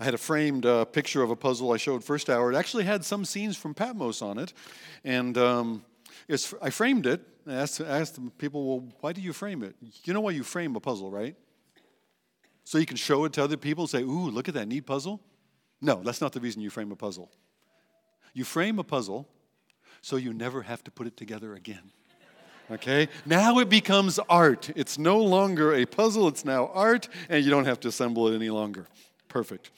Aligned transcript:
I 0.00 0.04
had 0.04 0.14
a 0.14 0.18
framed 0.18 0.64
uh, 0.64 0.84
picture 0.84 1.22
of 1.22 1.30
a 1.30 1.36
puzzle 1.36 1.72
I 1.72 1.76
showed 1.76 2.04
first 2.04 2.30
hour. 2.30 2.52
It 2.52 2.56
actually 2.56 2.84
had 2.84 3.04
some 3.04 3.24
scenes 3.24 3.56
from 3.56 3.74
Patmos 3.74 4.22
on 4.22 4.38
it. 4.38 4.52
And 5.04 5.36
um, 5.36 5.84
I 6.62 6.70
framed 6.70 7.06
it. 7.06 7.20
I 7.46 7.54
asked, 7.54 7.80
I 7.80 7.98
asked 7.98 8.18
people, 8.38 8.64
well, 8.64 8.88
why 9.00 9.12
do 9.12 9.20
you 9.20 9.32
frame 9.32 9.62
it? 9.62 9.74
You 10.04 10.12
know 10.12 10.20
why 10.20 10.30
you 10.30 10.44
frame 10.44 10.76
a 10.76 10.80
puzzle, 10.80 11.10
right? 11.10 11.34
So 12.64 12.78
you 12.78 12.86
can 12.86 12.96
show 12.96 13.24
it 13.24 13.32
to 13.32 13.42
other 13.42 13.56
people 13.56 13.84
and 13.84 13.90
say, 13.90 14.02
ooh, 14.02 14.30
look 14.30 14.48
at 14.48 14.54
that 14.54 14.68
neat 14.68 14.86
puzzle? 14.86 15.20
No, 15.80 16.02
that's 16.02 16.20
not 16.20 16.32
the 16.32 16.40
reason 16.40 16.60
you 16.60 16.70
frame 16.70 16.92
a 16.92 16.96
puzzle. 16.96 17.30
You 18.34 18.44
frame 18.44 18.78
a 18.78 18.84
puzzle 18.84 19.26
so 20.00 20.16
you 20.16 20.32
never 20.32 20.62
have 20.62 20.84
to 20.84 20.90
put 20.90 21.06
it 21.06 21.16
together 21.16 21.54
again. 21.54 21.90
Okay? 22.70 23.08
Now 23.24 23.58
it 23.58 23.68
becomes 23.68 24.18
art. 24.28 24.70
It's 24.76 24.98
no 24.98 25.18
longer 25.18 25.74
a 25.74 25.86
puzzle, 25.86 26.28
it's 26.28 26.44
now 26.44 26.70
art, 26.74 27.08
and 27.28 27.44
you 27.44 27.50
don't 27.50 27.64
have 27.64 27.80
to 27.80 27.88
assemble 27.88 28.28
it 28.28 28.36
any 28.36 28.50
longer. 28.50 28.86
Perfect. 29.28 29.70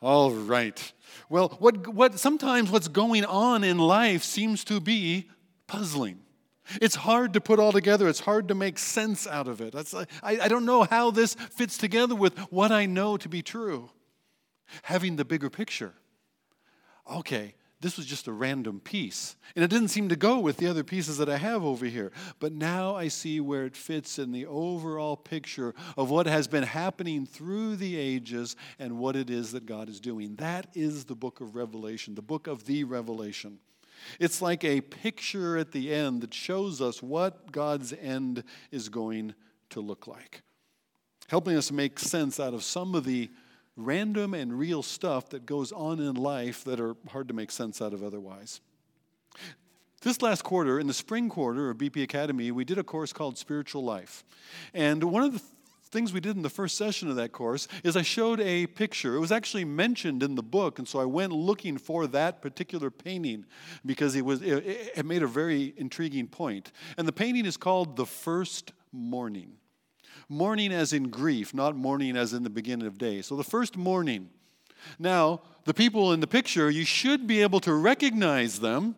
All 0.00 0.30
right. 0.30 0.92
Well, 1.28 1.48
what, 1.58 1.88
what 1.88 2.18
sometimes 2.18 2.70
what's 2.70 2.88
going 2.88 3.24
on 3.24 3.64
in 3.64 3.78
life 3.78 4.22
seems 4.22 4.64
to 4.64 4.80
be 4.80 5.28
puzzling. 5.66 6.20
It's 6.80 6.94
hard 6.94 7.32
to 7.32 7.40
put 7.40 7.58
all 7.58 7.72
together. 7.72 8.08
It's 8.08 8.20
hard 8.20 8.48
to 8.48 8.54
make 8.54 8.78
sense 8.78 9.26
out 9.26 9.48
of 9.48 9.60
it. 9.60 9.74
I, 9.74 10.06
I 10.22 10.48
don't 10.48 10.66
know 10.66 10.84
how 10.84 11.10
this 11.10 11.34
fits 11.34 11.78
together 11.78 12.14
with 12.14 12.38
what 12.50 12.70
I 12.70 12.86
know 12.86 13.16
to 13.16 13.28
be 13.28 13.42
true. 13.42 13.90
Having 14.82 15.16
the 15.16 15.24
bigger 15.24 15.48
picture. 15.48 15.94
Okay, 17.10 17.54
this 17.80 17.96
was 17.96 18.06
just 18.06 18.26
a 18.26 18.32
random 18.32 18.80
piece. 18.80 19.36
And 19.54 19.64
it 19.64 19.70
didn't 19.70 19.88
seem 19.88 20.08
to 20.08 20.16
go 20.16 20.40
with 20.40 20.56
the 20.56 20.66
other 20.66 20.82
pieces 20.82 21.18
that 21.18 21.28
I 21.28 21.36
have 21.36 21.64
over 21.64 21.86
here. 21.86 22.10
But 22.40 22.52
now 22.52 22.96
I 22.96 23.06
see 23.06 23.40
where 23.40 23.66
it 23.66 23.76
fits 23.76 24.18
in 24.18 24.32
the 24.32 24.46
overall 24.46 25.16
picture 25.16 25.74
of 25.96 26.10
what 26.10 26.26
has 26.26 26.48
been 26.48 26.64
happening 26.64 27.24
through 27.24 27.76
the 27.76 27.96
ages 27.96 28.56
and 28.80 28.98
what 28.98 29.14
it 29.14 29.30
is 29.30 29.52
that 29.52 29.64
God 29.64 29.88
is 29.88 30.00
doing. 30.00 30.34
That 30.36 30.66
is 30.74 31.04
the 31.04 31.14
book 31.14 31.40
of 31.40 31.54
Revelation, 31.54 32.16
the 32.16 32.22
book 32.22 32.48
of 32.48 32.64
the 32.64 32.82
Revelation. 32.82 33.60
It's 34.18 34.42
like 34.42 34.64
a 34.64 34.80
picture 34.80 35.56
at 35.56 35.70
the 35.70 35.92
end 35.92 36.22
that 36.22 36.34
shows 36.34 36.80
us 36.80 37.00
what 37.00 37.52
God's 37.52 37.92
end 37.92 38.42
is 38.72 38.88
going 38.88 39.34
to 39.70 39.80
look 39.80 40.06
like, 40.06 40.42
helping 41.28 41.56
us 41.56 41.70
make 41.70 41.98
sense 41.98 42.40
out 42.40 42.54
of 42.54 42.64
some 42.64 42.94
of 42.94 43.04
the 43.04 43.30
random 43.78 44.34
and 44.34 44.58
real 44.58 44.82
stuff 44.82 45.30
that 45.30 45.46
goes 45.46 45.72
on 45.72 46.00
in 46.00 46.14
life 46.14 46.64
that 46.64 46.80
are 46.80 46.96
hard 47.08 47.28
to 47.28 47.34
make 47.34 47.50
sense 47.50 47.80
out 47.80 47.94
of 47.94 48.02
otherwise. 48.02 48.60
This 50.02 50.20
last 50.20 50.42
quarter, 50.42 50.78
in 50.78 50.86
the 50.86 50.94
spring 50.94 51.28
quarter 51.28 51.70
of 51.70 51.78
BP 51.78 52.02
Academy, 52.02 52.50
we 52.50 52.64
did 52.64 52.78
a 52.78 52.84
course 52.84 53.12
called 53.12 53.38
Spiritual 53.38 53.82
Life. 53.84 54.24
And 54.72 55.04
one 55.04 55.22
of 55.22 55.32
the 55.32 55.42
things 55.90 56.12
we 56.12 56.20
did 56.20 56.36
in 56.36 56.42
the 56.42 56.50
first 56.50 56.76
session 56.76 57.08
of 57.08 57.16
that 57.16 57.32
course 57.32 57.66
is 57.82 57.96
I 57.96 58.02
showed 58.02 58.40
a 58.40 58.66
picture. 58.66 59.16
It 59.16 59.20
was 59.20 59.32
actually 59.32 59.64
mentioned 59.64 60.22
in 60.22 60.34
the 60.34 60.42
book, 60.42 60.78
and 60.78 60.86
so 60.86 61.00
I 61.00 61.04
went 61.04 61.32
looking 61.32 61.78
for 61.78 62.06
that 62.08 62.42
particular 62.42 62.90
painting 62.90 63.44
because 63.84 64.14
it 64.14 64.24
was 64.24 64.42
it, 64.42 64.92
it 64.96 65.06
made 65.06 65.22
a 65.22 65.26
very 65.26 65.74
intriguing 65.76 66.26
point. 66.26 66.72
And 66.96 67.08
the 67.08 67.12
painting 67.12 67.46
is 67.46 67.56
called 67.56 67.96
The 67.96 68.06
First 68.06 68.72
Mourning. 68.92 69.52
Mourning 70.28 70.72
as 70.72 70.92
in 70.92 71.08
grief, 71.08 71.54
not 71.54 71.76
morning 71.76 72.16
as 72.16 72.32
in 72.32 72.42
the 72.42 72.50
beginning 72.50 72.86
of 72.86 72.98
day. 72.98 73.22
So 73.22 73.36
the 73.36 73.44
first 73.44 73.76
mourning. 73.76 74.30
Now, 74.98 75.40
the 75.64 75.74
people 75.74 76.12
in 76.12 76.20
the 76.20 76.26
picture, 76.26 76.70
you 76.70 76.84
should 76.84 77.26
be 77.26 77.42
able 77.42 77.60
to 77.60 77.74
recognize 77.74 78.60
them, 78.60 78.96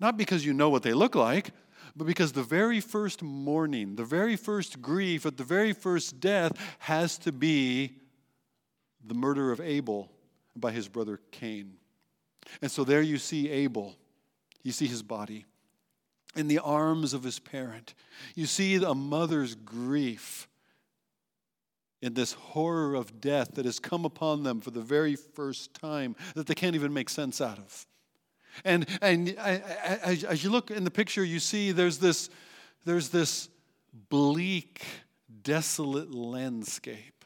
not 0.00 0.16
because 0.16 0.44
you 0.44 0.52
know 0.52 0.70
what 0.70 0.82
they 0.82 0.92
look 0.92 1.14
like, 1.14 1.50
but 1.96 2.06
because 2.06 2.32
the 2.32 2.42
very 2.42 2.80
first 2.80 3.22
mourning, 3.22 3.96
the 3.96 4.04
very 4.04 4.36
first 4.36 4.80
grief, 4.80 5.26
at 5.26 5.36
the 5.36 5.44
very 5.44 5.72
first 5.72 6.20
death 6.20 6.52
has 6.80 7.18
to 7.18 7.32
be 7.32 7.98
the 9.04 9.14
murder 9.14 9.52
of 9.52 9.60
Abel 9.60 10.10
by 10.56 10.70
his 10.70 10.88
brother 10.88 11.20
Cain. 11.30 11.74
And 12.60 12.70
so 12.70 12.84
there 12.84 13.02
you 13.02 13.18
see 13.18 13.50
Abel, 13.50 13.96
you 14.62 14.72
see 14.72 14.86
his 14.86 15.02
body 15.02 15.44
in 16.34 16.48
the 16.48 16.58
arms 16.60 17.14
of 17.14 17.22
his 17.22 17.38
parent. 17.38 17.94
You 18.34 18.46
see 18.46 18.76
a 18.76 18.94
mother's 18.94 19.54
grief 19.54 20.48
in 22.02 22.14
this 22.14 22.32
horror 22.32 22.94
of 22.94 23.20
death 23.20 23.54
that 23.54 23.64
has 23.64 23.78
come 23.78 24.04
upon 24.04 24.42
them 24.42 24.60
for 24.60 24.72
the 24.72 24.80
very 24.80 25.14
first 25.16 25.72
time 25.72 26.16
that 26.34 26.46
they 26.48 26.54
can't 26.54 26.74
even 26.74 26.92
make 26.92 27.08
sense 27.08 27.40
out 27.40 27.58
of. 27.58 27.86
And, 28.64 28.86
and 29.00 29.30
as 29.38 30.44
you 30.44 30.50
look 30.50 30.70
in 30.70 30.84
the 30.84 30.90
picture, 30.90 31.24
you 31.24 31.38
see 31.38 31.72
there's 31.72 31.98
this, 31.98 32.28
there's 32.84 33.08
this 33.08 33.48
bleak, 34.10 34.82
desolate 35.42 36.12
landscape. 36.12 37.24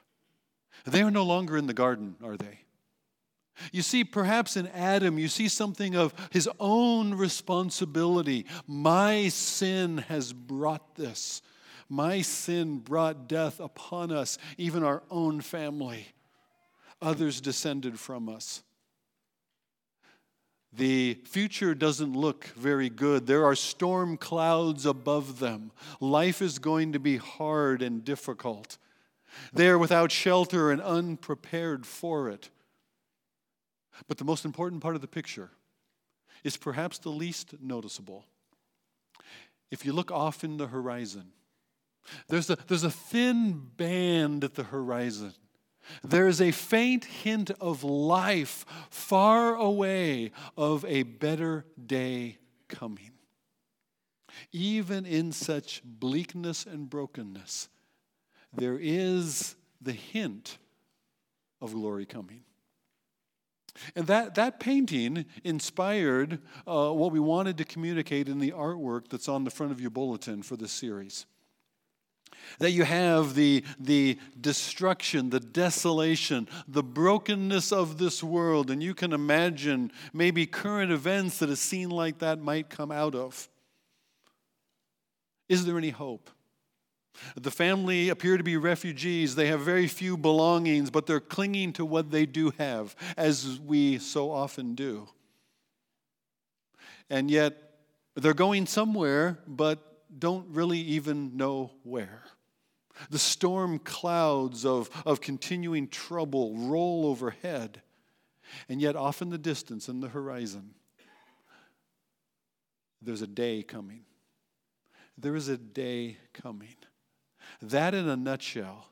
They 0.85 1.03
are 1.03 1.11
no 1.11 1.25
longer 1.25 1.57
in 1.57 1.67
the 1.67 1.75
garden, 1.75 2.15
are 2.23 2.37
they? 2.37 2.61
You 3.73 3.83
see, 3.83 4.05
perhaps 4.05 4.57
in 4.57 4.69
Adam, 4.69 5.19
you 5.19 5.29
see 5.29 5.49
something 5.49 5.97
of 5.97 6.15
his 6.31 6.49
own 6.61 7.15
responsibility. 7.15 8.47
My 8.67 9.29
sin 9.29 9.99
has 10.09 10.33
brought 10.33 10.95
this. 10.95 11.41
My 11.89 12.23
sin 12.23 12.79
brought 12.79 13.29
death 13.29 13.61
upon 13.61 14.11
us, 14.11 14.39
even 14.59 14.83
our 14.83 15.03
own 15.11 15.41
family. 15.41 16.09
Others 17.01 17.41
descended 17.41 17.99
from 17.99 18.29
us. 18.29 18.63
The 20.73 21.19
future 21.25 21.75
doesn't 21.75 22.15
look 22.15 22.47
very 22.49 22.91
good. 22.91 23.27
There 23.27 23.47
are 23.47 23.55
storm 23.55 24.17
clouds 24.19 24.85
above 24.85 25.39
them. 25.39 25.71
Life 26.01 26.43
is 26.43 26.59
going 26.59 26.93
to 26.93 26.99
be 26.99 27.17
hard 27.17 27.81
and 27.81 28.05
difficult. 28.05 28.77
They 29.53 29.69
are 29.69 29.79
without 29.79 30.13
shelter 30.13 30.71
and 30.71 30.83
unprepared 30.83 31.87
for 31.87 32.29
it. 32.29 32.51
But 34.09 34.19
the 34.19 34.25
most 34.25 34.45
important 34.45 34.83
part 34.83 34.95
of 34.95 35.01
the 35.01 35.09
picture 35.09 35.51
is 36.45 36.57
perhaps 36.57 36.99
the 36.99 37.11
least 37.11 37.55
noticeable. 37.63 38.25
If 39.71 39.87
you 39.87 39.93
look 39.93 40.11
off 40.11 40.45
in 40.45 40.59
the 40.59 40.67
horizon, 40.67 41.33
there's 42.29 42.51
a, 42.51 42.57
there's 42.67 42.85
a 42.85 42.91
thin 42.91 43.71
band 43.77 44.45
at 44.45 44.55
the 44.55 44.65
horizon. 44.65 45.35
There 46.03 46.27
is 46.27 46.41
a 46.41 46.51
faint 46.51 47.05
hint 47.05 47.51
of 47.61 47.85
life 47.85 48.65
far 48.91 49.55
away 49.55 50.33
of 50.57 50.85
a 50.85 51.05
better 51.05 51.65
day 51.85 52.39
coming. 52.69 53.13
Even 54.53 55.07
in 55.07 55.33
such 55.33 55.83
bleakness 55.85 56.67
and 56.67 56.91
brokenness, 56.91 57.69
there 58.53 58.79
is 58.81 59.55
the 59.81 59.93
hint 59.93 60.59
of 61.61 61.73
glory 61.73 62.07
coming. 62.07 62.43
And 63.95 64.07
that, 64.07 64.35
that 64.37 64.59
painting 64.59 65.27
inspired 65.45 66.41
uh, 66.67 66.91
what 66.91 67.13
we 67.13 67.21
wanted 67.21 67.59
to 67.59 67.65
communicate 67.65 68.29
in 68.29 68.39
the 68.39 68.53
artwork 68.53 69.09
that's 69.09 69.29
on 69.29 69.45
the 69.45 69.51
front 69.51 69.73
of 69.73 69.81
your 69.81 69.91
bulletin 69.91 70.43
for 70.43 70.57
this 70.57 70.73
series. 70.73 71.27
That 72.59 72.71
you 72.71 72.85
have 72.85 73.35
the, 73.35 73.65
the 73.79 74.19
destruction, 74.41 75.31
the 75.31 75.41
desolation, 75.41 76.49
the 76.69 76.83
brokenness 76.83 77.73
of 77.73 77.99
this 77.99 78.23
world, 78.23 78.71
and 78.71 78.83
you 78.83 78.95
can 78.95 79.13
imagine 79.13 79.93
maybe 80.13 80.47
current 80.47 80.93
events 80.93 81.39
that 81.39 81.51
a 81.51 81.57
scene 81.57 81.91
like 81.91 82.19
that 82.19 82.41
might 82.41 82.71
come 82.71 82.91
out 82.91 83.15
of. 83.15 83.49
Is 85.49 85.65
there 85.65 85.79
any 85.79 85.91
hope? 85.91 86.31
The 87.35 87.51
family 87.51 88.09
appear 88.09 88.37
to 88.37 88.45
be 88.45 88.57
refugees. 88.57 89.35
They 89.35 89.47
have 89.49 89.61
very 89.61 89.87
few 89.87 90.17
belongings, 90.17 90.91
but 90.91 91.07
they're 91.07 91.21
clinging 91.21 91.73
to 91.75 91.85
what 91.85 92.11
they 92.11 92.27
do 92.27 92.53
have, 92.59 92.95
as 93.17 93.59
we 93.61 93.99
so 93.99 94.31
often 94.31 94.75
do. 94.75 95.09
And 97.09 97.31
yet, 97.31 97.63
they're 98.15 98.35
going 98.35 98.67
somewhere, 98.67 99.39
but 99.47 99.79
don't 100.19 100.47
really 100.49 100.79
even 100.79 101.37
know 101.37 101.71
where. 101.83 102.23
The 103.11 103.19
storm 103.19 103.79
clouds 103.79 104.65
of, 104.65 104.91
of 105.05 105.21
continuing 105.21 105.89
trouble 105.89 106.55
roll 106.57 107.07
overhead, 107.07 107.83
and 108.69 108.81
yet, 108.81 108.97
off 108.97 109.23
in 109.23 109.31
the 109.31 109.39
distance, 109.39 109.89
in 109.89 110.01
the 110.01 110.09
horizon, 110.09 110.75
there's 113.03 113.23
a 113.23 113.27
day 113.27 113.63
coming. 113.63 114.05
There 115.19 115.35
is 115.35 115.49
a 115.49 115.57
day 115.57 116.17
coming. 116.33 116.77
That, 117.61 117.95
in 117.95 118.09
a 118.09 118.17
nutshell, 118.17 118.89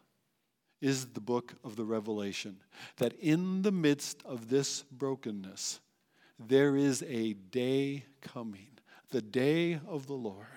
is 0.81 1.07
the 1.07 1.21
book 1.21 1.55
of 1.65 1.77
the 1.77 1.85
Revelation. 1.85 2.57
That 2.97 3.15
in 3.15 3.63
the 3.63 3.73
midst 3.73 4.23
of 4.25 4.51
this 4.51 4.83
brokenness, 4.91 5.81
there 6.39 6.77
is 6.77 7.03
a 7.05 7.35
day 7.35 8.05
coming, 8.21 8.79
the 9.11 9.23
day 9.23 9.81
of 9.87 10.07
the 10.07 10.15
Lord 10.15 10.54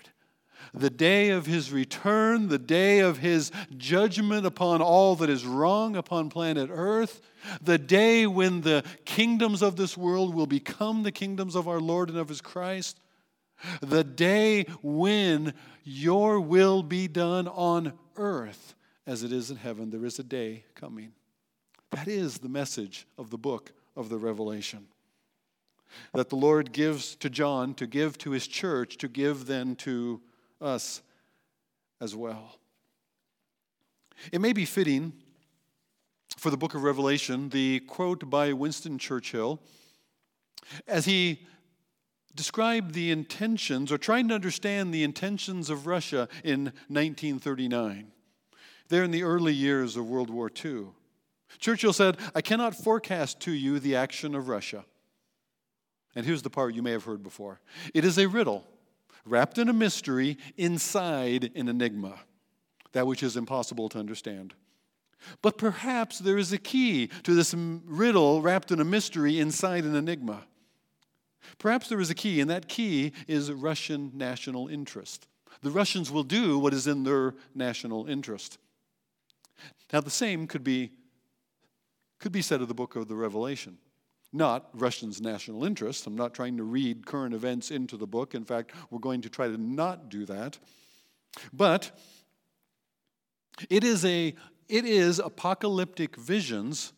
the 0.74 0.90
day 0.90 1.30
of 1.30 1.46
his 1.46 1.72
return, 1.72 2.48
the 2.48 2.60
day 2.60 3.00
of 3.00 3.18
his 3.18 3.52
judgment 3.78 4.46
upon 4.46 4.81
all 4.81 5.16
that 5.16 5.30
is 5.30 5.46
wrong 5.46 5.96
upon 5.96 6.30
planet 6.30 6.69
Earth, 6.72 7.22
the 7.62 7.78
day 7.78 8.28
when 8.28 8.62
the 8.62 8.84
kingdoms 9.06 9.62
of 9.62 9.75
this 9.75 9.98
world 9.98 10.34
will 10.34 10.48
become 10.48 11.04
the 11.04 11.12
kingdoms 11.12 11.56
of 11.56 11.68
our 11.68 11.80
Lord 11.80 12.10
and 12.10 12.18
of 12.18 12.30
his 12.30 12.42
Christ, 12.42 13.00
the 13.81 14.04
day 14.04 14.66
when 14.81 15.54
your 15.84 16.40
will 16.40 16.84
be 16.84 17.08
done 17.08 17.48
on 17.48 17.94
earth 18.16 18.75
as 19.06 19.24
it 19.24 19.31
is 19.31 19.50
in 19.50 19.58
heaven. 19.58 19.90
There 19.90 20.06
is 20.06 20.19
a 20.19 20.24
day 20.24 20.66
coming. 20.75 21.14
That 21.92 22.08
is 22.08 22.40
the 22.40 22.50
message 22.50 23.08
of 23.18 23.30
the 23.30 23.38
book 23.38 23.72
of 23.96 24.10
the 24.10 24.18
Revelation. 24.18 24.88
That 26.14 26.30
the 26.30 26.36
Lord 26.36 26.74
gives 26.74 27.16
to 27.16 27.30
John, 27.30 27.74
to 27.75 27.88
give 27.88 28.18
to 28.19 28.31
his 28.31 28.48
church, 28.48 28.98
to 28.98 29.08
give 29.08 29.46
then 29.46 29.75
to 29.78 30.22
us 30.62 31.01
as 32.01 32.15
well. 32.15 32.59
It 34.31 34.42
may 34.42 34.54
be 34.54 34.65
fitting 34.65 35.13
for 36.38 36.50
the 36.50 36.57
book 36.57 36.75
of 36.75 36.83
Revelation, 36.83 37.50
the 37.50 37.80
quote 37.81 38.30
by 38.30 38.54
Winston 38.54 38.98
Churchill, 38.98 39.59
as 40.88 41.06
he 41.06 41.45
described 42.36 42.94
the 42.94 43.12
intentions 43.12 43.92
or 43.92 43.98
trying 43.98 44.27
to 44.27 44.36
understand 44.36 44.94
the 44.94 45.04
intentions 45.04 45.69
of 45.69 45.88
Russia 45.88 46.27
in 46.44 46.65
1939, 46.88 48.12
there 48.89 49.04
in 49.04 49.12
the 49.12 49.24
early 49.24 49.54
years 49.54 49.95
of 49.95 50.07
World 50.07 50.30
War 50.30 50.51
II. 50.63 50.88
Churchill 51.59 51.94
said, 51.94 52.18
I 52.36 52.42
cannot 52.42 52.75
forecast 52.75 53.39
to 53.42 53.51
you 53.51 53.80
the 53.80 53.95
action 53.95 54.36
of 54.36 54.50
Russia. 54.50 54.86
And 56.15 56.25
here's 56.25 56.42
the 56.42 56.50
part 56.50 56.75
you 56.75 56.83
may 56.83 56.92
have 56.92 57.04
heard 57.04 57.24
before 57.24 57.59
it 57.94 58.06
is 58.06 58.18
a 58.18 58.27
riddle 58.27 58.65
wrapped 59.27 59.57
in 59.57 59.69
a 59.69 59.74
mystery 59.74 60.38
inside 60.57 61.51
an 61.56 61.68
enigma, 61.68 62.19
that 62.94 63.07
which 63.07 63.24
is 63.24 63.38
impossible 63.38 63.89
to 63.89 64.00
understand. 64.00 64.53
But 65.41 65.57
perhaps 65.57 66.19
there 66.19 66.38
is 66.38 66.53
a 66.53 66.57
key 66.57 67.07
to 67.24 67.33
this 67.33 67.53
riddle 67.53 68.41
wrapped 68.41 68.71
in 68.71 68.79
a 68.79 68.85
mystery 68.85 69.39
inside 69.39 69.83
an 69.83 69.95
enigma. 69.95 70.44
Perhaps 71.57 71.89
there 71.89 72.00
is 72.00 72.09
a 72.09 72.15
key, 72.15 72.41
and 72.41 72.50
that 72.50 72.68
key 72.68 73.13
is 73.27 73.51
Russian 73.51 74.12
national 74.13 74.68
interest. 74.68 75.27
The 75.62 75.71
Russians 75.71 76.12
will 76.12 76.23
do 76.23 76.59
what 76.59 76.73
is 76.73 76.88
in 76.88 77.03
their 77.03 77.33
national 77.56 78.07
interest. 78.07 78.57
Now, 79.91 80.01
the 80.01 80.09
same 80.09 80.45
could 80.47 80.63
be, 80.63 80.91
could 82.19 82.31
be 82.31 82.41
said 82.41 82.62
of 82.62 82.68
the 82.68 82.73
book 82.73 82.95
of 82.95 83.07
the 83.07 83.15
Revelation. 83.15 83.77
Not 84.33 84.69
Russians' 84.74 85.21
national 85.21 85.63
interest. 85.63 86.06
I'm 86.06 86.15
not 86.15 86.33
trying 86.33 86.57
to 86.57 86.63
read 86.63 87.06
current 87.06 87.33
events 87.33 87.71
into 87.71 87.97
the 87.97 88.07
book. 88.07 88.35
In 88.35 88.44
fact, 88.44 88.71
we're 88.89 89.00
going 89.00 89.21
to 89.21 89.29
try 89.29 89.47
to 89.47 89.57
not 89.57 90.09
do 90.09 90.25
that. 90.25 90.59
But 91.53 91.91
it 93.69 93.83
is 93.83 94.03
a 94.06 94.35
it 94.68 94.85
is 94.85 95.19
apocalyptic 95.19 96.18
visions 96.18 96.91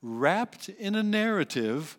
wrapped 0.00 0.68
in 0.68 0.94
a 0.94 1.02
narrative 1.02 1.98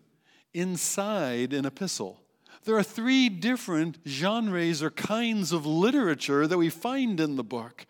inside 0.54 1.52
an 1.54 1.66
epistle. 1.66 2.22
There 2.64 2.78
are 2.78 2.84
three 2.84 3.30
different 3.30 3.98
genres 4.08 4.82
or 4.82 4.90
kinds 4.90 5.52
of 5.52 5.66
literature 5.66 6.48
that 6.48 6.58
we 6.58 6.70
find 6.70 7.20
in 7.20 7.36
the 7.36 7.44
book. 7.44 7.86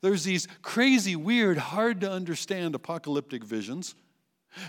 There's 0.00 0.24
these 0.24 0.48
crazy, 0.62 1.16
weird, 1.16 1.58
hard 1.58 2.00
to 2.00 2.10
understand 2.10 2.74
apocalyptic 2.74 3.44
visions. 3.44 3.94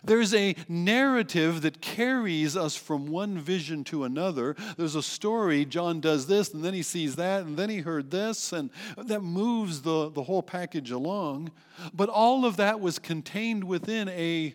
There's 0.03 0.33
a 0.33 0.55
narrative 0.67 1.61
that 1.61 1.81
carries 1.81 2.55
us 2.55 2.75
from 2.75 3.07
one 3.07 3.37
vision 3.37 3.83
to 3.85 4.03
another. 4.03 4.55
There's 4.77 4.95
a 4.95 5.03
story, 5.03 5.65
John 5.65 5.99
does 5.99 6.27
this, 6.27 6.53
and 6.53 6.63
then 6.63 6.73
he 6.73 6.83
sees 6.83 7.15
that, 7.15 7.43
and 7.43 7.57
then 7.57 7.69
he 7.69 7.79
heard 7.79 8.11
this, 8.11 8.53
and 8.53 8.69
that 8.97 9.21
moves 9.21 9.81
the, 9.81 10.09
the 10.09 10.23
whole 10.23 10.43
package 10.43 10.91
along. 10.91 11.51
But 11.93 12.09
all 12.09 12.45
of 12.45 12.57
that 12.57 12.79
was 12.79 12.99
contained 12.99 13.63
within 13.63 14.09
a, 14.09 14.53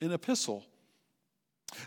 an 0.00 0.12
epistle 0.12 0.64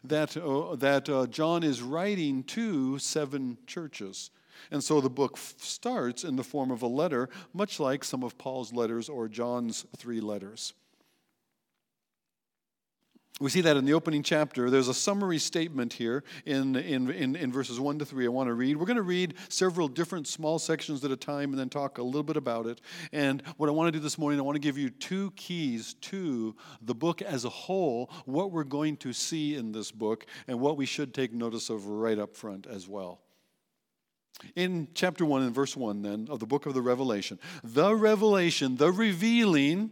that, 0.04 0.38
uh, 0.38 0.76
that 0.76 1.10
uh, 1.10 1.28
John 1.28 1.64
is 1.64 1.82
writing 1.82 2.44
to 2.44 3.00
seven 3.00 3.58
churches. 3.68 4.32
And 4.72 4.84
so 4.84 5.02
the 5.02 5.10
book 5.10 5.34
f- 5.36 5.56
starts 5.58 6.24
in 6.24 6.36
the 6.36 6.44
form 6.44 6.72
of 6.72 6.82
a 6.82 6.88
letter, 6.88 7.30
much 7.54 7.80
like 7.80 8.04
some 8.04 8.24
of 8.24 8.38
Paul's 8.38 8.74
letters 8.74 9.08
or 9.10 9.28
John's 9.28 9.86
three 9.96 10.20
letters. 10.20 10.74
We 13.40 13.52
see 13.52 13.62
that 13.62 13.78
in 13.78 13.86
the 13.86 13.94
opening 13.94 14.24
chapter. 14.24 14.72
There's 14.72 14.88
a 14.88 14.96
summary 14.96 15.38
statement 15.38 15.94
here 15.94 16.24
in, 16.48 16.76
in, 16.76 17.12
in, 17.12 17.36
in, 17.36 17.52
verses 17.52 17.80
1 17.80 18.00
to 18.00 18.06
3 18.06 18.26
I 18.26 18.30
want 18.30 18.48
to 18.48 18.56
read. 18.56 18.78
We're 18.78 18.88
going 18.88 18.96
to 18.98 19.04
read 19.04 19.36
several 19.48 19.88
different 19.88 20.28
small 20.28 20.58
sections 20.58 21.06
at 21.06 21.12
a 21.12 21.16
time 21.16 21.52
and 21.52 21.60
then 21.60 21.70
talk 21.70 22.00
a 22.00 22.04
little 22.04 22.24
bit 22.24 22.36
about 22.36 22.66
it. 22.66 22.82
And 23.12 23.44
what 23.58 23.70
I 23.70 23.74
want 23.74 23.90
to 23.90 23.92
do 23.92 24.02
this 24.02 24.18
morning, 24.18 24.40
I 24.40 24.44
want 24.44 24.56
to 24.56 24.60
give 24.60 24.76
you 24.76 24.90
two 24.90 25.32
keys 25.36 25.94
to 26.02 26.56
the 26.82 26.96
book 26.96 27.22
as 27.22 27.46
a 27.46 27.50
whole, 27.50 28.10
what 28.26 28.52
we're 28.52 28.64
going 28.64 28.98
to 28.98 29.14
see 29.14 29.56
in 29.56 29.72
this 29.72 29.92
book, 29.92 30.26
and 30.48 30.60
what 30.60 30.76
we 30.76 30.88
should 30.88 31.14
take 31.14 31.32
notice 31.32 31.70
of 31.70 31.86
right 31.86 32.18
up 32.18 32.36
front 32.36 32.66
as 32.66 32.88
well. 32.88 33.22
In 34.56 34.88
chapter 34.96 35.26
1 35.26 35.44
and 35.44 35.54
verse 35.54 35.78
1, 35.78 36.02
then, 36.02 36.28
of 36.32 36.40
the 36.40 36.48
book 36.48 36.66
of 36.66 36.74
the 36.74 36.82
Revelation, 36.82 37.40
the 37.64 37.96
revelation, 37.96 38.78
the 38.78 38.92
revealing, 38.92 39.92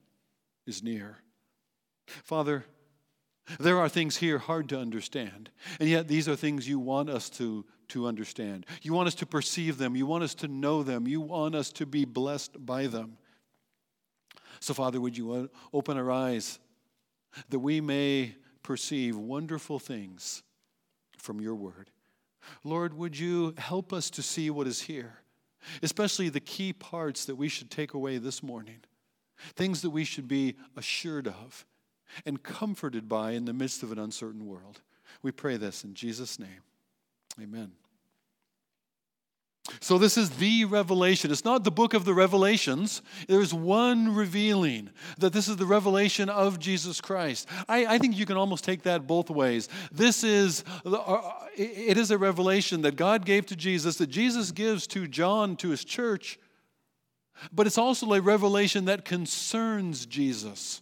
is 0.65 0.83
near. 0.83 1.17
Father, 2.23 2.65
there 3.59 3.79
are 3.79 3.89
things 3.89 4.17
here 4.17 4.37
hard 4.37 4.69
to 4.69 4.79
understand, 4.79 5.49
and 5.79 5.89
yet 5.89 6.07
these 6.07 6.27
are 6.29 6.35
things 6.35 6.67
you 6.67 6.79
want 6.79 7.09
us 7.09 7.29
to, 7.31 7.65
to 7.89 8.07
understand. 8.07 8.65
You 8.81 8.93
want 8.93 9.07
us 9.07 9.15
to 9.15 9.25
perceive 9.25 9.77
them, 9.77 9.95
you 9.95 10.05
want 10.05 10.23
us 10.23 10.35
to 10.35 10.47
know 10.47 10.83
them, 10.83 11.07
you 11.07 11.21
want 11.21 11.55
us 11.55 11.71
to 11.73 11.85
be 11.85 12.05
blessed 12.05 12.65
by 12.65 12.87
them. 12.87 13.17
So, 14.59 14.73
Father, 14.73 15.01
would 15.01 15.17
you 15.17 15.49
open 15.73 15.97
our 15.97 16.11
eyes 16.11 16.59
that 17.49 17.59
we 17.59 17.81
may 17.81 18.35
perceive 18.61 19.17
wonderful 19.17 19.79
things 19.79 20.43
from 21.17 21.41
your 21.41 21.55
word? 21.55 21.89
Lord, 22.63 22.93
would 22.93 23.17
you 23.17 23.53
help 23.57 23.93
us 23.93 24.09
to 24.11 24.21
see 24.21 24.49
what 24.49 24.67
is 24.67 24.81
here, 24.81 25.15
especially 25.81 26.29
the 26.29 26.39
key 26.39 26.73
parts 26.73 27.25
that 27.25 27.35
we 27.35 27.49
should 27.49 27.71
take 27.71 27.93
away 27.93 28.17
this 28.17 28.43
morning? 28.43 28.81
Things 29.55 29.81
that 29.81 29.89
we 29.89 30.03
should 30.03 30.27
be 30.27 30.55
assured 30.75 31.27
of 31.27 31.65
and 32.25 32.43
comforted 32.43 33.07
by 33.07 33.31
in 33.31 33.45
the 33.45 33.53
midst 33.53 33.83
of 33.83 33.91
an 33.91 33.99
uncertain 33.99 34.45
world. 34.45 34.81
We 35.21 35.31
pray 35.31 35.57
this 35.57 35.83
in 35.83 35.93
Jesus' 35.93 36.39
name. 36.39 36.61
Amen. 37.41 37.71
So, 39.79 39.97
this 39.97 40.17
is 40.17 40.31
the 40.31 40.65
revelation. 40.65 41.31
It's 41.31 41.45
not 41.45 41.63
the 41.63 41.71
book 41.71 41.93
of 41.93 42.03
the 42.03 42.13
revelations. 42.13 43.01
There's 43.27 43.53
one 43.53 44.13
revealing 44.13 44.89
that 45.19 45.33
this 45.33 45.47
is 45.47 45.55
the 45.55 45.67
revelation 45.67 46.29
of 46.29 46.59
Jesus 46.59 46.99
Christ. 46.99 47.47
I, 47.69 47.85
I 47.85 47.97
think 47.99 48.17
you 48.17 48.25
can 48.25 48.37
almost 48.37 48.63
take 48.63 48.83
that 48.83 49.05
both 49.05 49.29
ways. 49.29 49.69
This 49.91 50.23
is, 50.23 50.63
uh, 50.83 51.21
it 51.55 51.97
is 51.97 52.09
a 52.09 52.17
revelation 52.17 52.81
that 52.81 52.95
God 52.95 53.23
gave 53.23 53.45
to 53.47 53.55
Jesus, 53.55 53.97
that 53.97 54.07
Jesus 54.07 54.51
gives 54.51 54.87
to 54.87 55.07
John, 55.07 55.55
to 55.57 55.69
his 55.69 55.85
church, 55.85 56.39
but 57.51 57.67
it's 57.67 57.77
also 57.77 58.13
a 58.13 58.21
revelation 58.21 58.85
that 58.85 59.05
concerns 59.05 60.05
Jesus. 60.05 60.81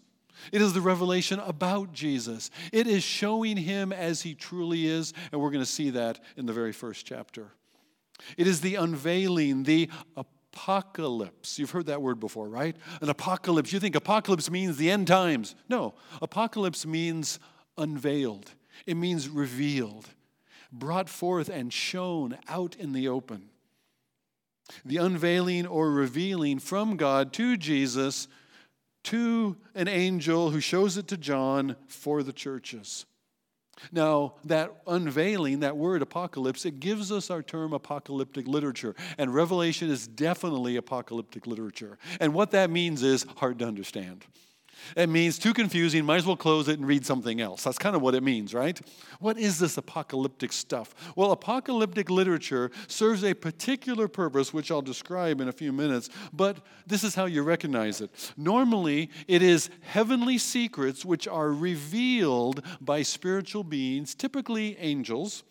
It 0.52 0.62
is 0.62 0.74
the 0.74 0.82
revelation 0.82 1.40
about 1.40 1.94
Jesus. 1.94 2.50
It 2.72 2.88
is 2.88 3.04
showing 3.04 3.58
him 3.58 3.92
as 3.92 4.22
he 4.22 4.34
truly 4.34 4.88
is, 4.88 5.14
and 5.32 5.42
we're 5.42 5.52
going 5.52 5.64
to 5.64 5.70
see 5.70 5.92
that 5.92 6.20
in 6.38 6.46
the 6.46 6.54
very 6.54 6.72
first 6.72 7.06
chapter. 7.06 7.52
It 8.38 8.48
is 8.48 8.62
the 8.62 8.76
unveiling, 8.76 9.64
the 9.64 9.90
apocalypse. 10.16 11.60
You've 11.60 11.72
heard 11.72 11.88
that 11.88 12.02
word 12.02 12.20
before, 12.20 12.50
right? 12.50 12.76
An 13.02 13.10
apocalypse. 13.10 13.72
You 13.72 13.80
think 13.80 13.96
apocalypse 13.96 14.50
means 14.50 14.78
the 14.78 14.92
end 14.92 15.08
times. 15.08 15.56
No, 15.68 15.94
apocalypse 16.22 16.86
means 16.86 17.40
unveiled, 17.78 18.52
it 18.86 18.96
means 18.96 19.30
revealed, 19.30 20.08
brought 20.72 21.10
forth 21.10 21.50
and 21.50 21.72
shown 21.72 22.38
out 22.48 22.76
in 22.76 22.94
the 22.94 23.08
open 23.08 23.49
the 24.86 24.98
unveiling 24.98 25.66
or 25.66 25.92
revealing 25.92 26.60
from 26.60 26.98
God 26.98 27.34
to 27.34 27.58
Jesus 27.58 28.28
to 29.06 29.58
an 29.76 29.88
angel 29.88 30.52
who 30.52 30.60
shows 30.60 30.98
it 30.98 31.08
to 31.08 31.18
John 31.18 31.76
for 31.88 32.22
the 32.24 32.34
churches. 32.34 33.06
Now, 33.92 34.36
that 34.44 34.74
unveiling, 34.88 35.62
that 35.62 35.78
word 35.78 36.02
apocalypse, 36.02 36.66
it 36.66 36.80
gives 36.80 37.12
us 37.12 37.30
our 37.30 37.42
term 37.42 37.74
apocalyptic 37.74 38.48
literature. 38.48 38.96
And 39.18 39.34
Revelation 39.34 39.90
is 39.90 40.08
definitely 40.08 40.76
apocalyptic 40.76 41.48
literature. 41.48 41.98
And 42.20 42.34
what 42.34 42.52
that 42.52 42.70
means 42.70 43.04
is 43.04 43.26
hard 43.38 43.60
to 43.60 43.66
understand. 43.66 44.26
It 44.96 45.10
means 45.10 45.40
too 45.40 45.54
confusing, 45.54 46.06
might 46.06 46.18
as 46.18 46.26
well 46.26 46.36
close 46.36 46.68
it 46.68 46.80
and 46.80 46.88
read 46.88 47.06
something 47.06 47.42
else. 47.42 47.64
That's 47.64 47.78
kind 47.78 47.96
of 47.96 48.02
what 48.02 48.16
it 48.16 48.24
means, 48.24 48.54
right? 48.54 48.80
What 49.20 49.38
is 49.38 49.60
this 49.60 49.78
apocalyptic 49.78 50.52
stuff? 50.52 50.94
Well, 51.16 51.32
apocalyptic 51.32 52.10
literature 52.10 52.72
serves 52.88 53.24
a 53.24 53.34
particular 53.34 54.08
purpose, 54.08 54.54
which 54.54 54.72
I'll 54.72 54.82
describe 54.82 55.42
in 55.42 55.48
a 55.48 55.54
few 55.54 55.72
minutes, 55.72 56.10
but 56.34 56.58
this 56.88 57.04
is 57.04 57.16
how 57.16 57.26
you 57.26 57.44
recognize 57.44 58.02
it. 58.02 58.34
Normally, 58.38 59.10
it 59.28 59.42
is 59.42 59.70
heavenly 59.82 60.38
secrets 60.38 61.06
which 61.06 61.28
are 61.28 61.52
revealed 61.52 62.64
by 62.82 63.02
spiritual 63.02 63.64
beings, 63.64 64.16
typically 64.16 64.78
angels, 64.80 65.44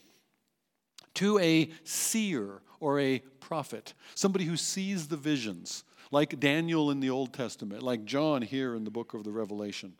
to 1.15 1.39
a 1.39 1.71
seer 1.85 2.63
or 2.81 3.01
a 3.01 3.19
prophet, 3.41 3.95
somebody 4.15 4.45
who 4.45 4.57
sees 4.57 5.09
the 5.09 5.17
visions 5.17 5.85
like 6.11 6.39
Daniel 6.41 6.91
in 6.91 7.01
the 7.01 7.11
Old 7.11 7.33
Testament, 7.33 7.83
like 7.83 8.05
John 8.05 8.43
here 8.43 8.75
in 8.75 8.85
the 8.85 8.91
book 8.91 9.15
of 9.15 9.25
the 9.25 9.33
Revelation. 9.33 9.95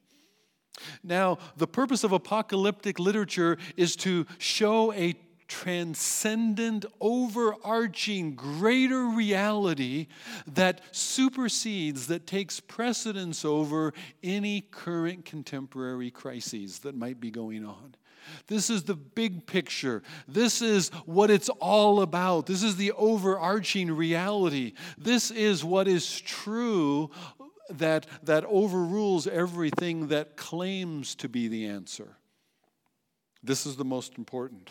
Now, 1.03 1.39
the 1.57 1.67
purpose 1.67 2.05
of 2.05 2.13
apocalyptic 2.13 2.99
literature 2.99 3.59
is 3.77 3.97
to 3.97 4.27
show 4.39 4.93
a 4.93 5.15
transcendent, 5.49 6.85
overarching, 7.01 8.35
greater 8.35 9.07
reality 9.07 10.07
that 10.47 10.83
supersedes, 10.93 12.07
that 12.09 12.27
takes 12.27 12.61
precedence 12.61 13.45
over 13.45 13.95
any 14.23 14.61
current 14.61 15.25
contemporary 15.25 16.11
crises 16.11 16.81
that 16.81 16.95
might 16.95 17.19
be 17.19 17.31
going 17.31 17.65
on. 17.65 17.95
This 18.47 18.71
is 18.71 18.85
the 18.85 18.95
big 18.95 19.47
picture. 19.47 20.03
This 20.27 20.63
is 20.63 20.91
what 21.05 21.31
it's 21.31 21.49
all 21.49 22.03
about. 22.03 22.47
This 22.47 22.63
is 22.63 22.77
the 22.77 22.93
overarching 22.93 23.91
reality. 23.91 24.75
This 24.97 25.31
is 25.31 25.65
what 25.65 25.89
is 25.89 26.21
true 26.21 27.11
that, 27.71 28.07
that 28.23 28.45
overrules 28.47 29.27
everything 29.27 30.09
that 30.09 30.37
claims 30.37 31.15
to 31.17 31.29
be 31.29 31.49
the 31.49 31.67
answer. 31.67 32.17
This 33.43 33.67
is 33.67 33.77
the 33.77 33.85
most 33.85 34.19
important. 34.19 34.71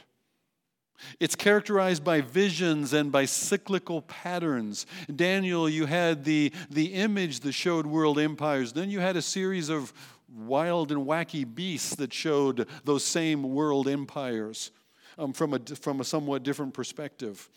It's 1.20 1.36
characterized 1.36 2.04
by 2.04 2.22
visions 2.22 2.94
and 2.94 3.12
by 3.12 3.26
cyclical 3.26 4.02
patterns. 4.02 4.86
Daniel, 5.14 5.70
you 5.70 5.86
had 5.86 6.24
the, 6.24 6.52
the 6.70 6.94
image 6.94 7.42
that 7.42 7.52
showed 7.52 7.86
world 7.86 8.20
empires. 8.20 8.74
Then 8.74 8.90
you 8.90 9.00
had 9.00 9.16
a 9.16 9.22
series 9.22 9.70
of 9.70 9.94
wild 10.28 10.92
and 10.92 11.06
wacky 11.06 11.46
beasts 11.46 11.96
that 11.96 12.14
showed 12.14 12.68
those 12.84 13.04
same 13.04 13.44
world 13.44 13.88
empires 13.88 14.72
um, 15.18 15.34
from, 15.34 15.54
a, 15.54 15.60
from 15.60 16.02
a 16.02 16.04
somewhat 16.04 16.44
different 16.44 16.74
perspective. 16.74 17.50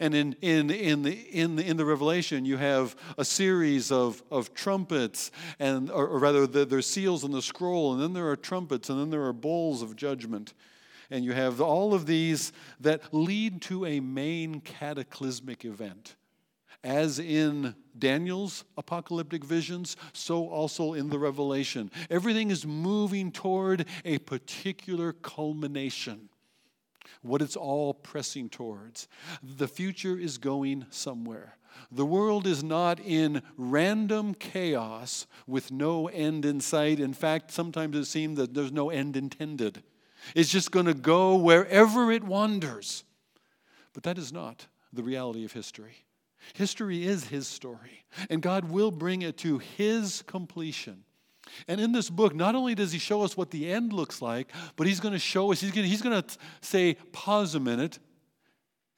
And 0.00 0.14
in, 0.14 0.32
in, 0.40 0.70
in, 0.70 1.02
the, 1.02 1.12
in, 1.12 1.56
the, 1.56 1.64
in 1.64 1.76
the 1.76 1.84
Revelation, 1.84 2.44
you 2.44 2.56
have 2.56 2.96
a 3.16 3.24
series 3.24 3.92
of, 3.92 4.22
of 4.30 4.52
trumpets, 4.52 5.30
and, 5.60 5.90
or, 5.90 6.08
or 6.08 6.18
rather, 6.18 6.46
the, 6.46 6.64
there's 6.64 6.88
seals 6.88 7.22
in 7.22 7.30
the 7.30 7.42
scroll, 7.42 7.92
and 7.92 8.02
then 8.02 8.12
there 8.12 8.28
are 8.28 8.36
trumpets, 8.36 8.90
and 8.90 8.98
then 8.98 9.10
there 9.10 9.24
are 9.24 9.32
bowls 9.32 9.82
of 9.82 9.94
judgment. 9.94 10.54
And 11.08 11.24
you 11.24 11.32
have 11.32 11.60
all 11.60 11.94
of 11.94 12.06
these 12.06 12.52
that 12.80 13.14
lead 13.14 13.62
to 13.62 13.86
a 13.86 14.00
main 14.00 14.60
cataclysmic 14.60 15.64
event 15.64 16.16
as 16.84 17.18
in 17.18 17.74
Daniel's 17.98 18.64
apocalyptic 18.76 19.44
visions, 19.44 19.96
so 20.12 20.48
also 20.48 20.92
in 20.92 21.08
the 21.08 21.18
Revelation. 21.18 21.90
Everything 22.10 22.50
is 22.50 22.66
moving 22.66 23.32
toward 23.32 23.86
a 24.04 24.18
particular 24.18 25.12
culmination, 25.12 26.28
what 27.22 27.42
it's 27.42 27.56
all 27.56 27.94
pressing 27.94 28.48
towards. 28.48 29.08
The 29.42 29.68
future 29.68 30.18
is 30.18 30.38
going 30.38 30.86
somewhere. 30.90 31.56
The 31.90 32.06
world 32.06 32.46
is 32.46 32.64
not 32.64 33.00
in 33.00 33.42
random 33.56 34.34
chaos 34.34 35.26
with 35.46 35.70
no 35.70 36.08
end 36.08 36.44
in 36.44 36.60
sight. 36.60 37.00
In 37.00 37.12
fact, 37.12 37.50
sometimes 37.50 37.96
it 37.96 38.06
seems 38.06 38.38
that 38.38 38.54
there's 38.54 38.72
no 38.72 38.90
end 38.90 39.16
intended. 39.16 39.82
It's 40.34 40.50
just 40.50 40.70
going 40.70 40.86
to 40.86 40.94
go 40.94 41.36
wherever 41.36 42.10
it 42.10 42.24
wanders. 42.24 43.04
But 43.92 44.02
that 44.04 44.18
is 44.18 44.32
not 44.32 44.66
the 44.92 45.02
reality 45.02 45.44
of 45.44 45.52
history. 45.52 46.05
History 46.54 47.04
is 47.04 47.24
His 47.24 47.46
story, 47.46 48.04
and 48.30 48.42
God 48.42 48.70
will 48.70 48.90
bring 48.90 49.22
it 49.22 49.36
to 49.38 49.58
His 49.58 50.22
completion. 50.26 51.04
And 51.68 51.80
in 51.80 51.92
this 51.92 52.10
book, 52.10 52.34
not 52.34 52.54
only 52.54 52.74
does 52.74 52.92
He 52.92 52.98
show 52.98 53.22
us 53.22 53.36
what 53.36 53.50
the 53.50 53.70
end 53.70 53.92
looks 53.92 54.20
like, 54.20 54.52
but 54.76 54.86
He's 54.86 55.00
going 55.00 55.14
to 55.14 55.18
show 55.18 55.52
us, 55.52 55.60
He's 55.60 55.70
going 55.70 55.84
to, 55.84 55.88
he's 55.88 56.02
going 56.02 56.22
to 56.22 56.38
say, 56.60 56.94
pause 57.12 57.54
a 57.54 57.60
minute 57.60 57.98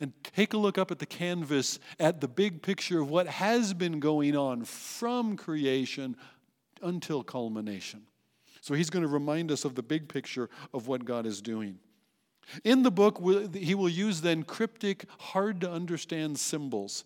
and 0.01 0.13
take 0.23 0.55
a 0.55 0.59
look 0.59 0.79
up 0.79 0.91
at 0.91 0.99
the 0.99 1.07
canvas 1.07 1.79
at 1.99 2.21
the 2.21 2.29
big 2.29 2.63
picture 2.63 3.01
of 3.01 3.11
what 3.11 3.27
has 3.27 3.75
been 3.75 3.99
going 3.99 4.37
on 4.37 4.65
from 4.65 5.37
creation 5.37 6.17
until 6.83 7.23
culmination. 7.23 8.03
So 8.61 8.75
He's 8.75 8.91
going 8.91 9.03
to 9.03 9.09
remind 9.09 9.51
us 9.51 9.65
of 9.65 9.75
the 9.75 9.83
big 9.83 10.09
picture 10.09 10.49
of 10.73 10.87
what 10.87 11.05
God 11.05 11.27
is 11.27 11.41
doing. 11.41 11.79
In 12.65 12.83
the 12.83 12.91
book, 12.91 13.21
he 13.55 13.75
will 13.75 13.91
use 13.91 14.23
then 14.23 14.43
cryptic, 14.43 15.05
hard 15.19 15.61
to 15.61 15.71
understand 15.71 16.39
symbols 16.39 17.05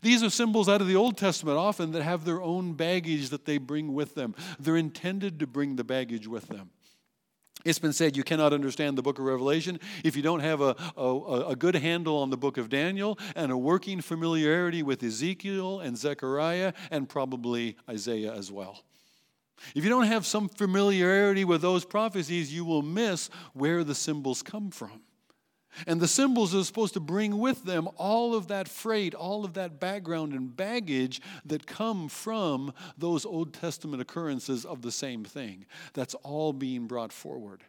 these 0.00 0.22
are 0.22 0.30
symbols 0.30 0.68
out 0.68 0.80
of 0.80 0.88
the 0.88 0.96
Old 0.96 1.16
Testament 1.16 1.58
often 1.58 1.92
that 1.92 2.02
have 2.02 2.24
their 2.24 2.42
own 2.42 2.74
baggage 2.74 3.30
that 3.30 3.44
they 3.44 3.58
bring 3.58 3.94
with 3.94 4.14
them. 4.14 4.34
They're 4.58 4.76
intended 4.76 5.40
to 5.40 5.46
bring 5.46 5.76
the 5.76 5.84
baggage 5.84 6.26
with 6.26 6.48
them. 6.48 6.70
It's 7.64 7.78
been 7.78 7.92
said 7.92 8.16
you 8.16 8.24
cannot 8.24 8.52
understand 8.52 8.98
the 8.98 9.02
book 9.02 9.18
of 9.18 9.24
Revelation 9.24 9.78
if 10.02 10.16
you 10.16 10.22
don't 10.22 10.40
have 10.40 10.60
a, 10.60 10.74
a, 10.96 11.50
a, 11.50 11.56
good 11.56 11.76
handle 11.76 12.16
on 12.16 12.30
the 12.30 12.36
book 12.36 12.58
of 12.58 12.68
Daniel 12.68 13.18
and 13.36 13.52
a 13.52 13.56
working 13.56 14.00
familiarity 14.00 14.82
with 14.82 15.02
Ezekiel 15.02 15.78
and 15.78 15.96
Zechariah 15.96 16.72
and 16.90 17.08
probably 17.08 17.76
Isaiah 17.88 18.32
as 18.32 18.50
well. 18.50 18.82
If 19.76 19.84
you 19.84 19.90
don't 19.90 20.06
have 20.06 20.26
some 20.26 20.48
familiarity 20.48 21.44
with 21.44 21.62
those 21.62 21.84
prophecies, 21.84 22.52
you 22.52 22.64
will 22.64 22.82
miss 22.82 23.30
where 23.52 23.84
the 23.84 23.94
symbols 23.94 24.42
come 24.42 24.72
from. 24.72 25.02
And 25.86 26.00
the 26.00 26.08
symbols 26.08 26.54
are 26.54 26.64
supposed 26.64 26.94
to 26.94 27.00
bring 27.00 27.38
with 27.38 27.64
them 27.64 27.88
all 27.96 28.34
of 28.34 28.48
that 28.48 28.68
freight, 28.68 29.14
all 29.14 29.44
of 29.44 29.54
that 29.54 29.80
background 29.80 30.32
and 30.32 30.54
baggage 30.54 31.20
that 31.44 31.66
come 31.66 32.08
from 32.08 32.72
those 32.96 33.24
Old 33.24 33.54
Testament 33.54 34.02
occurrences 34.02 34.64
of 34.64 34.82
the 34.82 34.92
same 34.92 35.24
thing. 35.24 35.66
That's 35.94 36.14
all 36.16 36.52
being 36.52 36.86
brought 36.86 37.12
forward. 37.12 37.62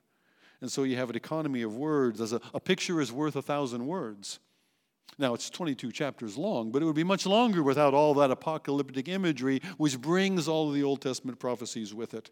And 0.62 0.72
so 0.72 0.84
you 0.84 0.96
have 0.96 1.10
an 1.10 1.16
economy 1.16 1.62
of 1.62 1.76
words. 1.76 2.22
As 2.22 2.34
a, 2.34 2.42
a 2.54 2.60
picture 2.60 3.02
is 3.02 3.12
worth 3.12 3.36
a 3.36 3.42
thousand 3.42 3.86
words. 3.86 4.40
Now, 5.18 5.34
it's 5.34 5.50
22 5.50 5.92
chapters 5.92 6.38
long, 6.38 6.72
but 6.72 6.82
it 6.82 6.86
would 6.86 6.96
be 6.96 7.04
much 7.04 7.26
longer 7.26 7.62
without 7.62 7.94
all 7.94 8.14
that 8.16 8.32
apocalyptic 8.32 9.08
imagery, 9.08 9.62
which 9.78 10.00
brings 10.00 10.48
all 10.48 10.70
of 10.70 10.74
the 10.74 10.84
Old 10.84 11.02
Testament 11.02 11.40
prophecies 11.40 11.94
with 11.94 12.14
it. 12.14 12.32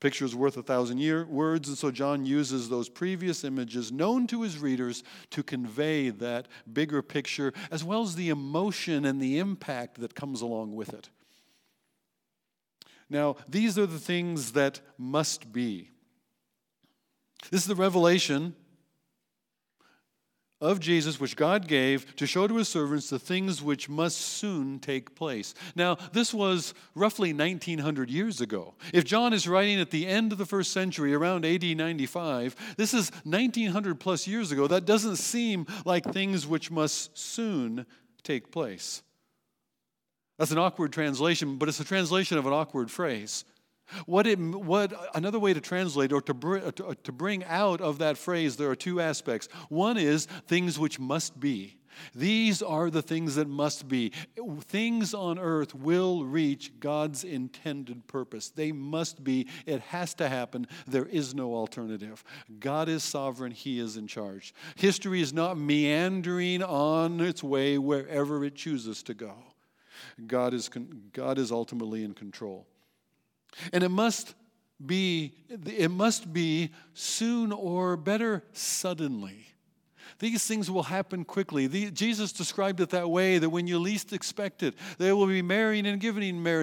Picture 0.00 0.24
is 0.24 0.34
worth 0.34 0.56
a 0.56 0.62
thousand 0.62 0.98
year 0.98 1.26
words, 1.26 1.68
and 1.68 1.76
so 1.76 1.90
John 1.90 2.24
uses 2.24 2.70
those 2.70 2.88
previous 2.88 3.44
images 3.44 3.92
known 3.92 4.26
to 4.28 4.42
his 4.42 4.58
readers 4.58 5.04
to 5.30 5.42
convey 5.42 6.08
that 6.08 6.48
bigger 6.72 7.02
picture, 7.02 7.52
as 7.70 7.84
well 7.84 8.02
as 8.02 8.14
the 8.14 8.30
emotion 8.30 9.04
and 9.04 9.20
the 9.20 9.38
impact 9.38 10.00
that 10.00 10.14
comes 10.14 10.40
along 10.40 10.74
with 10.74 10.94
it. 10.94 11.10
Now, 13.10 13.36
these 13.46 13.76
are 13.78 13.86
the 13.86 13.98
things 13.98 14.52
that 14.52 14.80
must 14.96 15.52
be. 15.52 15.90
This 17.50 17.62
is 17.62 17.66
the 17.66 17.74
revelation 17.74 18.54
of 20.60 20.78
Jesus, 20.80 21.18
which 21.18 21.36
God 21.36 21.66
gave 21.66 22.14
to 22.16 22.26
show 22.26 22.46
to 22.46 22.56
his 22.56 22.68
servants 22.68 23.08
the 23.08 23.18
things 23.18 23.62
which 23.62 23.88
must 23.88 24.18
soon 24.18 24.78
take 24.78 25.14
place. 25.14 25.54
Now, 25.74 25.96
this 26.12 26.34
was 26.34 26.74
roughly 26.94 27.32
1900 27.32 28.10
years 28.10 28.40
ago. 28.40 28.74
If 28.92 29.04
John 29.04 29.32
is 29.32 29.48
writing 29.48 29.80
at 29.80 29.90
the 29.90 30.06
end 30.06 30.32
of 30.32 30.38
the 30.38 30.46
first 30.46 30.72
century, 30.72 31.14
around 31.14 31.44
AD 31.44 31.64
95, 31.64 32.74
this 32.76 32.92
is 32.92 33.10
1900 33.24 33.98
plus 33.98 34.26
years 34.26 34.52
ago. 34.52 34.66
That 34.66 34.84
doesn't 34.84 35.16
seem 35.16 35.66
like 35.84 36.04
things 36.04 36.46
which 36.46 36.70
must 36.70 37.16
soon 37.16 37.86
take 38.22 38.50
place. 38.50 39.02
That's 40.38 40.52
an 40.52 40.58
awkward 40.58 40.92
translation, 40.92 41.56
but 41.56 41.68
it's 41.68 41.80
a 41.80 41.84
translation 41.84 42.38
of 42.38 42.46
an 42.46 42.52
awkward 42.52 42.90
phrase. 42.90 43.44
What, 44.06 44.26
it, 44.26 44.38
what 44.38 44.92
another 45.14 45.38
way 45.38 45.54
to 45.54 45.60
translate 45.60 46.12
or 46.12 46.20
to, 46.22 46.34
br- 46.34 46.58
uh, 46.58 46.70
to, 46.72 46.86
uh, 46.88 46.94
to 47.04 47.12
bring 47.12 47.44
out 47.44 47.80
of 47.80 47.98
that 47.98 48.18
phrase, 48.18 48.56
there 48.56 48.70
are 48.70 48.76
two 48.76 49.00
aspects. 49.00 49.48
One 49.68 49.96
is 49.96 50.26
things 50.46 50.78
which 50.78 50.98
must 50.98 51.38
be. 51.38 51.76
These 52.14 52.62
are 52.62 52.90
the 52.90 53.02
things 53.02 53.34
that 53.34 53.48
must 53.48 53.88
be. 53.88 54.12
Things 54.62 55.14
on 55.14 55.38
earth 55.38 55.74
will 55.74 56.24
reach 56.24 56.72
God's 56.80 57.24
intended 57.24 58.06
purpose. 58.06 58.48
They 58.48 58.72
must 58.72 59.22
be. 59.22 59.48
It 59.66 59.80
has 59.82 60.14
to 60.14 60.28
happen. 60.28 60.66
There 60.86 61.06
is 61.06 61.34
no 61.34 61.54
alternative. 61.54 62.24
God 62.58 62.88
is 62.88 63.04
sovereign, 63.04 63.52
He 63.52 63.78
is 63.78 63.96
in 63.96 64.06
charge. 64.06 64.54
History 64.76 65.20
is 65.20 65.32
not 65.32 65.58
meandering 65.58 66.62
on 66.62 67.20
its 67.20 67.42
way 67.42 67.78
wherever 67.78 68.44
it 68.44 68.54
chooses 68.54 69.02
to 69.04 69.14
go. 69.14 69.34
God 70.26 70.54
is, 70.54 70.70
God 71.12 71.38
is 71.38 71.52
ultimately 71.52 72.04
in 72.04 72.14
control. 72.14 72.66
And 73.72 73.82
it 73.82 73.88
must 73.90 74.34
be, 74.84 75.34
it 75.48 75.90
must 75.90 76.32
be 76.32 76.70
soon 76.94 77.52
or 77.52 77.96
better 77.96 78.44
suddenly. 78.52 79.46
These 80.18 80.46
things 80.46 80.70
will 80.70 80.82
happen 80.82 81.24
quickly. 81.24 81.66
The, 81.66 81.90
Jesus 81.90 82.32
described 82.32 82.80
it 82.80 82.90
that 82.90 83.08
way 83.08 83.38
that 83.38 83.48
when 83.48 83.66
you 83.66 83.78
least 83.78 84.12
expect 84.12 84.62
it, 84.62 84.74
they 84.98 85.12
will 85.12 85.26
be 85.26 85.40
marrying 85.42 85.86
and 85.86 86.00
giving 86.00 86.22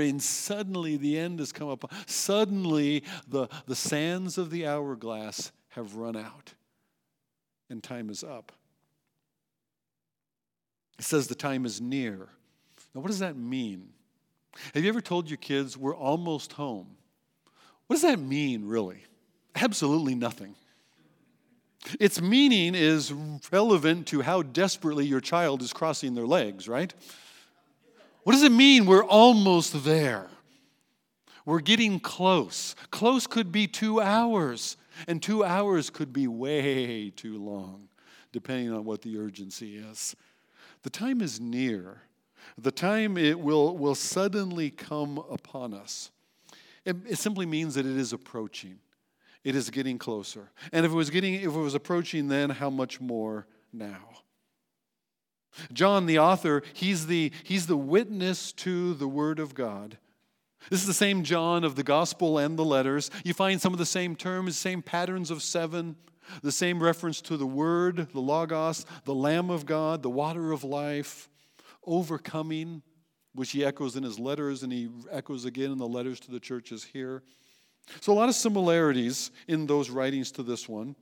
and 0.10 0.22
suddenly 0.22 0.96
the 0.96 1.17
end 1.17 1.39
has 1.39 1.51
come 1.51 1.67
up. 1.67 1.91
Suddenly 2.06 3.03
the, 3.27 3.48
the 3.65 3.75
sands 3.75 4.38
of 4.38 4.51
the 4.51 4.67
hourglass 4.67 5.51
have 5.70 5.96
run 5.96 6.15
out, 6.15 6.53
and 7.70 7.84
time 7.84 8.10
is 8.10 8.24
up. 8.24 8.51
It 11.00 11.06
says 11.06 11.27
the 11.27 11.36
time 11.36 11.65
is 11.65 11.82
near. 11.82 12.29
Now, 12.94 13.01
what 13.01 13.08
does 13.08 13.20
that 13.20 13.38
mean? 13.38 13.89
Have 14.73 14.83
you 14.83 14.89
ever 14.89 15.01
told 15.01 15.29
your 15.29 15.37
kids, 15.37 15.77
we're 15.77 15.95
almost 15.95 16.53
home? 16.53 16.97
What 17.87 17.95
does 17.95 18.03
that 18.03 18.19
mean, 18.19 18.65
really? 18.65 19.03
Absolutely 19.55 20.15
nothing. 20.15 20.55
Its 21.99 22.21
meaning 22.21 22.75
is 22.75 23.13
relevant 23.51 24.07
to 24.07 24.21
how 24.21 24.41
desperately 24.41 25.05
your 25.05 25.21
child 25.21 25.61
is 25.61 25.71
crossing 25.71 26.15
their 26.15 26.27
legs, 26.27 26.67
right? 26.67 26.93
What 28.23 28.33
does 28.33 28.43
it 28.43 28.51
mean 28.51 28.85
we're 28.85 29.05
almost 29.05 29.85
there? 29.85 30.27
We're 31.45 31.61
getting 31.61 32.01
close. 32.01 32.75
Close 32.91 33.25
could 33.25 33.53
be 33.53 33.67
two 33.67 34.01
hours, 34.01 34.75
and 35.07 35.23
two 35.23 35.45
hours 35.45 35.89
could 35.89 36.11
be 36.11 36.27
way 36.27 37.09
too 37.15 37.41
long, 37.41 37.87
depending 38.33 38.73
on 38.73 38.83
what 38.83 39.01
the 39.01 39.17
urgency 39.17 39.77
is. 39.77 40.13
The 40.81 40.89
time 40.89 41.21
is 41.21 41.39
near. 41.39 42.01
The 42.57 42.71
time 42.71 43.17
it 43.17 43.39
will, 43.39 43.77
will 43.77 43.95
suddenly 43.95 44.69
come 44.69 45.17
upon 45.29 45.73
us. 45.73 46.11
It, 46.85 46.95
it 47.07 47.17
simply 47.17 47.45
means 47.45 47.75
that 47.75 47.85
it 47.85 47.97
is 47.97 48.13
approaching 48.13 48.79
it 49.47 49.55
is 49.55 49.69
getting 49.69 49.97
closer. 49.97 50.51
And 50.73 50.85
if 50.85 50.91
it 50.91 50.95
was 50.95 51.09
getting 51.09 51.35
if 51.35 51.45
it 51.45 51.49
was 51.51 51.73
approaching 51.73 52.27
then, 52.27 52.49
how 52.49 52.69
much 52.69 52.99
more 52.99 53.47
now? 53.71 54.01
John, 55.71 56.05
the 56.05 56.19
author, 56.19 56.63
he's 56.73 57.07
the, 57.07 57.31
he's 57.43 57.65
the 57.65 57.77
witness 57.77 58.51
to 58.51 58.93
the 58.93 59.07
Word 59.07 59.39
of 59.39 59.55
God. 59.55 59.97
This 60.69 60.81
is 60.81 60.85
the 60.87 60.93
same 60.93 61.23
John 61.23 61.63
of 61.63 61.75
the 61.75 61.83
Gospel 61.83 62.37
and 62.37 62.59
the 62.59 62.65
letters. 62.65 63.09
You 63.23 63.33
find 63.33 63.61
some 63.61 63.71
of 63.71 63.79
the 63.79 63.85
same 63.85 64.17
terms, 64.17 64.57
same 64.57 64.81
patterns 64.81 65.31
of 65.31 65.41
seven, 65.41 65.95
the 66.43 66.51
same 66.51 66.83
reference 66.83 67.21
to 67.21 67.37
the 67.37 67.47
Word, 67.47 68.09
the 68.11 68.19
Logos, 68.19 68.85
the 69.05 69.15
Lamb 69.15 69.49
of 69.49 69.65
God, 69.65 70.03
the 70.03 70.09
water 70.09 70.51
of 70.51 70.65
life, 70.65 71.29
overcoming, 71.88 72.84
which 73.34 73.51
he 73.51 73.65
echoes 73.65 73.96
in 73.96 74.03
his 74.03 74.20
letters 74.20 74.62
and 74.62 74.72
he 74.72 74.89
echoes 75.12 75.46
again 75.46 75.72
in 75.72 75.77
the 75.77 75.88
letters 75.88 76.20
to 76.20 76.32
the 76.32 76.39
churches 76.39 76.84
here. 76.84 77.24
So, 78.01 78.12
a 78.12 78.15
lot 78.15 78.29
of 78.29 78.36
similarities 78.36 79.32
in 79.48 79.65
those 79.65 79.89
writings 79.89 80.32
to 80.34 80.44
this 80.44 80.67
one. 80.67 80.96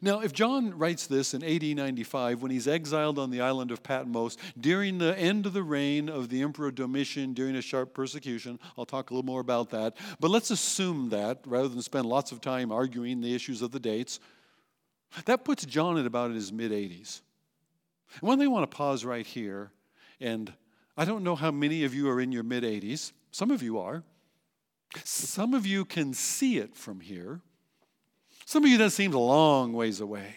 Now, 0.00 0.20
if 0.20 0.32
John 0.32 0.78
writes 0.78 1.06
this 1.06 1.34
in 1.34 1.42
AD 1.42 1.62
95, 1.62 2.40
when 2.40 2.50
he's 2.50 2.68
exiled 2.68 3.18
on 3.18 3.30
the 3.30 3.40
island 3.40 3.70
of 3.70 3.82
Patmos 3.82 4.36
during 4.58 4.98
the 4.98 5.18
end 5.18 5.44
of 5.44 5.52
the 5.52 5.62
reign 5.62 6.08
of 6.08 6.28
the 6.28 6.40
Emperor 6.40 6.70
Domitian 6.70 7.34
during 7.34 7.56
a 7.56 7.62
sharp 7.62 7.92
persecution, 7.92 8.58
I'll 8.78 8.86
talk 8.86 9.10
a 9.10 9.14
little 9.14 9.26
more 9.26 9.40
about 9.40 9.70
that. 9.70 9.96
But 10.20 10.30
let's 10.30 10.50
assume 10.50 11.10
that 11.10 11.40
rather 11.46 11.68
than 11.68 11.82
spend 11.82 12.06
lots 12.06 12.32
of 12.32 12.40
time 12.40 12.72
arguing 12.72 13.20
the 13.20 13.34
issues 13.34 13.60
of 13.60 13.72
the 13.72 13.80
dates, 13.80 14.20
that 15.26 15.44
puts 15.44 15.66
John 15.66 15.98
at 15.98 16.06
about 16.06 16.30
in 16.30 16.36
his 16.36 16.52
mid 16.52 16.72
80s. 16.72 17.20
One 18.20 18.38
thing 18.38 18.48
I 18.48 18.50
want 18.50 18.70
to 18.70 18.76
pause 18.76 19.04
right 19.04 19.26
here, 19.26 19.72
and 20.20 20.52
I 20.96 21.04
don't 21.04 21.24
know 21.24 21.36
how 21.36 21.50
many 21.50 21.84
of 21.84 21.94
you 21.94 22.08
are 22.10 22.20
in 22.20 22.32
your 22.32 22.42
mid 22.42 22.64
80s. 22.64 23.12
Some 23.30 23.50
of 23.50 23.62
you 23.62 23.78
are. 23.78 24.02
Some 25.04 25.54
of 25.54 25.66
you 25.66 25.84
can 25.84 26.12
see 26.12 26.58
it 26.58 26.76
from 26.76 27.00
here. 27.00 27.40
Some 28.44 28.64
of 28.64 28.70
you, 28.70 28.76
that 28.78 28.90
seems 28.90 29.14
a 29.14 29.18
long 29.18 29.72
ways 29.72 30.00
away. 30.00 30.36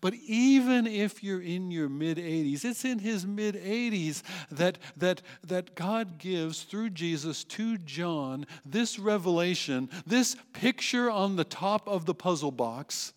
But 0.00 0.14
even 0.14 0.86
if 0.86 1.22
you're 1.22 1.42
in 1.42 1.70
your 1.70 1.88
mid 1.88 2.18
80s, 2.18 2.64
it's 2.64 2.84
in 2.84 2.98
his 2.98 3.26
mid 3.26 3.54
80s 3.54 4.22
that, 4.50 4.78
that, 4.96 5.22
that 5.46 5.74
God 5.74 6.18
gives 6.18 6.62
through 6.62 6.90
Jesus 6.90 7.44
to 7.44 7.78
John 7.78 8.46
this 8.64 8.98
revelation, 8.98 9.88
this 10.06 10.36
picture 10.52 11.10
on 11.10 11.36
the 11.36 11.44
top 11.44 11.88
of 11.88 12.06
the 12.06 12.14
puzzle 12.14 12.52
box 12.52 13.12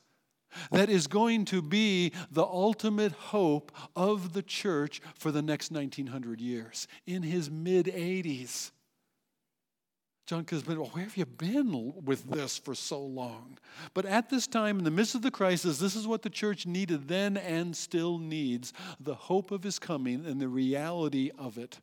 that 0.71 0.89
is 0.89 1.07
going 1.07 1.45
to 1.45 1.61
be 1.61 2.11
the 2.31 2.43
ultimate 2.43 3.11
hope 3.11 3.71
of 3.95 4.33
the 4.33 4.41
church 4.41 5.01
for 5.15 5.31
the 5.31 5.41
next 5.41 5.71
1900 5.71 6.41
years 6.41 6.87
in 7.05 7.23
his 7.23 7.49
mid 7.49 7.87
80s. 7.87 8.71
John 10.25 10.45
have 10.49 10.65
been, 10.65 10.79
well, 10.79 10.89
where 10.93 11.03
have 11.03 11.17
you 11.17 11.25
been 11.25 11.93
with 12.05 12.29
this 12.29 12.57
for 12.57 12.73
so 12.73 13.01
long? 13.01 13.57
But 13.93 14.05
at 14.05 14.29
this 14.29 14.47
time, 14.47 14.77
in 14.77 14.85
the 14.85 14.91
midst 14.91 15.15
of 15.15 15.21
the 15.21 15.31
crisis, 15.31 15.79
this 15.79 15.97
is 15.97 16.07
what 16.07 16.21
the 16.21 16.29
church 16.29 16.65
needed 16.65 17.09
then 17.09 17.35
and 17.35 17.75
still 17.75 18.17
needs 18.17 18.71
the 19.01 19.15
hope 19.15 19.51
of 19.51 19.63
his 19.63 19.79
coming 19.79 20.25
and 20.25 20.39
the 20.39 20.47
reality 20.47 21.29
of 21.37 21.57
it. 21.57 21.79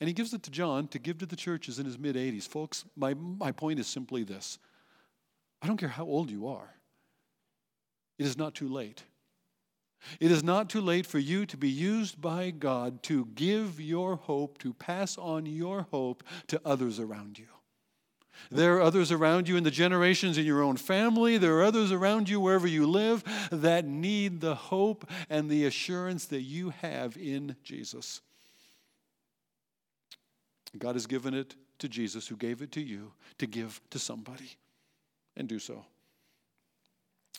And 0.00 0.08
he 0.08 0.14
gives 0.14 0.32
it 0.32 0.44
to 0.44 0.50
John 0.50 0.86
to 0.88 0.98
give 1.00 1.18
to 1.18 1.26
the 1.26 1.36
churches 1.36 1.80
in 1.80 1.86
his 1.86 1.98
mid 1.98 2.14
80s. 2.14 2.46
Folks, 2.46 2.84
my, 2.94 3.14
my 3.14 3.50
point 3.50 3.80
is 3.80 3.88
simply 3.88 4.22
this 4.22 4.58
I 5.60 5.66
don't 5.66 5.78
care 5.78 5.88
how 5.88 6.04
old 6.04 6.30
you 6.30 6.46
are, 6.46 6.75
it 8.18 8.26
is 8.26 8.36
not 8.36 8.54
too 8.54 8.68
late. 8.68 9.04
It 10.20 10.30
is 10.30 10.42
not 10.44 10.70
too 10.70 10.80
late 10.80 11.06
for 11.06 11.18
you 11.18 11.46
to 11.46 11.56
be 11.56 11.68
used 11.68 12.20
by 12.20 12.50
God 12.50 13.02
to 13.04 13.26
give 13.34 13.80
your 13.80 14.16
hope, 14.16 14.58
to 14.58 14.72
pass 14.72 15.18
on 15.18 15.46
your 15.46 15.86
hope 15.90 16.22
to 16.48 16.60
others 16.64 17.00
around 17.00 17.38
you. 17.38 17.46
There 18.50 18.76
are 18.76 18.82
others 18.82 19.10
around 19.10 19.48
you 19.48 19.56
in 19.56 19.64
the 19.64 19.70
generations 19.70 20.38
in 20.38 20.44
your 20.44 20.62
own 20.62 20.76
family. 20.76 21.38
There 21.38 21.58
are 21.58 21.64
others 21.64 21.90
around 21.90 22.28
you 22.28 22.38
wherever 22.38 22.66
you 22.66 22.86
live 22.86 23.24
that 23.50 23.86
need 23.86 24.40
the 24.40 24.54
hope 24.54 25.08
and 25.30 25.48
the 25.48 25.64
assurance 25.64 26.26
that 26.26 26.42
you 26.42 26.70
have 26.82 27.16
in 27.16 27.56
Jesus. 27.64 28.20
God 30.78 30.94
has 30.94 31.06
given 31.06 31.32
it 31.32 31.56
to 31.78 31.88
Jesus, 31.88 32.28
who 32.28 32.36
gave 32.36 32.62
it 32.62 32.72
to 32.72 32.80
you 32.80 33.12
to 33.38 33.46
give 33.46 33.80
to 33.90 33.98
somebody, 33.98 34.56
and 35.36 35.48
do 35.48 35.58
so. 35.58 35.84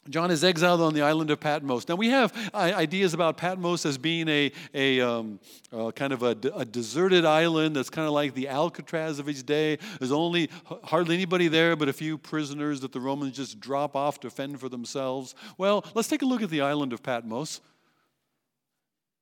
John 0.09 0.31
is 0.31 0.43
exiled 0.43 0.81
on 0.81 0.93
the 0.93 1.01
island 1.01 1.31
of 1.31 1.39
Patmos. 1.39 1.87
Now, 1.87 1.95
we 1.95 2.09
have 2.09 2.33
ideas 2.53 3.13
about 3.13 3.37
Patmos 3.37 3.85
as 3.85 3.97
being 3.97 4.27
a, 4.29 4.51
a 4.73 5.01
um, 5.01 5.39
uh, 5.73 5.91
kind 5.91 6.13
of 6.13 6.23
a, 6.23 6.35
a, 6.55 6.65
deserted 6.65 7.25
island 7.25 7.75
that's 7.75 7.89
kind 7.89 8.07
of 8.07 8.13
like 8.13 8.33
the 8.33 8.47
Alcatraz 8.47 9.19
of 9.19 9.27
its 9.27 9.43
day. 9.43 9.77
There's 9.99 10.11
only 10.11 10.49
hardly 10.83 11.15
anybody 11.15 11.47
there 11.47 11.75
but 11.75 11.89
a 11.89 11.93
few 11.93 12.17
prisoners 12.17 12.79
that 12.81 12.91
the 12.93 13.01
Romans 13.01 13.35
just 13.35 13.59
drop 13.59 13.95
off 13.95 14.19
to 14.21 14.29
fend 14.29 14.59
for 14.59 14.69
themselves. 14.69 15.35
Well, 15.57 15.83
let's 15.93 16.07
take 16.07 16.21
a 16.21 16.25
look 16.25 16.41
at 16.41 16.49
the 16.49 16.61
island 16.61 16.93
of 16.93 17.03
Patmos. 17.03 17.61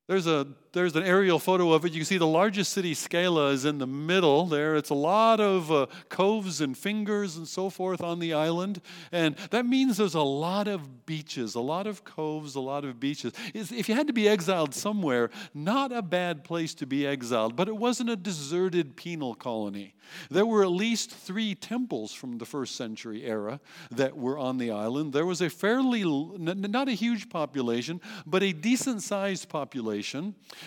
There's, 0.08 0.28
a, 0.28 0.46
there's 0.72 0.94
an 0.94 1.02
aerial 1.02 1.40
photo 1.40 1.72
of 1.72 1.84
it. 1.84 1.90
You 1.90 1.98
can 1.98 2.04
see 2.04 2.16
the 2.16 2.28
largest 2.28 2.72
city, 2.72 2.94
Scala, 2.94 3.48
is 3.48 3.64
in 3.64 3.78
the 3.78 3.88
middle 3.88 4.46
there. 4.46 4.76
It's 4.76 4.90
a 4.90 4.94
lot 4.94 5.40
of 5.40 5.72
uh, 5.72 5.86
coves 6.08 6.60
and 6.60 6.78
fingers 6.78 7.36
and 7.36 7.48
so 7.48 7.70
forth 7.70 8.00
on 8.00 8.20
the 8.20 8.32
island. 8.32 8.80
And 9.10 9.34
that 9.50 9.66
means 9.66 9.96
there's 9.96 10.14
a 10.14 10.20
lot 10.20 10.68
of 10.68 11.06
beaches, 11.06 11.56
a 11.56 11.60
lot 11.60 11.88
of 11.88 12.04
coves, 12.04 12.54
a 12.54 12.60
lot 12.60 12.84
of 12.84 13.00
beaches. 13.00 13.32
If 13.52 13.88
you 13.88 13.96
had 13.96 14.06
to 14.06 14.12
be 14.12 14.28
exiled 14.28 14.76
somewhere, 14.76 15.30
not 15.52 15.90
a 15.90 16.02
bad 16.02 16.44
place 16.44 16.72
to 16.74 16.86
be 16.86 17.04
exiled, 17.04 17.56
but 17.56 17.66
it 17.66 17.76
wasn't 17.76 18.10
a 18.10 18.16
deserted 18.16 18.94
penal 18.94 19.34
colony. 19.34 19.96
There 20.30 20.46
were 20.46 20.62
at 20.62 20.70
least 20.70 21.10
three 21.10 21.56
temples 21.56 22.12
from 22.12 22.38
the 22.38 22.46
first 22.46 22.76
century 22.76 23.24
era 23.24 23.58
that 23.90 24.16
were 24.16 24.38
on 24.38 24.58
the 24.58 24.70
island. 24.70 25.12
There 25.12 25.26
was 25.26 25.40
a 25.40 25.50
fairly, 25.50 26.04
not 26.38 26.88
a 26.88 26.92
huge 26.92 27.28
population, 27.28 28.00
but 28.24 28.44
a 28.44 28.52
decent 28.52 29.02
sized 29.02 29.48
population 29.48 29.95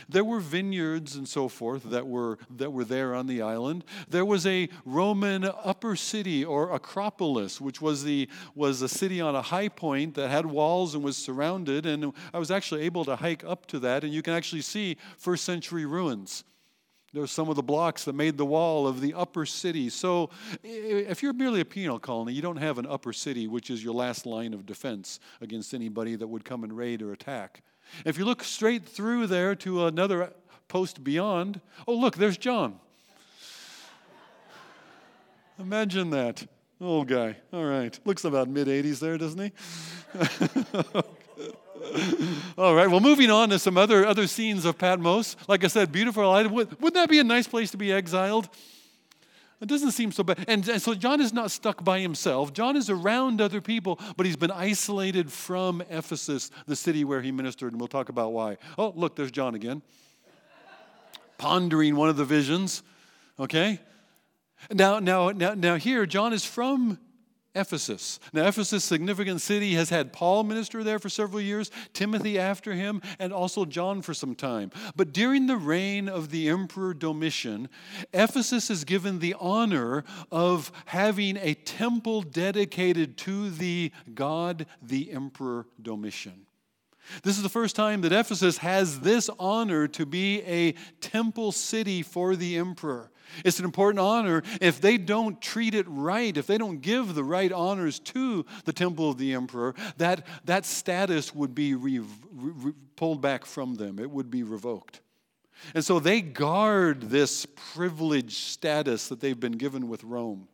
There 0.08 0.24
were 0.24 0.40
vineyards 0.40 1.16
and 1.16 1.28
so 1.28 1.48
forth 1.48 1.84
that 1.84 2.08
were, 2.08 2.38
that 2.58 2.72
were 2.72 2.84
there 2.84 3.16
on 3.16 3.28
the 3.28 3.42
island. 3.42 3.84
There 4.08 4.26
was 4.26 4.46
a 4.46 4.70
Roman 4.86 5.46
upper 5.46 5.96
city 5.96 6.44
or 6.44 6.72
Acropolis, 6.72 7.60
which 7.60 7.82
was, 7.82 8.04
the, 8.04 8.30
was 8.56 8.82
a 8.82 8.90
city 8.90 9.22
on 9.22 9.36
a 9.36 9.42
high 9.42 9.70
point 9.70 10.16
that 10.16 10.30
had 10.30 10.46
walls 10.46 10.96
and 10.96 11.04
was 11.04 11.18
surrounded. 11.18 11.86
And 11.86 12.14
I 12.34 12.40
was 12.40 12.52
actually 12.52 12.82
able 12.82 13.06
to 13.06 13.16
hike 13.16 13.44
up 13.44 13.66
to 13.68 13.80
that, 13.80 14.04
and 14.04 14.14
you 14.14 14.22
can 14.22 14.34
actually 14.34 14.62
see 14.62 14.98
first 15.18 15.44
century 15.44 15.86
ruins. 15.86 16.44
There's 17.14 17.32
some 17.32 17.50
of 17.50 17.56
the 17.56 17.64
blocks 17.64 18.06
that 18.06 18.14
made 18.14 18.38
the 18.38 18.46
wall 18.46 18.88
of 18.88 19.02
the 19.02 19.14
upper 19.16 19.46
city. 19.46 19.90
So, 19.90 20.30
if 20.64 21.24
you're 21.24 21.34
merely 21.34 21.62
a 21.62 21.66
penal 21.66 21.98
colony, 21.98 22.34
you 22.34 22.42
don't 22.42 22.58
have 22.58 22.78
an 22.78 22.86
upper 22.86 23.14
city, 23.14 23.48
which 23.48 23.72
is 23.72 23.84
your 23.84 23.94
last 23.94 24.26
line 24.26 24.54
of 24.54 24.66
defense 24.66 25.20
against 25.42 25.74
anybody 25.74 26.16
that 26.16 26.28
would 26.28 26.46
come 26.46 26.64
and 26.64 26.76
raid 26.76 27.02
or 27.02 27.12
attack. 27.12 27.64
If 28.06 28.18
you 28.18 28.26
look 28.26 28.44
straight 28.44 28.86
through 28.86 29.28
there 29.28 29.56
to 29.56 29.86
another 29.86 30.34
post 30.68 31.04
beyond, 31.04 31.62
oh, 31.88 31.96
look, 31.96 32.16
there's 32.18 32.38
John. 32.38 32.80
Imagine 35.60 36.10
that. 36.12 36.46
Old 36.82 37.10
guy. 37.10 37.36
All 37.52 37.66
right. 37.66 38.00
Looks 38.06 38.24
about 38.24 38.48
mid 38.48 38.68
80s 38.68 39.00
there, 39.00 39.18
doesn't 39.18 39.40
he? 39.40 39.52
All 42.58 42.74
right. 42.74 42.90
Well, 42.90 43.02
moving 43.02 43.30
on 43.30 43.50
to 43.50 43.60
some 43.60 43.78
other, 43.78 44.06
other 44.06 44.28
scenes 44.28 44.64
of 44.64 44.78
Patmos. 44.78 45.36
Like 45.48 45.66
I 45.66 45.68
said, 45.68 45.92
beautiful 45.92 46.30
island. 46.30 46.56
Wouldn't 46.56 46.94
that 46.94 47.10
be 47.10 47.20
a 47.20 47.24
nice 47.24 47.48
place 47.48 47.72
to 47.72 47.78
be 47.78 47.92
exiled? 47.92 48.48
It 49.62 49.68
doesn't 49.68 49.92
seem 49.92 50.12
so 50.12 50.24
bad. 50.24 50.46
And, 50.48 50.68
and 50.70 50.82
so 50.82 50.94
John 50.94 51.20
is 51.20 51.34
not 51.34 51.52
stuck 51.52 51.84
by 51.84 52.00
himself. 52.00 52.54
John 52.54 52.78
is 52.78 52.90
around 52.90 53.42
other 53.42 53.60
people, 53.60 54.00
but 54.16 54.26
he's 54.26 54.38
been 54.38 54.52
isolated 54.52 55.32
from 55.32 55.82
Ephesus, 55.90 56.50
the 56.66 56.78
city 56.78 57.04
where 57.04 57.22
he 57.22 57.32
ministered, 57.32 57.74
and 57.74 57.82
we'll 57.82 57.90
talk 57.90 58.08
about 58.08 58.32
why. 58.32 58.58
Oh, 58.78 58.94
look, 58.96 59.18
there's 59.18 59.32
John 59.32 59.56
again. 59.56 59.82
Pondering 61.38 61.96
one 61.96 62.10
of 62.10 62.16
the 62.16 62.26
visions. 62.26 62.84
Okay? 63.38 63.80
Now, 64.72 65.00
now, 65.00 65.32
now, 65.32 65.54
now 65.54 65.76
here, 65.76 66.06
John 66.06 66.32
is 66.32 66.46
from 66.46 66.98
Ephesus. 67.56 68.20
Now, 68.32 68.48
Ephesus, 68.48 68.84
significant 68.84 69.42
city, 69.42 69.74
has 69.74 69.90
had 69.90 70.14
Paul 70.14 70.44
minister 70.44 70.84
there 70.84 71.00
for 71.00 71.10
several 71.10 71.42
years, 71.42 71.72
Timothy 71.94 72.38
after 72.38 72.74
him, 72.74 73.02
and 73.18 73.34
also 73.34 73.66
John 73.66 74.02
for 74.02 74.14
some 74.14 74.36
time. 74.36 74.72
But 74.96 75.14
during 75.14 75.48
the 75.48 75.58
reign 75.58 76.08
of 76.08 76.30
the 76.30 76.48
Emperor 76.48 76.94
Domitian, 76.94 77.70
Ephesus 78.14 78.70
is 78.70 78.84
given 78.84 79.20
the 79.20 79.36
honor 79.40 80.04
of 80.32 80.72
having 80.86 81.38
a 81.38 81.56
temple 81.56 82.22
dedicated 82.22 83.18
to 83.18 83.50
the 83.50 83.92
God, 84.14 84.68
the 84.82 85.12
Emperor 85.12 85.66
Domitian. 85.82 86.46
This 87.24 87.38
is 87.38 87.44
the 87.44 87.50
first 87.50 87.76
time 87.76 88.02
that 88.02 88.12
Ephesus 88.12 88.60
has 88.60 89.00
this 89.00 89.30
honor 89.40 89.88
to 89.88 90.06
be 90.06 90.42
a 90.44 90.74
temple 91.02 91.52
city 91.52 92.04
for 92.04 92.36
the 92.36 92.58
emperor. 92.58 93.12
It's 93.46 93.60
an 93.60 93.66
important 93.66 94.00
honor. 94.00 94.44
If 94.62 94.82
they 94.82 94.98
don't 94.98 95.42
treat 95.42 95.76
it 95.76 95.86
right, 95.88 96.36
if 96.36 96.48
they 96.48 96.58
don't 96.58 96.82
give 96.82 97.16
the 97.16 97.24
right 97.24 97.52
honors 97.52 98.00
to 98.00 98.46
the 98.66 98.74
temple 98.74 99.10
of 99.10 99.18
the 99.18 99.34
emperor, 99.34 99.76
that, 99.98 100.26
that 100.46 100.66
status 100.66 101.34
would 101.34 101.54
be 101.54 101.76
re, 101.76 102.00
re, 102.32 102.74
pulled 102.96 103.22
back 103.22 103.46
from 103.46 103.76
them, 103.76 104.00
it 104.00 104.10
would 104.10 104.30
be 104.30 104.44
revoked. 104.44 105.02
And 105.74 105.84
so 105.84 106.00
they 106.00 106.22
guard 106.22 107.10
this 107.10 107.46
privileged 107.74 108.38
status 108.38 109.10
that 109.10 109.20
they've 109.20 109.40
been 109.40 109.54
given 109.54 109.90
with 109.90 110.04
Rome. 110.04 110.48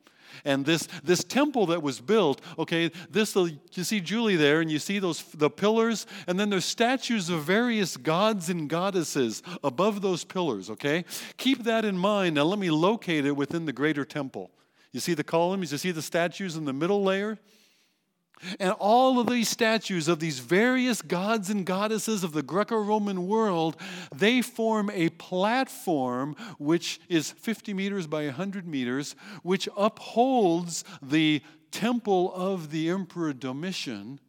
And 0.44 0.66
this, 0.66 0.88
this 1.04 1.24
temple 1.24 1.68
that 1.68 1.82
was 1.82 2.02
built, 2.02 2.42
okay, 2.60 2.92
this 3.10 3.38
uh, 3.38 3.50
you 3.74 3.84
see 3.84 4.00
Julie 4.02 4.36
there, 4.36 4.62
and 4.62 4.72
you 4.72 4.80
see 4.80 5.00
those 5.00 5.24
the 5.34 5.50
pillars, 5.50 6.06
and 6.28 6.40
then 6.40 6.50
there's 6.50 6.66
statues 6.66 7.30
of 7.30 7.44
various 7.44 7.98
gods 7.98 8.50
and 8.50 8.70
goddesses 8.70 9.42
above 9.64 10.02
those 10.02 10.24
pillars, 10.24 10.70
okay? 10.70 11.06
Keep 11.38 11.64
that 11.64 11.86
in 11.86 11.98
mind. 11.98 12.36
Now 12.36 12.44
let 12.44 12.60
me 12.60 12.70
locate 12.72 13.26
it 13.26 13.36
within 13.36 13.66
the 13.66 13.74
greater 13.74 14.06
temple. 14.06 14.52
You 14.92 15.00
see 15.00 15.14
the 15.14 15.24
columns, 15.24 15.72
you 15.72 15.78
see 15.78 15.92
the 15.92 16.02
statues 16.02 16.56
in 16.56 16.66
the 16.66 16.74
middle 16.74 17.04
layer? 17.04 17.38
And 18.60 18.72
all 18.74 19.20
of 19.20 19.28
these 19.28 19.50
statues 19.50 20.08
of 20.08 20.20
these 20.20 20.40
various 20.40 21.02
gods 21.02 21.50
and 21.50 21.66
goddesses 21.66 22.24
of 22.24 22.34
the 22.34 22.44
Greco 22.44 22.78
Roman 22.78 23.28
world, 23.28 23.78
they 24.14 24.42
form 24.42 24.90
a 24.92 25.10
platform 25.10 26.36
which 26.58 27.00
is 27.10 27.32
50 27.32 27.74
meters 27.74 28.08
by 28.08 28.26
100 28.26 28.68
meters, 28.68 29.16
which 29.44 29.68
upholds 29.76 30.84
the 31.02 31.42
temple 31.72 32.34
of 32.34 32.72
the 32.72 32.90
Emperor 32.90 33.34
Domitian, 33.34 34.20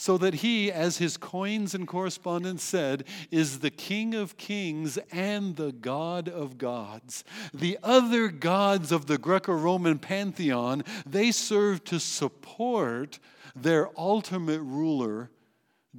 so 0.00 0.16
that 0.16 0.36
he, 0.36 0.72
as 0.72 0.96
his 0.96 1.18
coins 1.18 1.74
and 1.74 1.86
correspondence 1.86 2.62
said, 2.62 3.04
is 3.30 3.58
the 3.58 3.70
King 3.70 4.14
of 4.14 4.38
kings 4.38 4.96
and 5.12 5.56
the 5.56 5.72
God 5.72 6.26
of 6.26 6.56
gods. 6.56 7.22
The 7.52 7.78
other 7.82 8.28
gods 8.28 8.92
of 8.92 9.04
the 9.04 9.18
Greco 9.18 9.52
Roman 9.52 9.98
pantheon, 9.98 10.84
they 11.04 11.30
serve 11.30 11.84
to 11.84 12.00
support 12.00 13.18
their 13.54 13.90
ultimate 13.94 14.62
ruler, 14.62 15.28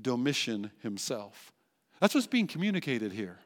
Domitian 0.01 0.71
himself. 0.81 1.53
That's 1.99 2.15
what's 2.15 2.25
being 2.25 2.47
communicated 2.47 3.11
here. 3.11 3.37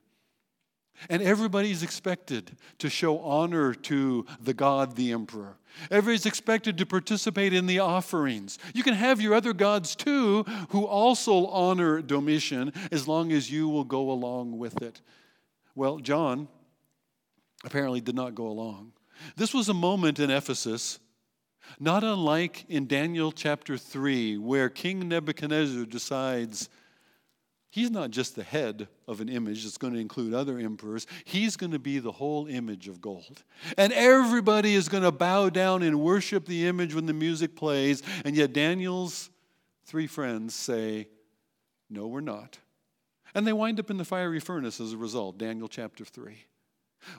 And 1.09 1.21
everybody's 1.21 1.83
expected 1.83 2.57
to 2.79 2.89
show 2.89 3.19
honor 3.19 3.73
to 3.73 4.25
the 4.41 4.53
God, 4.53 4.95
the 4.95 5.11
emperor. 5.11 5.57
Everybody's 5.91 6.25
expected 6.25 6.77
to 6.77 6.85
participate 6.85 7.53
in 7.53 7.65
the 7.65 7.79
offerings. 7.79 8.57
You 8.73 8.83
can 8.83 8.93
have 8.93 9.19
your 9.19 9.33
other 9.33 9.53
gods 9.53 9.95
too, 9.95 10.43
who 10.69 10.85
also 10.85 11.47
honor 11.47 12.01
Domitian, 12.01 12.71
as 12.91 13.07
long 13.07 13.31
as 13.31 13.51
you 13.51 13.67
will 13.67 13.83
go 13.83 14.09
along 14.09 14.57
with 14.57 14.81
it. 14.81 15.01
Well, 15.75 15.99
John 15.99 16.47
apparently 17.63 18.01
did 18.01 18.15
not 18.15 18.35
go 18.35 18.47
along. 18.47 18.93
This 19.35 19.53
was 19.53 19.69
a 19.69 19.73
moment 19.73 20.19
in 20.19 20.29
Ephesus 20.29 20.99
not 21.79 22.03
unlike 22.03 22.65
in 22.69 22.87
Daniel 22.87 23.31
chapter 23.31 23.77
3, 23.77 24.37
where 24.37 24.69
King 24.69 25.07
Nebuchadnezzar 25.07 25.85
decides 25.85 26.69
he's 27.75 27.91
not 27.91 28.09
just 28.09 28.37
the 28.37 28.43
head 28.43 28.87
of 29.05 29.19
an 29.19 29.27
image 29.27 29.65
that's 29.65 29.77
going 29.77 29.91
to 29.91 29.99
include 29.99 30.33
other 30.33 30.57
emperors, 30.57 31.05
he's 31.25 31.57
going 31.57 31.73
to 31.73 31.79
be 31.79 31.99
the 31.99 32.13
whole 32.13 32.47
image 32.47 32.87
of 32.87 33.01
gold. 33.01 33.43
And 33.77 33.91
everybody 33.91 34.75
is 34.75 34.87
going 34.87 35.03
to 35.03 35.11
bow 35.11 35.49
down 35.49 35.83
and 35.83 35.99
worship 35.99 36.45
the 36.45 36.67
image 36.67 36.95
when 36.95 37.05
the 37.05 37.13
music 37.13 37.53
plays. 37.53 38.01
And 38.23 38.33
yet 38.33 38.53
Daniel's 38.53 39.29
three 39.83 40.07
friends 40.07 40.55
say, 40.55 41.09
No, 41.89 42.07
we're 42.07 42.21
not. 42.21 42.59
And 43.33 43.45
they 43.45 43.51
wind 43.51 43.77
up 43.81 43.91
in 43.91 43.97
the 43.97 44.05
fiery 44.05 44.39
furnace 44.39 44.79
as 44.79 44.93
a 44.93 44.97
result, 44.97 45.37
Daniel 45.37 45.67
chapter 45.67 46.05
3. 46.05 46.45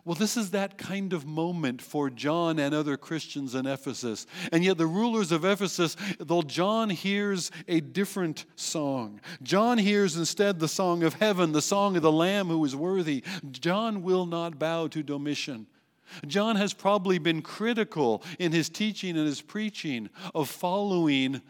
Well, 0.04 0.14
this 0.14 0.36
is 0.36 0.50
that 0.50 0.78
kind 0.78 1.12
of 1.12 1.26
moment 1.26 1.82
for 1.82 2.10
John 2.10 2.58
and 2.58 2.74
other 2.74 2.96
Christians 2.96 3.54
in 3.54 3.66
Ephesus. 3.66 4.26
And 4.52 4.64
yet, 4.64 4.78
the 4.78 4.86
rulers 4.86 5.32
of 5.32 5.44
Ephesus, 5.44 5.96
though 6.18 6.42
John 6.42 6.90
hears 6.90 7.50
a 7.68 7.80
different 7.80 8.44
song, 8.56 9.20
John 9.42 9.78
hears 9.78 10.16
instead 10.16 10.58
the 10.58 10.68
song 10.68 11.02
of 11.02 11.14
heaven, 11.14 11.52
the 11.52 11.62
song 11.62 11.96
of 11.96 12.02
the 12.02 12.12
Lamb 12.12 12.48
who 12.48 12.64
is 12.64 12.76
worthy. 12.76 13.22
John 13.50 14.02
will 14.02 14.26
not 14.26 14.58
bow 14.58 14.88
to 14.88 15.02
Domitian. 15.02 15.66
John 16.26 16.56
has 16.56 16.72
probably 16.72 17.18
been 17.18 17.42
critical 17.42 18.22
in 18.38 18.52
his 18.52 18.68
teaching 18.68 19.16
and 19.16 19.26
his 19.26 19.42
preaching 19.42 20.08
of 20.34 20.48
following 20.48 21.42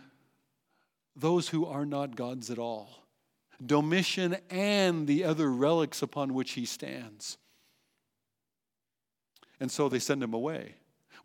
those 1.15 1.49
who 1.49 1.67
are 1.67 1.87
not 1.87 2.17
gods 2.17 2.51
at 2.51 2.59
all 2.59 3.07
Domitian 3.65 4.37
and 4.51 5.07
the 5.07 5.25
other 5.25 5.51
relics 5.51 6.03
upon 6.03 6.35
which 6.35 6.53
he 6.53 6.67
stands. 6.67 7.39
And 9.61 9.71
so 9.71 9.89
they 9.89 9.99
send 9.99 10.23
him 10.23 10.35
away. 10.35 10.75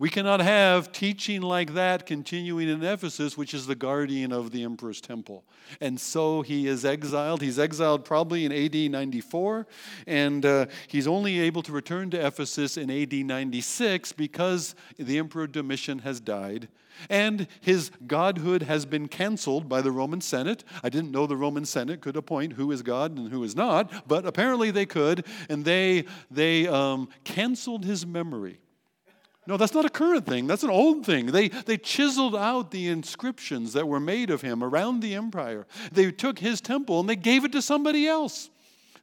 We 0.02 0.10
cannot 0.10 0.40
have 0.40 0.92
teaching 0.92 1.44
like 1.44 1.76
that 1.76 2.08
continuing 2.08 2.68
in 2.68 2.84
Ephesus, 2.84 3.38
which 3.38 3.54
is 3.54 3.68
the 3.68 3.76
guardian 3.76 4.32
of 4.32 4.50
the 4.50 4.64
emperor's 4.64 5.00
temple. 5.00 5.44
And 5.80 6.02
so 6.02 6.42
he 6.42 6.66
is 6.66 6.84
exiled. 6.84 7.44
He's 7.44 7.60
exiled 7.60 8.04
probably 8.04 8.44
in 8.44 8.52
AD 8.52 8.74
94, 8.90 9.68
and 10.08 10.44
uh, 10.44 10.66
he's 10.88 11.06
only 11.06 11.40
able 11.42 11.62
to 11.62 11.72
return 11.72 12.10
to 12.10 12.26
Ephesus 12.26 12.78
in 12.78 12.90
AD 12.90 13.14
96 13.14 14.14
because 14.14 14.74
the 14.98 15.20
emperor 15.20 15.46
Domitian 15.46 16.00
has 16.00 16.20
died 16.20 16.68
and 17.08 17.48
his 17.60 17.92
godhood 18.08 18.64
has 18.64 18.88
been 18.88 19.08
canceled 19.08 19.70
by 19.70 19.82
the 19.82 19.92
Roman 19.92 20.20
Senate. 20.20 20.64
I 20.82 20.90
didn't 20.90 21.12
know 21.12 21.28
the 21.28 21.38
Roman 21.38 21.66
Senate 21.66 22.02
could 22.02 22.16
appoint 22.16 22.54
who 22.54 22.72
is 22.72 22.82
God 22.82 23.16
and 23.16 23.30
who 23.30 23.44
is 23.44 23.56
not, 23.56 24.08
but 24.08 24.26
apparently 24.26 24.72
they 24.72 24.88
could, 24.88 25.28
and 25.48 25.64
they, 25.64 26.06
they 26.32 26.68
um, 26.68 27.08
canceled 27.24 27.86
his 27.86 28.04
memory. 28.04 28.62
No, 29.48 29.58
that's 29.58 29.74
not 29.74 29.86
a 29.86 29.90
current 29.90 30.28
thing. 30.28 30.46
That's 30.46 30.64
an 30.64 30.70
old 30.70 31.06
thing. 31.06 31.28
They, 31.28 31.48
they 31.48 31.78
chiseled 31.78 32.36
out 32.36 32.70
the 32.70 32.88
inscriptions 32.88 33.74
that 33.74 33.88
were 33.88 34.00
made 34.00 34.30
of 34.30 34.42
him 34.42 34.64
around 34.64 35.00
the 35.00 35.16
empire. 35.16 35.66
They 35.92 36.12
took 36.12 36.38
his 36.40 36.62
temple 36.62 37.00
and 37.00 37.10
they 37.10 37.16
gave 37.16 37.44
it 37.44 37.52
to 37.54 37.62
somebody 37.62 38.08
else. 38.08 38.50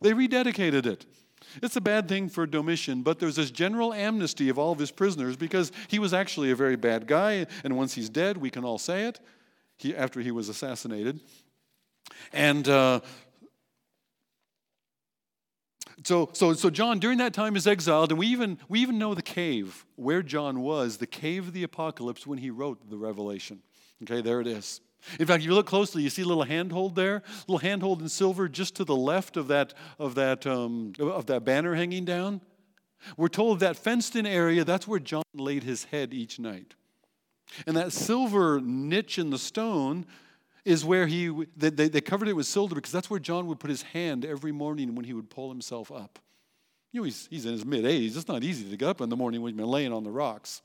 They 0.01 0.12
rededicated 0.12 0.87
it. 0.87 1.07
It's 1.62 1.77
a 1.77 1.81
bad 1.81 2.09
thing 2.09 2.29
for 2.29 2.46
Domitian, 2.46 3.03
but 3.03 3.18
there's 3.18 3.37
this 3.37 3.51
general 3.51 3.92
amnesty 3.92 4.48
of 4.48 4.59
all 4.59 4.72
of 4.72 4.79
his 4.79 4.90
prisoners 4.90 5.37
because 5.37 5.72
he 5.88 5.98
was 5.98 6.12
actually 6.12 6.51
a 6.51 6.57
very 6.57 6.77
bad 6.77 7.07
guy, 7.07 7.46
and 7.64 7.77
once 7.77 7.94
he's 7.94 8.09
dead, 8.09 8.37
we 8.37 8.51
can 8.51 8.64
all 8.64 8.79
say 8.79 9.05
it, 9.05 9.18
he, 9.77 9.96
after 9.96 10.20
he 10.20 10.31
was 10.31 10.48
assassinated. 10.48 11.20
And 12.33 12.68
uh, 12.68 13.01
so, 16.05 16.31
so, 16.33 16.55
so 16.55 16.71
John 16.71 16.99
during 16.99 17.19
that 17.19 17.33
time 17.33 17.57
is 17.57 17.67
exiled, 17.67 18.11
and 18.11 18.19
we 18.19 18.29
even, 18.29 18.59
we 18.69 18.81
even 18.81 18.99
know 18.99 19.15
the 19.15 19.23
cave 19.23 19.85
where 19.97 20.23
John 20.23 20.61
was, 20.61 20.99
the 20.99 21.07
cave 21.07 21.49
of 21.49 21.53
the 21.53 21.63
apocalypse 21.63 22.27
when 22.27 22.39
he 22.39 22.51
wrote 22.51 22.89
the 22.89 22.97
Revelation. 22.97 23.63
Okay, 24.03 24.21
there 24.21 24.41
it 24.41 24.47
is. 24.47 24.81
In 25.19 25.27
fact, 25.27 25.43
if 25.43 25.47
you 25.47 25.55
look 25.55 25.67
closely, 25.67 26.03
you 26.03 26.11
see 26.11 26.23
a 26.23 26.27
little 26.27 26.43
handhold 26.45 26.95
there, 26.95 27.17
a 27.17 27.23
little 27.47 27.59
handhold 27.59 28.03
in 28.03 28.09
silver 28.09 28.49
just 28.49 28.75
to 28.77 28.85
the 28.85 28.97
left 28.97 29.37
of 29.37 29.49
that, 29.49 29.75
of 29.99 30.15
that, 30.17 30.47
um, 30.47 30.93
of 31.01 31.27
that 31.27 31.45
banner 31.45 31.75
hanging 31.75 32.05
down. 32.05 32.41
We're 33.17 33.29
told 33.29 33.61
that 33.61 33.77
fenced 33.77 34.17
in 34.17 34.27
area, 34.27 34.65
that's 34.65 34.89
where 34.89 34.99
John 34.99 35.23
laid 35.35 35.63
his 35.63 35.85
head 35.85 36.13
each 36.13 36.39
night. 36.39 36.75
And 37.67 37.77
that 37.77 37.93
silver 37.93 38.61
niche 38.61 39.19
in 39.19 39.31
the 39.31 39.39
stone 39.39 40.05
is 40.64 40.85
where 40.85 41.07
he, 41.07 41.33
they, 41.57 41.71
they 41.71 42.01
covered 42.01 42.29
it 42.29 42.35
with 42.35 42.47
silver 42.47 42.75
because 42.75 42.92
that's 42.92 43.09
where 43.09 43.21
John 43.21 43.47
would 43.47 43.61
put 43.61 43.71
his 43.71 43.83
hand 43.83 44.25
every 44.25 44.53
morning 44.53 44.94
when 44.94 45.05
he 45.05 45.12
would 45.12 45.31
pull 45.31 45.49
himself 45.49 45.90
up. 45.90 46.18
You 46.92 47.01
know, 47.01 47.05
he's, 47.05 47.29
he's 47.31 47.47
in 47.47 47.53
his 47.53 47.64
mid 47.64 47.85
80s. 47.85 48.16
It's 48.16 48.29
not 48.29 48.42
easy 48.42 48.68
to 48.71 48.77
get 48.77 48.88
up 48.88 49.01
in 49.01 49.09
the 49.09 49.16
morning 49.16 49.42
when 49.42 49.51
you've 49.51 49.59
been 49.59 49.66
laying 49.66 49.92
on 49.92 50.05
the 50.05 50.11
rocks. 50.11 50.62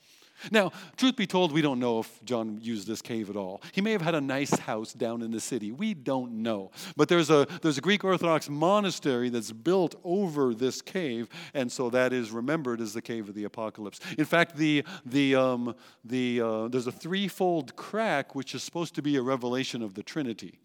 Now, 0.52 0.72
truth 0.98 1.16
be 1.16 1.28
told, 1.28 1.52
we 1.52 1.62
don't 1.62 1.80
know 1.80 2.00
if 2.00 2.24
John 2.26 2.60
used 2.62 2.88
this 2.88 3.02
cave 3.02 3.30
at 3.30 3.36
all. 3.36 3.62
He 3.72 3.82
may 3.82 3.92
have 3.92 4.02
had 4.02 4.16
a 4.16 4.22
nice 4.22 4.58
house 4.60 4.94
down 4.94 5.22
in 5.22 5.32
the 5.32 5.40
city. 5.40 5.72
We 5.72 5.94
don't 5.94 6.44
know. 6.44 6.72
But 6.98 7.08
there's 7.08 7.30
a, 7.30 7.48
there's 7.62 7.78
a 7.78 7.82
Greek 7.82 8.04
Orthodox 8.04 8.50
monastery 8.50 9.30
that's 9.30 9.52
built 9.52 9.96
over 10.04 10.54
this 10.54 10.82
cave, 10.82 11.30
and 11.54 11.72
so 11.72 11.90
that 11.92 12.14
is 12.14 12.32
remembered 12.32 12.82
as 12.82 12.94
the 12.94 13.02
cave 13.02 13.30
of 13.30 13.36
the 13.36 13.46
apocalypse. 13.46 14.00
In 14.18 14.26
fact, 14.26 14.58
the, 14.58 14.84
the, 15.06 15.36
um, 15.36 15.76
the, 16.04 16.42
uh, 16.42 16.68
there's 16.68 16.88
a 16.88 16.92
threefold 16.92 17.76
crack 17.76 18.36
which 18.36 18.54
is 18.56 18.64
supposed 18.64 18.96
to 18.96 19.02
be 19.02 19.16
a 19.16 19.22
revelation 19.22 19.82
of 19.82 19.94
the 19.94 20.04
Trinity. 20.04 20.60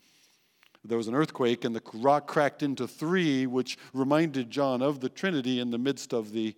There 0.85 0.99
was 0.99 1.09
an 1.09 1.15
earthquake, 1.15 1.65
and 1.65 1.75
the 1.75 1.83
rock 1.95 2.27
cracked 2.27 2.63
into 2.63 2.87
three, 2.87 3.47
which 3.47 3.77
reminded 3.93 4.51
John 4.51 4.81
of 4.81 5.01
the 5.01 5.09
Trinity 5.09 5.61
in 5.61 5.71
the 5.71 5.79
midst 5.79 6.13
of 6.13 6.33
the 6.33 6.55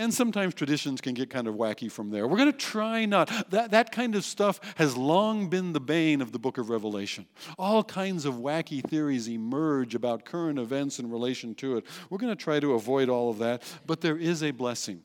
and 0.00 0.14
sometimes 0.14 0.54
traditions 0.54 1.02
can 1.02 1.12
get 1.12 1.28
kind 1.28 1.46
of 1.46 1.56
wacky 1.56 1.92
from 1.92 2.10
there. 2.10 2.26
We're 2.26 2.38
going 2.38 2.50
to 2.50 2.58
try 2.58 3.04
not. 3.04 3.28
That, 3.50 3.72
that 3.72 3.92
kind 3.92 4.14
of 4.14 4.24
stuff 4.24 4.58
has 4.76 4.96
long 4.96 5.50
been 5.50 5.74
the 5.74 5.80
bane 5.80 6.22
of 6.22 6.32
the 6.32 6.38
book 6.38 6.56
of 6.56 6.70
Revelation. 6.70 7.26
All 7.58 7.84
kinds 7.84 8.24
of 8.24 8.34
wacky 8.36 8.82
theories 8.82 9.28
emerge 9.28 9.94
about 9.94 10.24
current 10.24 10.58
events 10.58 10.98
in 10.98 11.10
relation 11.10 11.54
to 11.56 11.76
it. 11.76 11.84
We're 12.08 12.18
going 12.18 12.34
to 12.34 12.42
try 12.42 12.60
to 12.60 12.72
avoid 12.72 13.10
all 13.10 13.28
of 13.28 13.38
that, 13.38 13.62
but 13.86 14.00
there 14.00 14.16
is 14.16 14.42
a 14.42 14.52
blessing. 14.52 15.02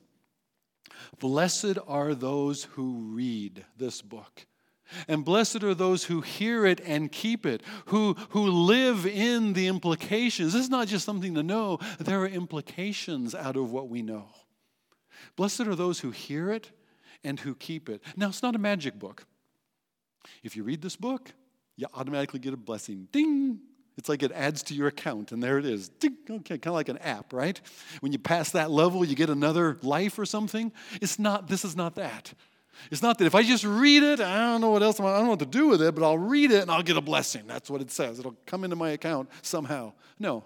Blessed 1.20 1.78
are 1.88 2.16
those 2.16 2.64
who 2.64 2.94
read 3.14 3.66
this 3.78 4.02
book. 4.02 4.46
And 5.10 5.26
blessed 5.26 5.62
are 5.64 5.74
those 5.74 6.06
who 6.06 6.22
hear 6.22 6.66
it 6.66 6.80
and 6.86 7.12
keep 7.12 7.46
it, 7.46 7.64
who, 7.88 8.14
who 8.30 8.48
live 8.48 9.06
in 9.06 9.54
the 9.54 9.68
implications. 9.68 10.54
This 10.54 10.64
is 10.64 10.70
not 10.70 10.88
just 10.88 11.06
something 11.06 11.34
to 11.36 11.44
know, 11.44 11.80
there 12.00 12.22
are 12.22 12.28
implications 12.28 13.36
out 13.36 13.58
of 13.58 13.72
what 13.72 13.90
we 13.90 14.02
know. 14.02 14.30
Blessed 15.36 15.62
are 15.62 15.76
those 15.76 16.00
who 16.00 16.12
hear 16.12 16.52
it 16.52 16.72
and 17.24 17.40
who 17.40 17.56
keep 17.56 17.90
it. 17.90 18.02
Now, 18.16 18.30
it's 18.30 18.44
not 18.44 18.56
a 18.56 18.60
magic 18.60 19.00
book. 19.00 19.26
If 20.44 20.56
you 20.56 20.64
read 20.64 20.82
this 20.82 20.96
book, 20.96 21.32
you 21.76 21.88
automatically 21.94 22.40
get 22.40 22.54
a 22.54 22.58
blessing. 22.58 23.08
Ding! 23.12 23.60
It's 23.98 24.10
like 24.10 24.24
it 24.24 24.32
adds 24.34 24.62
to 24.64 24.74
your 24.74 24.88
account, 24.88 25.32
and 25.32 25.42
there 25.42 25.58
it 25.58 25.66
is. 25.66 25.90
Ding! 25.90 26.18
Okay, 26.30 26.58
kind 26.58 26.68
of 26.68 26.74
like 26.74 26.90
an 26.90 26.98
app, 26.98 27.32
right? 27.32 27.60
When 28.02 28.12
you 28.12 28.20
pass 28.20 28.52
that 28.52 28.70
level, 28.70 29.06
you 29.06 29.16
get 29.16 29.30
another 29.30 29.78
life 29.82 30.20
or 30.20 30.26
something. 30.26 30.72
It's 31.02 31.18
not, 31.18 31.48
this 31.48 31.64
is 31.64 31.76
not 31.76 31.96
that. 31.96 32.34
It's 32.92 33.02
not 33.02 33.18
that 33.20 33.26
if 33.26 33.36
I 33.36 33.44
just 33.44 33.64
read 33.64 34.04
it, 34.04 34.20
I 34.20 34.38
don't 34.38 34.62
know 34.62 34.72
what 34.72 34.84
else, 34.84 35.00
I 35.00 35.04
don't 35.04 35.24
know 35.24 35.30
what 35.30 35.40
to 35.40 35.46
do 35.46 35.68
with 35.68 35.82
it, 35.82 35.96
but 35.96 36.04
I'll 36.04 36.18
read 36.18 36.52
it 36.52 36.62
and 36.62 36.72
I'll 36.72 36.84
get 36.84 36.98
a 36.98 37.02
blessing. 37.02 37.44
That's 37.48 37.70
what 37.70 37.82
it 37.82 37.90
says. 37.90 38.20
It'll 38.20 38.36
come 38.46 38.64
into 38.64 38.76
my 38.76 38.90
account 38.92 39.30
somehow. 39.42 39.94
No. 40.20 40.44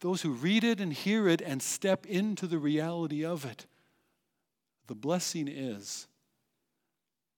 Those 0.00 0.22
who 0.22 0.30
read 0.30 0.64
it 0.64 0.80
and 0.80 0.92
hear 0.92 1.28
it 1.28 1.40
and 1.40 1.62
step 1.62 2.06
into 2.06 2.46
the 2.46 2.58
reality 2.58 3.24
of 3.24 3.44
it 3.44 3.66
the 4.86 4.94
blessing 4.94 5.48
is 5.48 6.06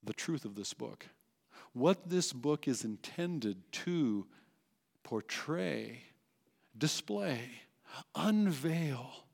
the 0.02 0.12
truth 0.12 0.44
of 0.44 0.54
this 0.54 0.74
book. 0.74 1.06
What 1.72 2.08
this 2.08 2.32
book 2.32 2.66
is 2.66 2.84
intended 2.84 3.70
to 3.72 4.26
portray, 5.02 6.02
display, 6.76 7.40
unveil, 8.14 9.25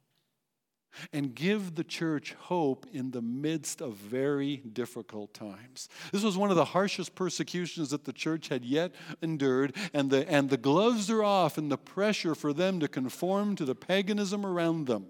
and 1.13 1.35
give 1.35 1.75
the 1.75 1.85
church 1.85 2.35
hope 2.35 2.87
in 2.93 3.11
the 3.11 3.23
midst 3.23 3.81
of 3.81 3.95
very 3.95 4.59
difficult 4.59 5.35
times. 5.35 5.89
This 6.13 6.23
was 6.23 6.37
one 6.37 6.51
of 6.51 6.57
the 6.57 6.65
harshest 6.65 7.15
persecutions 7.15 7.91
that 7.91 8.05
the 8.05 8.13
church 8.13 8.49
had 8.49 8.65
yet 8.65 8.93
endured, 9.21 9.75
and 9.93 10.11
the, 10.11 10.29
and 10.31 10.51
the 10.51 10.57
gloves 10.57 11.11
are 11.11 11.23
off 11.23 11.59
and 11.59 11.71
the 11.71 11.79
pressure 11.79 12.35
for 12.35 12.53
them 12.53 12.81
to 12.81 12.89
conform 12.89 13.57
to 13.57 13.65
the 13.65 13.75
paganism 13.75 14.45
around 14.45 14.87
them. 14.87 15.07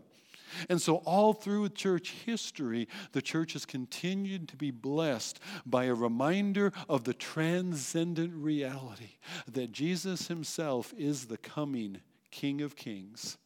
And 0.68 0.80
so, 0.80 0.96
all 0.96 1.32
through 1.32 1.68
church 1.70 2.10
history, 2.26 2.88
the 3.12 3.22
church 3.22 3.54
has 3.54 3.64
continued 3.64 4.48
to 4.48 4.56
be 4.56 4.70
blessed 4.70 5.40
by 5.64 5.84
a 5.84 5.94
reminder 5.94 6.72
of 6.88 7.04
the 7.04 7.14
transcendent 7.14 8.34
reality 8.34 9.16
that 9.50 9.72
Jesus 9.72 10.28
himself 10.28 10.92
is 10.96 11.26
the 11.26 11.38
coming 11.38 12.00
King 12.30 12.60
of 12.60 12.76
Kings 12.76 13.38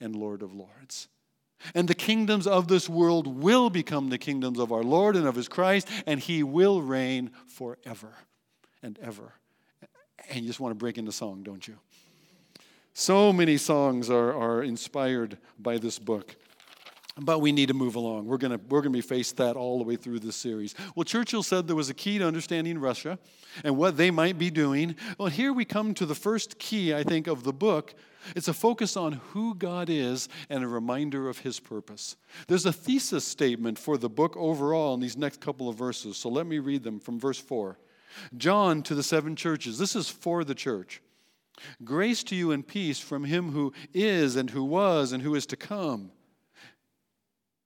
and 0.00 0.16
Lord 0.16 0.42
of 0.42 0.54
Lords. 0.54 1.08
And 1.74 1.88
the 1.88 1.94
kingdoms 1.94 2.46
of 2.46 2.68
this 2.68 2.88
world 2.88 3.26
will 3.26 3.70
become 3.70 4.08
the 4.08 4.18
kingdoms 4.18 4.58
of 4.58 4.72
our 4.72 4.82
Lord 4.82 5.16
and 5.16 5.26
of 5.26 5.34
his 5.34 5.48
Christ, 5.48 5.88
and 6.06 6.20
he 6.20 6.42
will 6.42 6.82
reign 6.82 7.30
forever 7.46 8.14
and 8.82 8.98
ever. 9.00 9.34
And 10.30 10.40
you 10.40 10.46
just 10.46 10.60
want 10.60 10.72
to 10.72 10.76
break 10.76 10.98
into 10.98 11.12
song, 11.12 11.42
don't 11.42 11.66
you? 11.66 11.78
So 12.94 13.32
many 13.32 13.56
songs 13.56 14.10
are, 14.10 14.34
are 14.34 14.62
inspired 14.62 15.38
by 15.58 15.78
this 15.78 15.98
book. 15.98 16.36
But 17.18 17.40
we 17.40 17.52
need 17.52 17.68
to 17.68 17.74
move 17.74 17.94
along. 17.94 18.26
We're 18.26 18.38
going 18.38 18.58
we're 18.68 18.80
gonna 18.80 18.90
be 18.90 19.02
faced 19.02 19.36
that 19.36 19.54
all 19.54 19.76
the 19.78 19.84
way 19.84 19.96
through 19.96 20.20
this 20.20 20.36
series. 20.36 20.74
Well, 20.94 21.04
Churchill 21.04 21.42
said 21.42 21.66
there 21.66 21.76
was 21.76 21.90
a 21.90 21.94
key 21.94 22.18
to 22.18 22.26
understanding 22.26 22.78
Russia 22.78 23.18
and 23.64 23.76
what 23.76 23.98
they 23.98 24.10
might 24.10 24.38
be 24.38 24.50
doing. 24.50 24.96
Well, 25.18 25.28
here 25.28 25.52
we 25.52 25.66
come 25.66 25.92
to 25.94 26.06
the 26.06 26.14
first 26.14 26.58
key, 26.58 26.94
I 26.94 27.02
think, 27.02 27.26
of 27.26 27.44
the 27.44 27.52
book. 27.52 27.94
It's 28.34 28.48
a 28.48 28.54
focus 28.54 28.96
on 28.96 29.20
who 29.32 29.54
God 29.54 29.90
is 29.90 30.28
and 30.48 30.64
a 30.64 30.68
reminder 30.68 31.28
of 31.28 31.38
his 31.38 31.60
purpose. 31.60 32.16
There's 32.46 32.64
a 32.64 32.72
thesis 32.72 33.26
statement 33.26 33.78
for 33.78 33.98
the 33.98 34.08
book 34.08 34.34
overall 34.36 34.94
in 34.94 35.00
these 35.00 35.16
next 35.16 35.40
couple 35.40 35.68
of 35.68 35.76
verses. 35.76 36.16
So 36.16 36.30
let 36.30 36.46
me 36.46 36.60
read 36.60 36.82
them 36.82 36.98
from 36.98 37.20
verse 37.20 37.38
4. 37.38 37.78
John 38.36 38.82
to 38.84 38.94
the 38.94 39.02
seven 39.02 39.36
churches. 39.36 39.78
This 39.78 39.96
is 39.96 40.08
for 40.08 40.44
the 40.44 40.54
church. 40.54 41.02
Grace 41.84 42.22
to 42.24 42.34
you 42.36 42.52
and 42.52 42.66
peace 42.66 43.00
from 43.00 43.24
him 43.24 43.50
who 43.50 43.72
is 43.92 44.36
and 44.36 44.50
who 44.50 44.64
was 44.64 45.12
and 45.12 45.22
who 45.22 45.34
is 45.34 45.44
to 45.46 45.56
come 45.56 46.10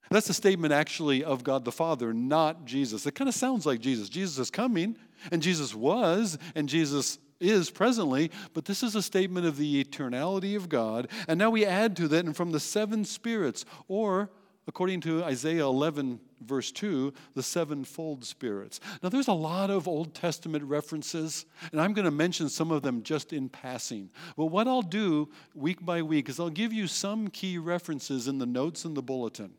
that's 0.09 0.29
a 0.29 0.33
statement 0.33 0.73
actually 0.73 1.23
of 1.23 1.43
God 1.43 1.65
the 1.65 1.71
Father, 1.71 2.13
not 2.13 2.65
Jesus. 2.65 3.05
It 3.05 3.15
kind 3.15 3.27
of 3.27 3.35
sounds 3.35 3.65
like 3.65 3.79
Jesus. 3.79 4.09
Jesus 4.09 4.39
is 4.39 4.49
coming, 4.49 4.97
and 5.31 5.41
Jesus 5.41 5.75
was, 5.75 6.37
and 6.55 6.69
Jesus 6.69 7.19
is 7.39 7.69
presently, 7.69 8.31
but 8.53 8.65
this 8.65 8.83
is 8.83 8.95
a 8.95 9.01
statement 9.01 9.45
of 9.45 9.57
the 9.57 9.83
eternality 9.83 10.55
of 10.55 10.69
God. 10.69 11.07
And 11.27 11.37
now 11.37 11.49
we 11.49 11.65
add 11.65 11.95
to 11.97 12.07
that, 12.07 12.25
and 12.25 12.35
from 12.35 12.51
the 12.51 12.59
seven 12.59 13.05
spirits, 13.05 13.65
or 13.87 14.29
according 14.67 14.99
to 15.01 15.23
Isaiah 15.23 15.63
11, 15.63 16.19
verse 16.41 16.71
2, 16.71 17.13
the 17.35 17.43
sevenfold 17.43 18.25
spirits. 18.25 18.79
Now, 19.01 19.09
there's 19.09 19.29
a 19.29 19.33
lot 19.33 19.69
of 19.69 19.87
Old 19.87 20.13
Testament 20.13 20.63
references, 20.65 21.45
and 21.71 21.79
I'm 21.79 21.93
going 21.93 22.05
to 22.05 22.11
mention 22.11 22.49
some 22.49 22.71
of 22.71 22.81
them 22.81 23.01
just 23.01 23.31
in 23.33 23.49
passing. 23.49 24.09
But 24.35 24.47
what 24.47 24.67
I'll 24.67 24.81
do 24.81 25.29
week 25.55 25.85
by 25.85 26.01
week 26.01 26.27
is 26.27 26.39
I'll 26.39 26.49
give 26.49 26.73
you 26.73 26.87
some 26.87 27.29
key 27.29 27.57
references 27.57 28.27
in 28.27 28.39
the 28.39 28.45
notes 28.45 28.83
in 28.83 28.93
the 28.93 29.01
bulletin. 29.01 29.53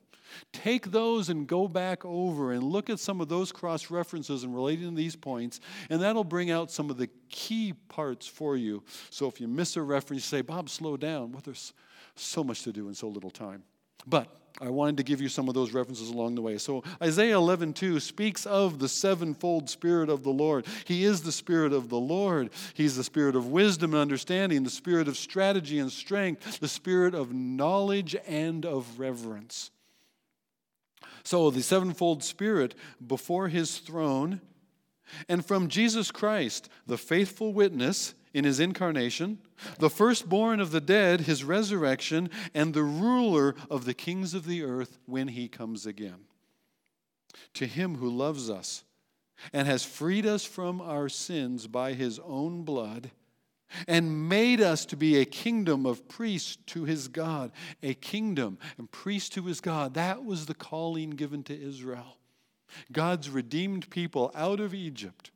Take 0.52 0.90
those 0.90 1.28
and 1.28 1.46
go 1.46 1.68
back 1.68 2.04
over 2.04 2.52
and 2.52 2.62
look 2.62 2.90
at 2.90 2.98
some 3.00 3.20
of 3.20 3.28
those 3.28 3.52
cross 3.52 3.90
references 3.90 4.44
and 4.44 4.54
relating 4.54 4.90
to 4.90 4.96
these 4.96 5.16
points, 5.16 5.60
and 5.90 6.00
that'll 6.02 6.24
bring 6.24 6.50
out 6.50 6.70
some 6.70 6.90
of 6.90 6.96
the 6.96 7.08
key 7.28 7.74
parts 7.88 8.26
for 8.26 8.56
you. 8.56 8.82
So 9.10 9.26
if 9.26 9.40
you 9.40 9.48
miss 9.48 9.76
a 9.76 9.82
reference, 9.82 10.24
you 10.24 10.38
say, 10.38 10.42
Bob, 10.42 10.68
slow 10.68 10.96
down. 10.96 11.32
Well, 11.32 11.42
there's 11.44 11.72
so 12.14 12.42
much 12.42 12.62
to 12.64 12.72
do 12.72 12.88
in 12.88 12.94
so 12.94 13.08
little 13.08 13.30
time. 13.30 13.62
But 14.06 14.28
I 14.60 14.70
wanted 14.70 14.96
to 14.96 15.02
give 15.02 15.20
you 15.20 15.28
some 15.28 15.48
of 15.48 15.54
those 15.54 15.72
references 15.72 16.08
along 16.08 16.34
the 16.34 16.42
way. 16.42 16.58
So 16.58 16.82
Isaiah 17.02 17.36
11:2 17.36 18.00
speaks 18.00 18.46
of 18.46 18.78
the 18.78 18.88
sevenfold 18.88 19.70
spirit 19.70 20.08
of 20.08 20.24
the 20.24 20.32
Lord. 20.32 20.66
He 20.84 21.04
is 21.04 21.22
the 21.22 21.32
spirit 21.32 21.72
of 21.72 21.88
the 21.88 21.98
Lord. 21.98 22.50
He's 22.74 22.96
the 22.96 23.04
spirit 23.04 23.36
of 23.36 23.46
wisdom 23.48 23.94
and 23.94 24.00
understanding, 24.00 24.64
the 24.64 24.70
spirit 24.70 25.06
of 25.06 25.16
strategy 25.16 25.78
and 25.78 25.92
strength, 25.92 26.58
the 26.58 26.68
spirit 26.68 27.14
of 27.14 27.32
knowledge 27.32 28.16
and 28.26 28.64
of 28.66 28.98
reverence. 28.98 29.70
So, 31.28 31.50
the 31.50 31.62
sevenfold 31.62 32.24
Spirit 32.24 32.74
before 33.06 33.48
his 33.48 33.80
throne, 33.80 34.40
and 35.28 35.44
from 35.44 35.68
Jesus 35.68 36.10
Christ, 36.10 36.70
the 36.86 36.96
faithful 36.96 37.52
witness 37.52 38.14
in 38.32 38.46
his 38.46 38.60
incarnation, 38.60 39.36
the 39.78 39.90
firstborn 39.90 40.58
of 40.58 40.70
the 40.70 40.80
dead, 40.80 41.20
his 41.20 41.44
resurrection, 41.44 42.30
and 42.54 42.72
the 42.72 42.82
ruler 42.82 43.54
of 43.70 43.84
the 43.84 43.92
kings 43.92 44.32
of 44.32 44.46
the 44.46 44.62
earth 44.62 44.98
when 45.04 45.28
he 45.28 45.48
comes 45.48 45.84
again. 45.84 46.20
To 47.52 47.66
him 47.66 47.96
who 47.96 48.08
loves 48.08 48.48
us 48.48 48.84
and 49.52 49.68
has 49.68 49.84
freed 49.84 50.24
us 50.24 50.46
from 50.46 50.80
our 50.80 51.10
sins 51.10 51.66
by 51.66 51.92
his 51.92 52.18
own 52.20 52.62
blood 52.62 53.10
and 53.86 54.28
made 54.28 54.60
us 54.60 54.86
to 54.86 54.96
be 54.96 55.16
a 55.16 55.24
kingdom 55.24 55.86
of 55.86 56.08
priests 56.08 56.56
to 56.66 56.84
his 56.84 57.08
God. 57.08 57.52
A 57.82 57.94
kingdom 57.94 58.58
and 58.76 58.90
priests 58.90 59.28
to 59.30 59.42
his 59.42 59.60
God. 59.60 59.94
That 59.94 60.24
was 60.24 60.46
the 60.46 60.54
calling 60.54 61.10
given 61.10 61.42
to 61.44 61.60
Israel. 61.60 62.16
God's 62.92 63.30
redeemed 63.30 63.88
people 63.90 64.30
out 64.34 64.60
of 64.60 64.74
Egypt 64.74 65.30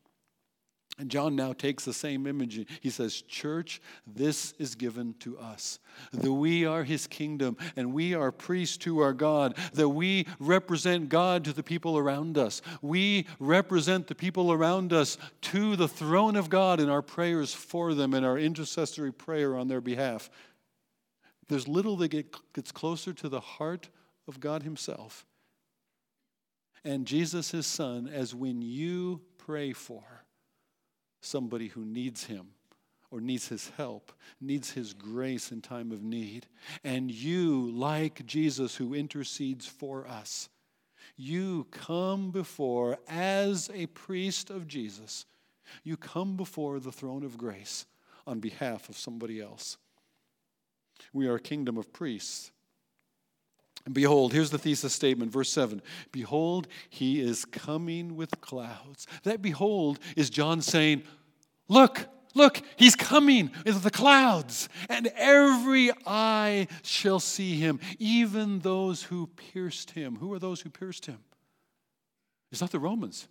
and 0.99 1.09
John 1.09 1.35
now 1.35 1.53
takes 1.53 1.85
the 1.85 1.93
same 1.93 2.27
image. 2.27 2.67
He 2.81 2.89
says, 2.91 3.21
Church, 3.23 3.81
this 4.05 4.53
is 4.59 4.75
given 4.75 5.15
to 5.19 5.37
us. 5.39 5.79
That 6.11 6.31
we 6.31 6.65
are 6.65 6.83
his 6.83 7.07
kingdom 7.07 7.57
and 7.75 7.93
we 7.93 8.13
are 8.13 8.31
priests 8.31 8.77
to 8.77 8.99
our 8.99 9.13
God. 9.13 9.57
That 9.73 9.89
we 9.89 10.27
represent 10.39 11.09
God 11.09 11.45
to 11.45 11.53
the 11.53 11.63
people 11.63 11.97
around 11.97 12.37
us. 12.37 12.61
We 12.81 13.25
represent 13.39 14.07
the 14.07 14.15
people 14.15 14.51
around 14.51 14.93
us 14.93 15.17
to 15.41 15.75
the 15.75 15.87
throne 15.87 16.35
of 16.35 16.49
God 16.49 16.79
in 16.79 16.89
our 16.89 17.01
prayers 17.01 17.53
for 17.53 17.95
them 17.95 18.13
and 18.13 18.25
our 18.25 18.37
intercessory 18.37 19.11
prayer 19.11 19.57
on 19.57 19.67
their 19.67 19.81
behalf. 19.81 20.29
There's 21.47 21.67
little 21.67 21.97
that 21.97 22.09
gets 22.53 22.71
closer 22.71 23.13
to 23.13 23.29
the 23.29 23.39
heart 23.39 23.89
of 24.27 24.39
God 24.39 24.63
himself 24.63 25.25
and 26.85 27.05
Jesus, 27.07 27.51
his 27.51 27.65
son, 27.65 28.09
as 28.11 28.35
when 28.35 28.61
you 28.61 29.21
pray 29.37 29.71
for 29.73 30.22
somebody 31.23 31.67
who 31.67 31.85
needs 31.85 32.25
him 32.25 32.47
or 33.09 33.21
needs 33.21 33.47
his 33.47 33.69
help, 33.77 34.11
needs 34.41 34.71
his 34.71 34.93
grace 34.93 35.51
in 35.51 35.61
time 35.61 35.91
of 35.91 36.01
need. 36.01 36.47
And 36.83 37.11
you, 37.11 37.69
like 37.71 38.25
Jesus 38.25 38.75
who 38.75 38.93
intercedes 38.93 39.67
for 39.67 40.07
us, 40.07 40.49
you 41.15 41.67
come 41.69 42.31
before, 42.31 42.97
as 43.07 43.69
a 43.73 43.85
priest 43.87 44.49
of 44.49 44.67
Jesus, 44.67 45.25
you 45.83 45.95
come 45.95 46.35
before 46.35 46.79
the 46.79 46.91
throne 46.91 47.23
of 47.23 47.37
grace 47.37 47.85
on 48.25 48.39
behalf 48.39 48.89
of 48.89 48.97
somebody 48.97 49.39
else. 49.39 49.77
We 51.11 51.27
are 51.27 51.35
a 51.35 51.39
kingdom 51.39 51.77
of 51.77 51.93
priests. 51.93 52.51
And 53.85 53.93
behold, 53.93 54.31
here's 54.31 54.49
the 54.49 54.57
thesis 54.57 54.93
statement, 54.93 55.31
verse 55.31 55.49
7 55.49 55.81
Behold, 56.11 56.67
he 56.89 57.19
is 57.19 57.45
coming 57.45 58.15
with 58.15 58.39
clouds. 58.41 59.07
That 59.23 59.41
behold 59.41 59.99
is 60.15 60.29
John 60.29 60.61
saying, 60.61 61.03
Look, 61.67 62.07
look, 62.33 62.61
he's 62.77 62.95
coming 62.95 63.51
with 63.65 63.83
the 63.83 63.91
clouds, 63.91 64.69
and 64.89 65.07
every 65.15 65.91
eye 66.05 66.67
shall 66.81 67.19
see 67.19 67.55
him, 67.55 67.79
even 67.99 68.59
those 68.59 69.03
who 69.03 69.27
pierced 69.27 69.91
him. 69.91 70.17
Who 70.17 70.31
are 70.33 70.39
those 70.39 70.61
who 70.61 70.69
pierced 70.69 71.05
him? 71.05 71.19
It's 72.51 72.61
not 72.61 72.71
the 72.71 72.79
Romans. 72.79 73.27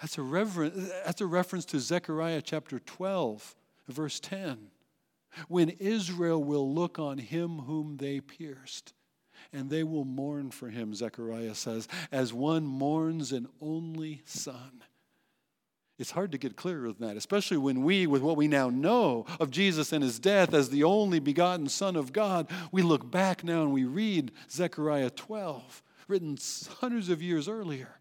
That's 0.00 0.18
a, 0.18 0.22
reverence, 0.22 0.90
that's 1.04 1.20
a 1.20 1.26
reference 1.26 1.64
to 1.66 1.78
Zechariah 1.78 2.42
chapter 2.42 2.80
12, 2.80 3.54
verse 3.88 4.18
10. 4.18 4.58
When 5.46 5.68
Israel 5.68 6.42
will 6.42 6.74
look 6.74 6.98
on 6.98 7.18
him 7.18 7.58
whom 7.58 7.98
they 7.98 8.20
pierced 8.20 8.94
and 9.52 9.70
they 9.70 9.82
will 9.82 10.04
mourn 10.04 10.50
for 10.50 10.68
him, 10.68 10.94
Zechariah 10.94 11.54
says, 11.54 11.88
as 12.10 12.32
one 12.32 12.64
mourns 12.66 13.32
an 13.32 13.48
only 13.60 14.22
son. 14.24 14.82
It's 15.98 16.10
hard 16.10 16.32
to 16.32 16.38
get 16.38 16.56
clearer 16.56 16.92
than 16.92 17.08
that, 17.08 17.16
especially 17.16 17.56
when 17.56 17.82
we, 17.82 18.06
with 18.06 18.20
what 18.20 18.36
we 18.36 18.48
now 18.48 18.68
know 18.68 19.24
of 19.40 19.50
Jesus 19.50 19.92
and 19.92 20.04
his 20.04 20.18
death 20.18 20.52
as 20.52 20.68
the 20.68 20.84
only 20.84 21.20
begotten 21.20 21.68
Son 21.68 21.96
of 21.96 22.12
God, 22.12 22.50
we 22.70 22.82
look 22.82 23.10
back 23.10 23.42
now 23.42 23.62
and 23.62 23.72
we 23.72 23.84
read 23.84 24.30
Zechariah 24.50 25.08
12, 25.08 25.82
written 26.06 26.36
hundreds 26.80 27.08
of 27.08 27.22
years 27.22 27.48
earlier. 27.48 27.98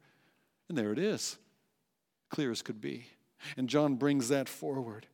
And 0.68 0.78
there 0.78 0.92
it 0.92 1.00
is, 1.00 1.38
clear 2.30 2.52
as 2.52 2.62
could 2.62 2.82
be. 2.82 3.06
And 3.56 3.70
John 3.70 3.96
brings 3.96 4.28
that 4.28 4.50
forward. 4.50 5.08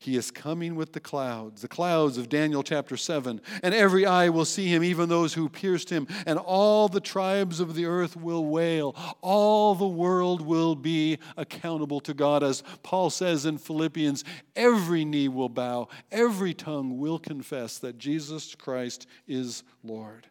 He 0.00 0.16
is 0.16 0.30
coming 0.30 0.74
with 0.74 0.92
the 0.92 1.00
clouds, 1.00 1.62
the 1.62 1.68
clouds 1.68 2.18
of 2.18 2.28
Daniel 2.28 2.62
chapter 2.62 2.96
7. 2.96 3.40
And 3.62 3.74
every 3.74 4.04
eye 4.06 4.28
will 4.28 4.44
see 4.44 4.66
him, 4.66 4.82
even 4.82 5.08
those 5.08 5.34
who 5.34 5.48
pierced 5.48 5.90
him. 5.90 6.06
And 6.26 6.38
all 6.38 6.88
the 6.88 7.00
tribes 7.00 7.60
of 7.60 7.74
the 7.74 7.86
earth 7.86 8.16
will 8.16 8.44
wail. 8.44 8.96
All 9.20 9.74
the 9.74 9.86
world 9.86 10.40
will 10.40 10.74
be 10.74 11.18
accountable 11.36 12.00
to 12.00 12.14
God. 12.14 12.42
As 12.42 12.62
Paul 12.82 13.10
says 13.10 13.46
in 13.46 13.58
Philippians, 13.58 14.24
every 14.56 15.04
knee 15.04 15.28
will 15.28 15.48
bow, 15.48 15.88
every 16.10 16.54
tongue 16.54 16.98
will 16.98 17.18
confess 17.18 17.78
that 17.78 17.98
Jesus 17.98 18.54
Christ 18.54 19.06
is 19.26 19.62
Lord. 19.84 20.26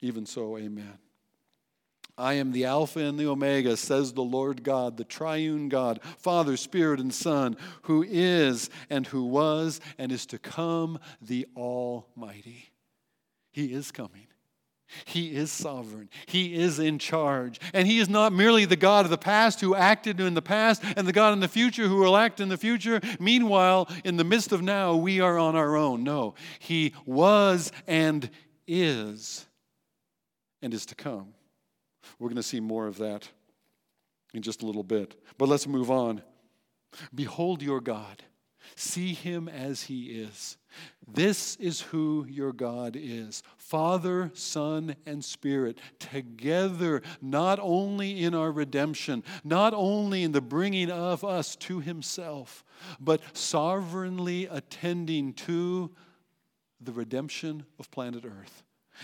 Even 0.00 0.26
so, 0.26 0.56
amen. 0.56 0.98
I 2.20 2.34
am 2.34 2.52
the 2.52 2.66
Alpha 2.66 3.00
and 3.00 3.18
the 3.18 3.26
Omega, 3.26 3.76
says 3.76 4.12
the 4.12 4.22
Lord 4.22 4.62
God, 4.62 4.96
the 4.96 5.04
triune 5.04 5.68
God, 5.68 6.00
Father, 6.18 6.56
Spirit, 6.56 7.00
and 7.00 7.12
Son, 7.12 7.56
who 7.82 8.04
is 8.06 8.68
and 8.90 9.06
who 9.06 9.24
was 9.24 9.80
and 9.98 10.12
is 10.12 10.26
to 10.26 10.38
come, 10.38 10.98
the 11.22 11.46
Almighty. 11.56 12.70
He 13.52 13.72
is 13.72 13.90
coming. 13.90 14.26
He 15.04 15.34
is 15.36 15.50
sovereign. 15.50 16.10
He 16.26 16.54
is 16.54 16.78
in 16.78 16.98
charge. 16.98 17.60
And 17.72 17.86
He 17.86 17.98
is 17.98 18.08
not 18.08 18.32
merely 18.32 18.64
the 18.64 18.76
God 18.76 19.04
of 19.04 19.10
the 19.10 19.18
past 19.18 19.60
who 19.60 19.74
acted 19.74 20.20
in 20.20 20.34
the 20.34 20.42
past 20.42 20.82
and 20.96 21.06
the 21.06 21.12
God 21.12 21.32
in 21.32 21.40
the 21.40 21.48
future 21.48 21.86
who 21.86 21.96
will 21.96 22.16
act 22.16 22.40
in 22.40 22.48
the 22.48 22.56
future. 22.56 23.00
Meanwhile, 23.18 23.88
in 24.04 24.16
the 24.16 24.24
midst 24.24 24.52
of 24.52 24.62
now, 24.62 24.96
we 24.96 25.20
are 25.20 25.38
on 25.38 25.56
our 25.56 25.76
own. 25.76 26.04
No, 26.04 26.34
He 26.58 26.92
was 27.06 27.72
and 27.86 28.28
is 28.66 29.46
and 30.60 30.74
is 30.74 30.86
to 30.86 30.94
come. 30.94 31.34
We're 32.18 32.28
going 32.28 32.36
to 32.36 32.42
see 32.42 32.60
more 32.60 32.86
of 32.86 32.98
that 32.98 33.28
in 34.34 34.42
just 34.42 34.62
a 34.62 34.66
little 34.66 34.82
bit. 34.82 35.16
But 35.38 35.48
let's 35.48 35.66
move 35.66 35.90
on. 35.90 36.22
Behold 37.14 37.62
your 37.62 37.80
God. 37.80 38.22
See 38.76 39.14
him 39.14 39.48
as 39.48 39.84
he 39.84 40.06
is. 40.06 40.56
This 41.06 41.56
is 41.56 41.80
who 41.80 42.26
your 42.28 42.52
God 42.52 42.96
is 42.98 43.42
Father, 43.56 44.30
Son, 44.34 44.96
and 45.06 45.24
Spirit, 45.24 45.78
together, 45.98 47.02
not 47.20 47.58
only 47.60 48.22
in 48.22 48.34
our 48.34 48.52
redemption, 48.52 49.24
not 49.44 49.74
only 49.74 50.22
in 50.22 50.32
the 50.32 50.40
bringing 50.40 50.90
of 50.90 51.24
us 51.24 51.56
to 51.56 51.80
himself, 51.80 52.64
but 53.00 53.20
sovereignly 53.36 54.46
attending 54.46 55.32
to 55.34 55.90
the 56.80 56.92
redemption 56.92 57.64
of 57.78 57.90
planet 57.90 58.24
Earth 58.24 58.62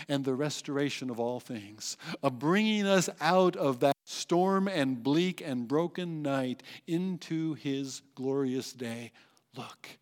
and 0.09 0.25
the 0.25 0.35
restoration 0.35 1.11
of 1.11 1.21
all 1.21 1.41
things, 1.41 1.97
of 2.23 2.39
bringing 2.39 2.87
us 2.87 3.09
out 3.21 3.57
of 3.57 3.81
that 3.81 3.97
storm 4.05 4.69
and 4.69 5.03
bleak 5.03 5.41
and 5.41 5.67
broken 5.69 6.23
night 6.23 6.63
into 6.87 7.55
his 7.55 8.03
glorious 8.15 8.73
day. 8.73 9.13
Look, 9.57 9.99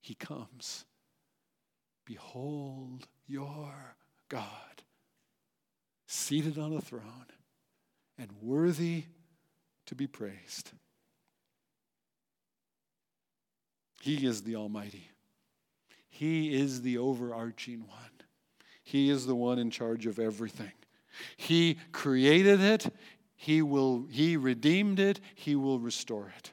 he 0.00 0.14
comes. 0.14 0.84
Behold 2.04 3.06
your 3.26 3.96
God, 4.28 4.82
seated 6.06 6.58
on 6.58 6.72
a 6.72 6.80
throne 6.80 7.26
and 8.18 8.30
worthy 8.40 9.04
to 9.86 9.94
be 9.94 10.06
praised. 10.06 10.70
He 14.00 14.26
is 14.26 14.42
the 14.42 14.56
Almighty. 14.56 15.10
He 16.08 16.54
is 16.54 16.82
the 16.82 16.98
overarching 16.98 17.80
one. 17.80 18.15
He 18.86 19.10
is 19.10 19.26
the 19.26 19.34
one 19.34 19.58
in 19.58 19.70
charge 19.70 20.06
of 20.06 20.20
everything. 20.20 20.70
He 21.36 21.76
created 21.90 22.60
it, 22.60 22.86
he 23.34 23.60
will 23.60 24.06
he 24.12 24.36
redeemed 24.36 25.00
it, 25.00 25.18
he 25.34 25.56
will 25.56 25.80
restore 25.80 26.32
it 26.38 26.52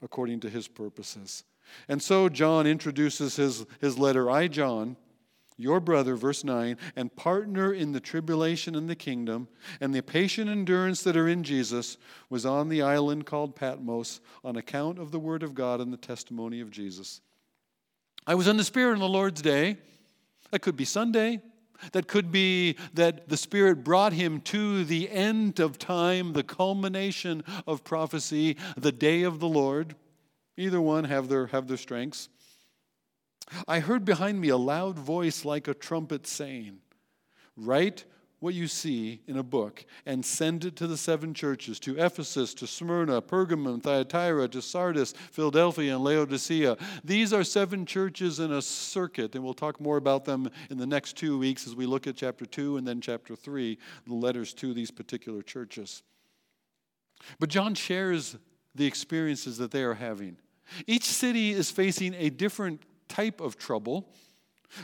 according 0.00 0.40
to 0.40 0.48
his 0.48 0.68
purposes. 0.68 1.44
And 1.86 2.02
so 2.02 2.30
John 2.30 2.66
introduces 2.66 3.36
his, 3.36 3.66
his 3.78 3.98
letter, 3.98 4.30
I, 4.30 4.48
John, 4.48 4.96
your 5.58 5.78
brother, 5.80 6.16
verse 6.16 6.44
9, 6.44 6.78
and 6.96 7.14
partner 7.14 7.74
in 7.74 7.92
the 7.92 8.00
tribulation 8.00 8.74
and 8.74 8.88
the 8.88 8.96
kingdom, 8.96 9.46
and 9.78 9.94
the 9.94 10.02
patient 10.02 10.48
endurance 10.48 11.02
that 11.02 11.16
are 11.16 11.28
in 11.28 11.42
Jesus, 11.42 11.98
was 12.30 12.46
on 12.46 12.70
the 12.70 12.80
island 12.80 13.26
called 13.26 13.54
Patmos 13.54 14.20
on 14.42 14.56
account 14.56 14.98
of 14.98 15.10
the 15.10 15.18
word 15.18 15.42
of 15.42 15.54
God 15.54 15.82
and 15.82 15.92
the 15.92 15.98
testimony 15.98 16.62
of 16.62 16.70
Jesus. 16.70 17.20
I 18.26 18.34
was 18.34 18.46
in 18.46 18.56
the 18.56 18.64
Spirit 18.64 18.94
on 18.94 19.00
the 19.00 19.08
Lord's 19.08 19.42
day. 19.42 19.76
That 20.52 20.60
could 20.60 20.76
be 20.76 20.86
Sunday, 20.86 21.42
that 21.92 22.08
could 22.08 22.30
be 22.30 22.76
that 22.94 23.28
the 23.28 23.36
Spirit 23.36 23.84
brought 23.84 24.12
him 24.12 24.40
to 24.42 24.84
the 24.84 25.10
end 25.10 25.60
of 25.60 25.78
time, 25.78 26.32
the 26.32 26.42
culmination 26.42 27.42
of 27.66 27.84
prophecy, 27.84 28.56
the 28.76 28.92
day 28.92 29.22
of 29.22 29.40
the 29.40 29.48
Lord. 29.48 29.94
Either 30.56 30.80
one 30.80 31.04
have 31.04 31.28
their, 31.28 31.48
have 31.48 31.68
their 31.68 31.76
strengths. 31.76 32.28
I 33.68 33.80
heard 33.80 34.04
behind 34.04 34.40
me 34.40 34.48
a 34.48 34.56
loud 34.56 34.98
voice 34.98 35.44
like 35.44 35.68
a 35.68 35.74
trumpet 35.74 36.26
saying, 36.26 36.78
Write 37.56 38.04
what 38.46 38.54
you 38.54 38.68
see 38.68 39.20
in 39.26 39.38
a 39.38 39.42
book 39.42 39.84
and 40.06 40.24
send 40.24 40.64
it 40.64 40.76
to 40.76 40.86
the 40.86 40.96
seven 40.96 41.34
churches 41.34 41.80
to 41.80 41.98
Ephesus, 41.98 42.54
to 42.54 42.64
Smyrna, 42.64 43.20
Pergamum, 43.20 43.82
Thyatira, 43.82 44.46
to 44.46 44.62
Sardis, 44.62 45.14
Philadelphia, 45.32 45.96
and 45.96 46.04
Laodicea. 46.04 46.76
These 47.02 47.32
are 47.32 47.42
seven 47.42 47.84
churches 47.84 48.38
in 48.38 48.52
a 48.52 48.62
circuit, 48.62 49.34
and 49.34 49.42
we'll 49.42 49.52
talk 49.52 49.80
more 49.80 49.96
about 49.96 50.24
them 50.24 50.48
in 50.70 50.78
the 50.78 50.86
next 50.86 51.16
two 51.16 51.36
weeks 51.36 51.66
as 51.66 51.74
we 51.74 51.86
look 51.86 52.06
at 52.06 52.14
chapter 52.14 52.46
2 52.46 52.76
and 52.76 52.86
then 52.86 53.00
chapter 53.00 53.34
3, 53.34 53.76
the 54.06 54.14
letters 54.14 54.54
to 54.54 54.72
these 54.72 54.92
particular 54.92 55.42
churches. 55.42 56.04
But 57.40 57.48
John 57.48 57.74
shares 57.74 58.36
the 58.76 58.86
experiences 58.86 59.58
that 59.58 59.72
they 59.72 59.82
are 59.82 59.94
having. 59.94 60.36
Each 60.86 61.06
city 61.06 61.50
is 61.50 61.72
facing 61.72 62.14
a 62.14 62.30
different 62.30 62.82
type 63.08 63.40
of 63.40 63.58
trouble, 63.58 64.08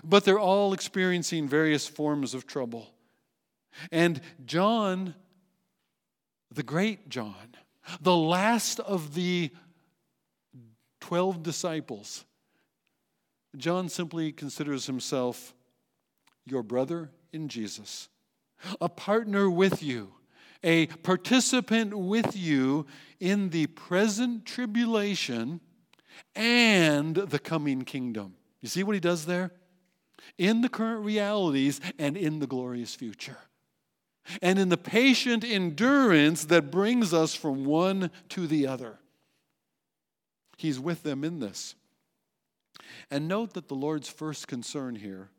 but 0.03 0.25
they're 0.25 0.41
all 0.41 0.73
experiencing 0.73 1.49
various 1.49 1.87
forms 1.87 2.35
of 2.35 2.45
trouble. 2.45 2.93
And 3.91 4.21
John, 4.45 5.15
the 6.51 6.63
great 6.63 7.09
John, 7.09 7.57
the 8.01 8.17
last 8.17 8.81
of 8.81 9.15
the 9.15 9.51
12 11.01 11.43
disciples, 11.43 12.25
John 13.57 13.89
simply 13.89 14.33
considers 14.33 14.87
himself 14.87 15.55
your 16.47 16.63
brother 16.63 17.11
in 17.33 17.49
Jesus, 17.49 18.09
a 18.81 18.89
partner 18.89 19.51
with 19.51 19.83
you, 19.83 20.13
a 20.63 20.87
participant 20.87 21.97
with 21.97 22.37
you 22.37 22.87
in 23.21 23.51
the 23.51 23.67
present 23.69 24.47
tribulation 24.47 25.61
and 26.35 27.15
the 27.15 27.39
coming 27.39 27.83
kingdom. 27.83 28.35
You 28.61 28.69
see 28.69 28.83
what 28.83 28.95
he 28.95 29.01
does 29.01 29.27
there? 29.27 29.53
In 30.39 30.61
the 30.61 30.69
current 30.69 31.05
realities 31.05 31.81
and 31.99 32.17
in 32.17 32.39
the 32.39 32.47
glorious 32.47 32.95
future. 32.95 33.39
And 34.41 34.59
in 34.59 34.69
the 34.69 34.77
patient 34.77 35.45
endurance 35.45 36.45
that 36.47 36.71
brings 36.71 37.13
us 37.13 37.35
from 37.35 37.65
one 37.65 38.11
to 38.31 38.47
the 38.47 38.67
other. 38.67 38.99
He's 40.57 40.79
with 40.79 41.03
them 41.03 41.25
in 41.25 41.41
this. 41.41 41.75
And 43.11 43.29
note 43.29 43.55
that 43.55 43.69
the 43.69 43.75
Lord's 43.75 44.09
first 44.09 44.49
concern 44.49 44.97
here 44.97 45.31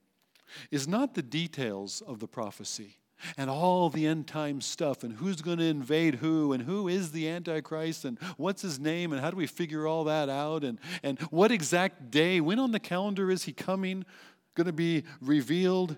is 0.69 0.87
not 0.87 1.15
the 1.15 1.21
details 1.21 2.01
of 2.05 2.19
the 2.19 2.27
prophecy 2.27 2.97
and 3.37 3.49
all 3.49 3.89
the 3.89 4.05
end 4.05 4.27
time 4.27 4.59
stuff 4.61 5.03
and 5.03 5.13
who's 5.13 5.41
going 5.41 5.57
to 5.57 5.63
invade 5.63 6.15
who 6.15 6.51
and 6.53 6.63
who 6.63 6.87
is 6.87 7.11
the 7.11 7.29
Antichrist 7.29 8.05
and 8.05 8.19
what's 8.37 8.61
his 8.61 8.79
name 8.79 9.11
and 9.11 9.21
how 9.21 9.31
do 9.31 9.37
we 9.37 9.47
figure 9.47 9.87
all 9.87 10.03
that 10.03 10.29
out 10.29 10.63
and, 10.63 10.79
and 11.01 11.19
what 11.31 11.51
exact 11.51 12.11
day, 12.11 12.41
when 12.41 12.59
on 12.59 12.71
the 12.71 12.79
calendar 12.79 13.31
is 13.31 13.43
he 13.43 13.53
coming, 13.53 14.05
going 14.55 14.67
to 14.67 14.73
be 14.73 15.03
revealed. 15.21 15.95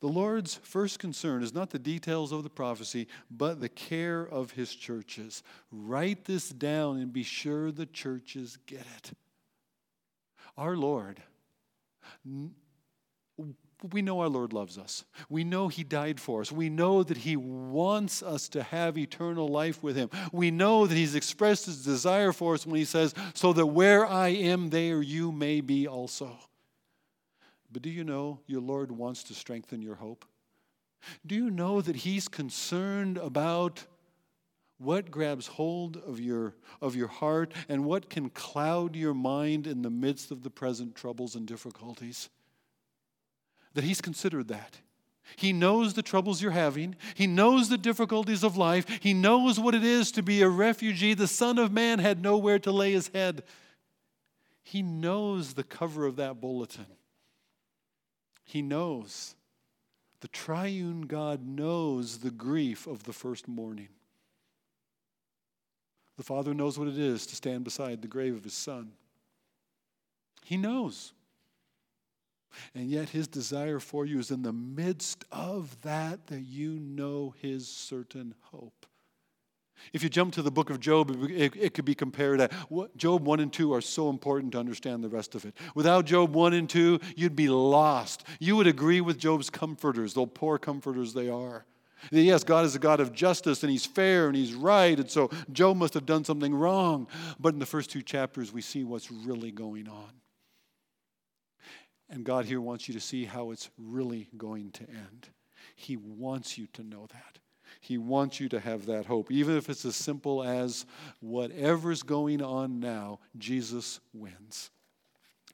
The 0.00 0.08
Lord's 0.08 0.54
first 0.56 0.98
concern 0.98 1.42
is 1.42 1.54
not 1.54 1.70
the 1.70 1.78
details 1.78 2.32
of 2.32 2.42
the 2.42 2.50
prophecy, 2.50 3.08
but 3.30 3.60
the 3.60 3.68
care 3.68 4.22
of 4.22 4.52
his 4.52 4.74
churches. 4.74 5.42
Write 5.70 6.24
this 6.24 6.48
down 6.48 6.98
and 6.98 7.12
be 7.12 7.22
sure 7.22 7.70
the 7.70 7.86
churches 7.86 8.58
get 8.66 8.86
it. 8.96 9.12
Our 10.56 10.76
Lord 10.76 11.22
we 13.92 14.02
know 14.02 14.20
our 14.20 14.28
Lord 14.28 14.52
loves 14.52 14.78
us. 14.78 15.04
We 15.28 15.44
know 15.44 15.68
He 15.68 15.84
died 15.84 16.20
for 16.20 16.40
us. 16.40 16.50
We 16.50 16.70
know 16.70 17.02
that 17.02 17.18
He 17.18 17.36
wants 17.36 18.22
us 18.22 18.48
to 18.50 18.62
have 18.62 18.96
eternal 18.96 19.48
life 19.48 19.82
with 19.82 19.96
Him. 19.96 20.10
We 20.32 20.50
know 20.50 20.86
that 20.86 20.94
He's 20.94 21.14
expressed 21.14 21.66
His 21.66 21.84
desire 21.84 22.32
for 22.32 22.54
us 22.54 22.66
when 22.66 22.76
He 22.76 22.84
says, 22.84 23.14
So 23.34 23.52
that 23.52 23.66
where 23.66 24.06
I 24.06 24.28
am, 24.28 24.70
there 24.70 25.02
you 25.02 25.32
may 25.32 25.60
be 25.60 25.86
also. 25.86 26.38
But 27.74 27.82
do 27.82 27.90
you 27.90 28.04
know 28.04 28.38
your 28.46 28.62
Lord 28.62 28.90
wants 28.92 29.24
to 29.24 29.34
strengthen 29.34 29.82
your 29.82 29.96
hope? 29.96 30.24
Do 31.26 31.34
you 31.34 31.50
know 31.50 31.82
that 31.82 31.96
He's 31.96 32.28
concerned 32.28 33.18
about 33.18 33.84
what 34.78 35.10
grabs 35.10 35.48
hold 35.48 35.96
of 35.98 36.18
your, 36.18 36.54
of 36.80 36.96
your 36.96 37.08
heart 37.08 37.52
and 37.68 37.84
what 37.84 38.08
can 38.08 38.30
cloud 38.30 38.96
your 38.96 39.12
mind 39.12 39.66
in 39.66 39.82
the 39.82 39.90
midst 39.90 40.30
of 40.30 40.42
the 40.42 40.50
present 40.50 40.94
troubles 40.94 41.34
and 41.34 41.46
difficulties? 41.46 42.30
that 43.74 43.84
He's 43.84 44.00
considered 44.00 44.48
that. 44.48 44.78
He 45.36 45.52
knows 45.52 45.94
the 45.94 46.02
troubles 46.02 46.40
you're 46.40 46.52
having. 46.52 46.94
He 47.14 47.26
knows 47.26 47.68
the 47.68 47.78
difficulties 47.78 48.44
of 48.44 48.56
life. 48.56 48.86
He 49.00 49.14
knows 49.14 49.58
what 49.58 49.74
it 49.74 49.82
is 49.82 50.12
to 50.12 50.22
be 50.22 50.42
a 50.42 50.48
refugee. 50.48 51.14
The 51.14 51.26
Son 51.26 51.58
of 51.58 51.72
Man 51.72 51.98
had 51.98 52.22
nowhere 52.22 52.58
to 52.60 52.70
lay 52.70 52.92
his 52.92 53.08
head. 53.08 53.42
He 54.62 54.82
knows 54.82 55.54
the 55.54 55.64
cover 55.64 56.06
of 56.06 56.16
that 56.16 56.40
bulletin. 56.40 56.86
He 58.44 58.62
knows. 58.62 59.34
The 60.20 60.28
triune 60.28 61.02
God 61.02 61.46
knows 61.46 62.18
the 62.18 62.30
grief 62.30 62.86
of 62.86 63.02
the 63.04 63.12
first 63.12 63.48
mourning. 63.48 63.88
The 66.16 66.22
Father 66.22 66.54
knows 66.54 66.78
what 66.78 66.88
it 66.88 66.98
is 66.98 67.26
to 67.26 67.36
stand 67.36 67.64
beside 67.64 68.00
the 68.00 68.08
grave 68.08 68.34
of 68.34 68.44
his 68.44 68.54
Son. 68.54 68.92
He 70.44 70.56
knows. 70.56 71.12
And 72.74 72.88
yet, 72.88 73.08
his 73.08 73.26
desire 73.26 73.80
for 73.80 74.06
you 74.06 74.20
is 74.20 74.30
in 74.30 74.42
the 74.42 74.52
midst 74.52 75.24
of 75.32 75.82
that, 75.82 76.28
that 76.28 76.42
you 76.42 76.78
know 76.78 77.34
his 77.42 77.66
certain 77.66 78.34
hope. 78.52 78.86
If 79.92 80.02
you 80.02 80.08
jump 80.08 80.34
to 80.34 80.42
the 80.42 80.50
book 80.50 80.70
of 80.70 80.80
Job, 80.80 81.10
it, 81.30 81.54
it, 81.56 81.74
could 81.74 81.84
be 81.84 81.94
compared 81.94 82.38
to 82.38 82.48
Job 82.96 83.24
1 83.24 83.40
and 83.40 83.52
2 83.52 83.74
are 83.74 83.80
so 83.80 84.08
important 84.08 84.52
to 84.52 84.58
understand 84.58 85.04
the 85.04 85.08
rest 85.08 85.34
of 85.34 85.44
it. 85.44 85.54
Without 85.74 86.04
Job 86.04 86.32
1 86.34 86.54
and 86.54 86.68
2, 86.68 87.00
you'd 87.16 87.36
be 87.36 87.48
lost. 87.48 88.24
You 88.38 88.56
would 88.56 88.66
agree 88.66 89.00
with 89.00 89.18
Job's 89.18 89.50
comforters, 89.50 90.14
though 90.14 90.26
poor 90.26 90.58
comforters 90.58 91.12
they 91.12 91.28
are. 91.28 91.64
Yes, 92.10 92.44
God 92.44 92.64
is 92.64 92.74
a 92.74 92.78
God 92.78 93.00
of 93.00 93.12
justice 93.12 93.62
and 93.62 93.70
He's 93.70 93.86
fair 93.86 94.26
and 94.26 94.36
He's 94.36 94.54
right, 94.54 94.98
and 94.98 95.10
so 95.10 95.30
Job 95.52 95.76
must 95.76 95.94
have 95.94 96.06
done 96.06 96.24
something 96.24 96.54
wrong. 96.54 97.06
But 97.38 97.54
in 97.54 97.60
the 97.60 97.66
first 97.66 97.90
two 97.90 98.02
chapters, 98.02 98.52
we 98.52 98.60
see 98.60 98.84
what's 98.84 99.10
really 99.10 99.50
going 99.50 99.88
on. 99.88 100.10
And 102.10 102.24
God 102.24 102.44
here 102.44 102.60
wants 102.60 102.86
you 102.88 102.94
to 102.94 103.00
see 103.00 103.24
how 103.24 103.50
it's 103.50 103.70
really 103.78 104.28
going 104.36 104.70
to 104.72 104.82
end. 104.88 105.28
He 105.74 105.96
wants 105.96 106.58
you 106.58 106.66
to 106.74 106.82
know 106.82 107.06
that. 107.06 107.38
He 107.84 107.98
wants 107.98 108.40
you 108.40 108.48
to 108.48 108.60
have 108.60 108.86
that 108.86 109.04
hope, 109.04 109.30
even 109.30 109.58
if 109.58 109.68
it's 109.68 109.84
as 109.84 109.94
simple 109.94 110.42
as 110.42 110.86
whatever's 111.20 112.02
going 112.02 112.40
on 112.40 112.80
now, 112.80 113.18
Jesus 113.36 114.00
wins. 114.14 114.70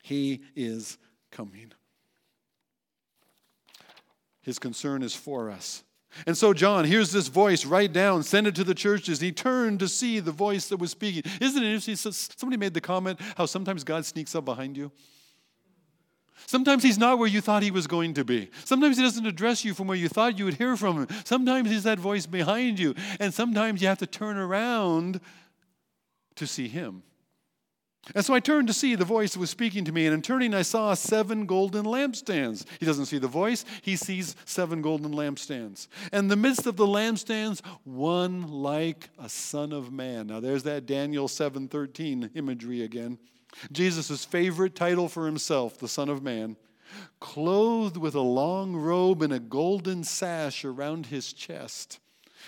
He 0.01 0.43
is 0.55 0.97
coming. 1.33 1.73
His 4.43 4.61
concern 4.61 5.03
is 5.03 5.13
for 5.13 5.51
us. 5.51 5.83
And 6.25 6.39
so, 6.39 6.55
John 6.55 6.85
hears 6.85 7.11
this 7.11 7.27
voice, 7.27 7.65
write 7.65 7.93
down, 7.93 8.23
send 8.23 8.47
it 8.47 8.55
to 8.55 8.65
the 8.65 8.75
churches. 8.75 9.21
He 9.21 9.33
turned 9.33 9.81
to 9.81 9.89
see 9.89 10.21
the 10.21 10.31
voice 10.31 10.69
that 10.69 10.77
was 10.77 10.93
speaking. 10.93 11.25
Isn't 11.41 11.63
it 11.63 11.67
interesting? 11.67 12.13
Somebody 12.13 12.59
made 12.59 12.75
the 12.75 12.81
comment 12.81 13.19
how 13.37 13.47
sometimes 13.47 13.83
God 13.83 14.05
sneaks 14.05 14.37
up 14.37 14.45
behind 14.45 14.77
you. 14.77 14.93
Sometimes 16.47 16.83
he's 16.83 16.99
not 16.99 17.19
where 17.19 17.29
you 17.29 17.41
thought 17.41 17.63
he 17.63 17.71
was 17.71 17.87
going 17.87 18.15
to 18.15 18.25
be. 18.25 18.51
Sometimes 18.65 18.97
he 18.97 19.03
doesn't 19.03 19.27
address 19.27 19.65
you 19.65 19.75
from 19.75 19.87
where 19.87 19.97
you 19.97 20.09
thought 20.09 20.39
you 20.39 20.45
would 20.45 20.55
hear 20.55 20.77
from 20.77 21.03
him. 21.03 21.09
Sometimes 21.25 21.71
he's 21.71 21.85
that 21.85 21.99
voice 21.99 22.27
behind 22.27 22.79
you. 22.79 22.95
And 23.19 23.33
sometimes 23.33 23.81
you 23.83 23.89
have 23.89 23.99
to 23.99 24.07
turn 24.07 24.37
around 24.37 25.21
to 26.37 26.47
see 26.47 26.69
him. 26.69 27.03
And 28.15 28.25
so 28.25 28.35
I 28.35 28.41
turned 28.41 28.67
to 28.69 28.75
see 28.75 28.95
the 28.95 29.05
voice 29.05 29.35
that 29.35 29.41
was 29.41 29.51
speaking 29.51 29.85
to 29.85 29.93
me, 29.93 30.07
and 30.07 30.15
in 30.15 30.23
turning, 30.23 30.55
I 30.55 30.63
saw 30.63 30.95
seven 30.95 31.47
golden 31.47 31.85
lampstands. 31.85 32.65
He 32.81 32.87
doesn't 32.87 33.07
see 33.07 33.19
the 33.19 33.29
voice, 33.29 33.65
he 33.83 33.95
sees 33.95 34.35
seven 34.47 34.83
golden 34.83 35.13
lampstands. 35.13 35.87
And 36.11 36.25
in 36.25 36.29
the 36.29 36.37
midst 36.37 36.67
of 36.67 36.77
the 36.77 36.87
lampstands, 36.87 37.61
one 37.85 38.49
like 38.49 39.11
a 39.19 39.29
son 39.29 39.73
of 39.73 39.93
man. 39.93 40.29
Now 40.29 40.41
there's 40.41 40.63
that 40.65 40.87
Daniel 40.87 41.29
7:13 41.29 42.31
imagery 42.35 42.83
again. 42.83 43.19
Jesus' 43.73 44.25
favorite 44.25 44.75
title 44.75 45.09
for 45.09 45.27
himself, 45.27 45.79
the 45.79 45.89
Son 45.89 46.09
of 46.09 46.23
Man, 46.23 46.57
clothed 47.21 47.97
with 47.97 48.15
a 48.15 48.21
long 48.21 48.75
robe 48.75 49.23
and 49.23 49.33
a 49.33 49.39
golden 49.39 50.05
sash 50.05 50.65
around 50.65 51.07
his 51.07 51.33
chest. 51.33 52.01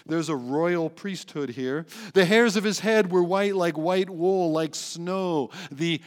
There's 0.07 0.29
a 0.29 0.37
royal 0.37 0.91
priesthood 0.91 1.51
here. 1.51 1.87
The 2.15 2.25
hairs 2.25 2.57
of 2.57 2.65
his 2.65 2.81
head 2.81 3.13
were 3.13 3.23
white 3.23 3.55
like 3.55 3.77
white 3.77 4.11
wool, 4.11 4.51
like 4.51 4.75
snow, 4.75 5.51
the 5.71 6.01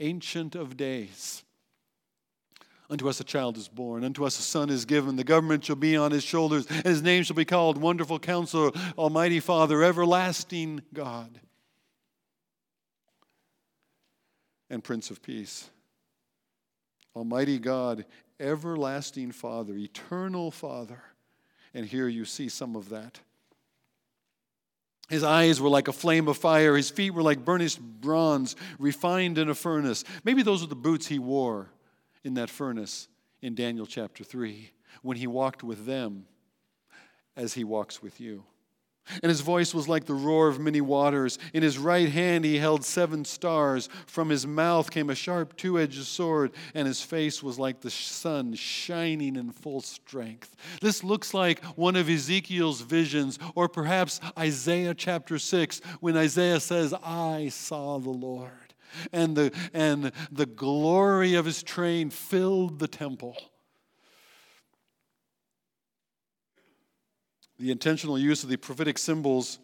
Ancient 0.00 0.54
of 0.54 0.76
Days. 0.76 1.44
Unto 2.88 3.08
us 3.08 3.20
a 3.20 3.24
child 3.24 3.56
is 3.56 3.68
born, 3.68 4.02
unto 4.02 4.24
us 4.24 4.38
a 4.40 4.42
son 4.42 4.68
is 4.68 4.84
given. 4.84 5.14
The 5.14 5.22
government 5.22 5.64
shall 5.64 5.76
be 5.76 5.96
on 5.96 6.10
his 6.10 6.24
shoulders, 6.24 6.66
and 6.66 6.84
his 6.84 7.02
name 7.02 7.22
shall 7.22 7.36
be 7.36 7.44
called 7.44 7.78
Wonderful 7.78 8.18
Counselor, 8.18 8.72
Almighty 8.98 9.38
Father, 9.38 9.84
Everlasting 9.84 10.82
God 10.92 11.40
and 14.70 14.82
Prince 14.82 15.10
of 15.10 15.22
Peace. 15.22 15.68
Almighty 17.14 17.58
God, 17.58 18.04
everlasting 18.38 19.32
Father, 19.32 19.74
eternal 19.74 20.50
Father. 20.50 21.02
And 21.74 21.84
here 21.84 22.08
you 22.08 22.24
see 22.24 22.48
some 22.48 22.76
of 22.76 22.88
that. 22.88 23.20
His 25.08 25.24
eyes 25.24 25.60
were 25.60 25.68
like 25.68 25.88
a 25.88 25.92
flame 25.92 26.28
of 26.28 26.36
fire. 26.36 26.76
His 26.76 26.88
feet 26.88 27.10
were 27.10 27.22
like 27.22 27.44
burnished 27.44 27.80
bronze, 27.80 28.54
refined 28.78 29.38
in 29.38 29.48
a 29.50 29.54
furnace. 29.54 30.04
Maybe 30.22 30.44
those 30.44 30.62
were 30.62 30.68
the 30.68 30.76
boots 30.76 31.08
he 31.08 31.18
wore 31.18 31.68
in 32.22 32.34
that 32.34 32.48
furnace 32.48 33.08
in 33.42 33.56
Daniel 33.56 33.86
chapter 33.86 34.22
3 34.22 34.70
when 35.02 35.16
he 35.16 35.26
walked 35.26 35.64
with 35.64 35.84
them 35.84 36.26
as 37.36 37.54
he 37.54 37.64
walks 37.64 38.00
with 38.00 38.20
you. 38.20 38.44
And 39.22 39.30
his 39.30 39.40
voice 39.40 39.74
was 39.74 39.88
like 39.88 40.04
the 40.04 40.14
roar 40.14 40.48
of 40.48 40.58
many 40.60 40.80
waters. 40.80 41.38
In 41.52 41.62
his 41.62 41.78
right 41.78 42.08
hand 42.08 42.44
he 42.44 42.58
held 42.58 42.84
seven 42.84 43.24
stars. 43.24 43.88
From 44.06 44.28
his 44.28 44.46
mouth 44.46 44.90
came 44.90 45.10
a 45.10 45.14
sharp 45.14 45.56
two 45.56 45.78
edged 45.78 46.04
sword, 46.04 46.52
and 46.74 46.86
his 46.86 47.02
face 47.02 47.42
was 47.42 47.58
like 47.58 47.80
the 47.80 47.90
sun 47.90 48.54
shining 48.54 49.36
in 49.36 49.52
full 49.52 49.80
strength. 49.80 50.56
This 50.80 51.02
looks 51.04 51.34
like 51.34 51.64
one 51.76 51.96
of 51.96 52.08
Ezekiel's 52.08 52.80
visions, 52.80 53.38
or 53.54 53.68
perhaps 53.68 54.20
Isaiah 54.38 54.94
chapter 54.94 55.38
6, 55.38 55.80
when 56.00 56.16
Isaiah 56.16 56.60
says, 56.60 56.94
I 57.04 57.48
saw 57.50 57.98
the 57.98 58.10
Lord. 58.10 58.50
And 59.12 59.36
the, 59.36 59.52
and 59.72 60.12
the 60.32 60.46
glory 60.46 61.34
of 61.34 61.44
his 61.44 61.62
train 61.62 62.10
filled 62.10 62.78
the 62.78 62.88
temple. 62.88 63.36
The 67.60 67.70
intentional 67.70 68.18
use 68.18 68.42
of 68.42 68.48
the 68.48 68.56
prophetic 68.56 68.98
symbols, 68.98 69.58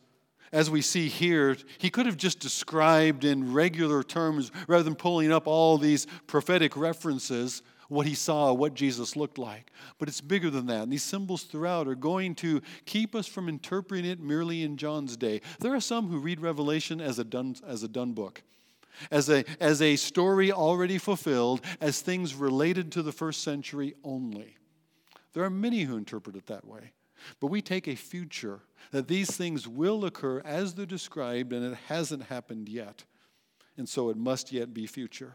as 0.52 0.70
we 0.70 0.82
see 0.82 1.08
here, 1.08 1.56
he 1.78 1.90
could 1.90 2.06
have 2.06 2.16
just 2.16 2.38
described 2.38 3.24
in 3.24 3.52
regular 3.52 4.02
terms 4.02 4.52
rather 4.68 4.84
than 4.84 4.94
pulling 4.94 5.32
up 5.32 5.46
all 5.46 5.78
these 5.78 6.06
prophetic 6.26 6.76
references 6.76 7.62
what 7.88 8.06
he 8.06 8.14
saw, 8.14 8.52
what 8.52 8.74
Jesus 8.74 9.16
looked 9.16 9.38
like. 9.38 9.70
But 9.98 10.08
it's 10.08 10.20
bigger 10.20 10.50
than 10.50 10.66
that. 10.66 10.82
And 10.82 10.92
these 10.92 11.02
symbols 11.02 11.44
throughout 11.44 11.86
are 11.86 11.94
going 11.94 12.34
to 12.36 12.60
keep 12.84 13.14
us 13.14 13.26
from 13.26 13.48
interpreting 13.48 14.04
it 14.04 14.20
merely 14.20 14.62
in 14.62 14.76
John's 14.76 15.16
day. 15.16 15.40
There 15.60 15.74
are 15.74 15.80
some 15.80 16.08
who 16.08 16.18
read 16.18 16.40
Revelation 16.40 17.00
as 17.00 17.18
a 17.18 17.24
done, 17.24 17.56
as 17.66 17.82
a 17.82 17.88
done 17.88 18.12
book. 18.12 18.42
As 19.10 19.28
a, 19.28 19.44
as 19.60 19.82
a 19.82 19.96
story 19.96 20.50
already 20.50 20.98
fulfilled, 20.98 21.60
as 21.80 22.00
things 22.00 22.34
related 22.34 22.90
to 22.92 23.02
the 23.02 23.12
first 23.12 23.42
century 23.42 23.94
only. 24.02 24.56
There 25.34 25.44
are 25.44 25.50
many 25.50 25.82
who 25.82 25.98
interpret 25.98 26.34
it 26.34 26.46
that 26.46 26.66
way. 26.66 26.92
But 27.40 27.48
we 27.48 27.62
take 27.62 27.88
a 27.88 27.94
future 27.94 28.60
that 28.90 29.08
these 29.08 29.30
things 29.30 29.66
will 29.66 30.04
occur 30.04 30.40
as 30.44 30.74
they're 30.74 30.86
described, 30.86 31.52
and 31.52 31.64
it 31.64 31.78
hasn't 31.88 32.24
happened 32.24 32.68
yet. 32.68 33.04
And 33.76 33.88
so 33.88 34.08
it 34.10 34.16
must 34.16 34.52
yet 34.52 34.72
be 34.72 34.86
future. 34.86 35.34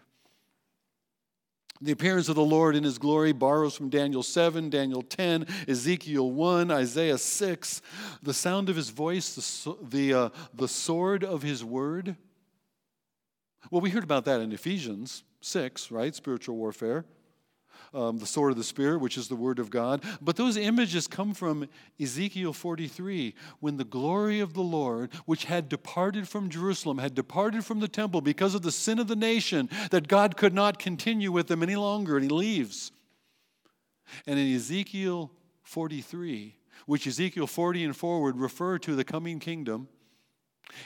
The 1.84 1.92
appearance 1.92 2.30
of 2.30 2.36
the 2.36 2.46
Lord 2.46 2.76
in 2.76 2.84
his 2.84 3.00
glory 3.00 3.32
borrows 3.32 3.76
from 3.76 3.90
Daniel 3.90 4.22
7, 4.22 4.70
Daniel 4.70 5.02
10, 5.02 5.48
Ezekiel 5.68 6.30
1, 6.30 6.70
Isaiah 6.70 7.18
6. 7.18 7.82
The 8.22 8.34
sound 8.34 8.70
of 8.70 8.76
his 8.76 8.90
voice, 8.90 9.34
the, 9.64 9.76
the, 9.82 10.14
uh, 10.14 10.30
the 10.54 10.68
sword 10.68 11.24
of 11.24 11.42
his 11.42 11.64
word. 11.64 12.16
Well, 13.72 13.82
we 13.82 13.90
heard 13.90 14.04
about 14.04 14.26
that 14.26 14.42
in 14.42 14.52
Ephesians 14.52 15.24
6, 15.42 15.90
right? 15.90 16.14
Spiritual 16.14 16.56
warfare 16.56 17.06
um, 17.94 18.18
the 18.20 18.26
sword 18.26 18.52
of 18.52 18.58
the 18.58 18.64
Spirit, 18.64 19.00
which 19.00 19.18
is 19.18 19.28
the 19.28 19.36
Word 19.36 19.60
of 19.60 19.70
God. 19.70 20.04
But 20.22 20.36
those 20.36 20.58
images 20.58 21.08
come 21.08 21.34
from 21.34 21.68
Ezekiel 22.00 22.54
43, 22.54 23.36
when 23.60 23.78
the 23.78 23.84
glory 23.84 24.39
of 24.39 24.54
the 24.54 24.62
Lord, 24.62 25.14
which 25.26 25.46
had 25.46 25.70
departed 25.70 26.28
from 26.28 26.50
Jerusalem, 26.50 27.00
had 27.00 27.14
departed 27.14 27.66
from 27.66 27.80
the 27.80 27.88
temple 27.88 28.22
because 28.22 28.56
of 28.56 28.62
the 28.62 28.72
sin 28.72 29.00
of 29.00 29.08
the 29.08 29.16
nation, 29.16 29.70
that 29.92 30.08
God 30.08 30.38
could 30.38 30.54
not 30.54 30.80
continue 30.80 31.32
with 31.32 31.48
them 31.48 31.64
any 31.64 31.76
longer, 31.76 32.16
and 32.16 32.24
he 32.24 32.30
leaves. 32.30 32.92
And 34.26 34.39
in 34.39 34.56
Ezekiel 34.56 35.32
43, 35.64 36.56
which 36.86 37.08
Ezekiel 37.08 37.48
40 37.48 37.86
and 37.86 37.96
forward 37.96 38.38
refer 38.38 38.78
to 38.80 38.96
the 38.96 39.04
coming 39.04 39.39
kingdom, 39.39 39.88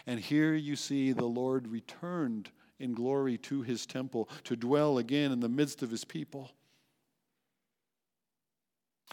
and 0.08 0.20
here 0.20 0.56
you 0.56 0.76
see 0.76 1.12
the 1.12 1.26
Lord 1.26 1.68
returned 1.68 2.49
in 2.80 2.93
glory 2.93 3.38
to 3.38 3.62
his 3.62 3.86
temple 3.86 4.28
to 4.43 4.56
dwell 4.56 4.97
again 4.97 5.32
in 5.32 5.39
the 5.39 5.49
midst 5.49 5.82
of 5.82 5.91
his 5.91 6.03
people. 6.03 6.51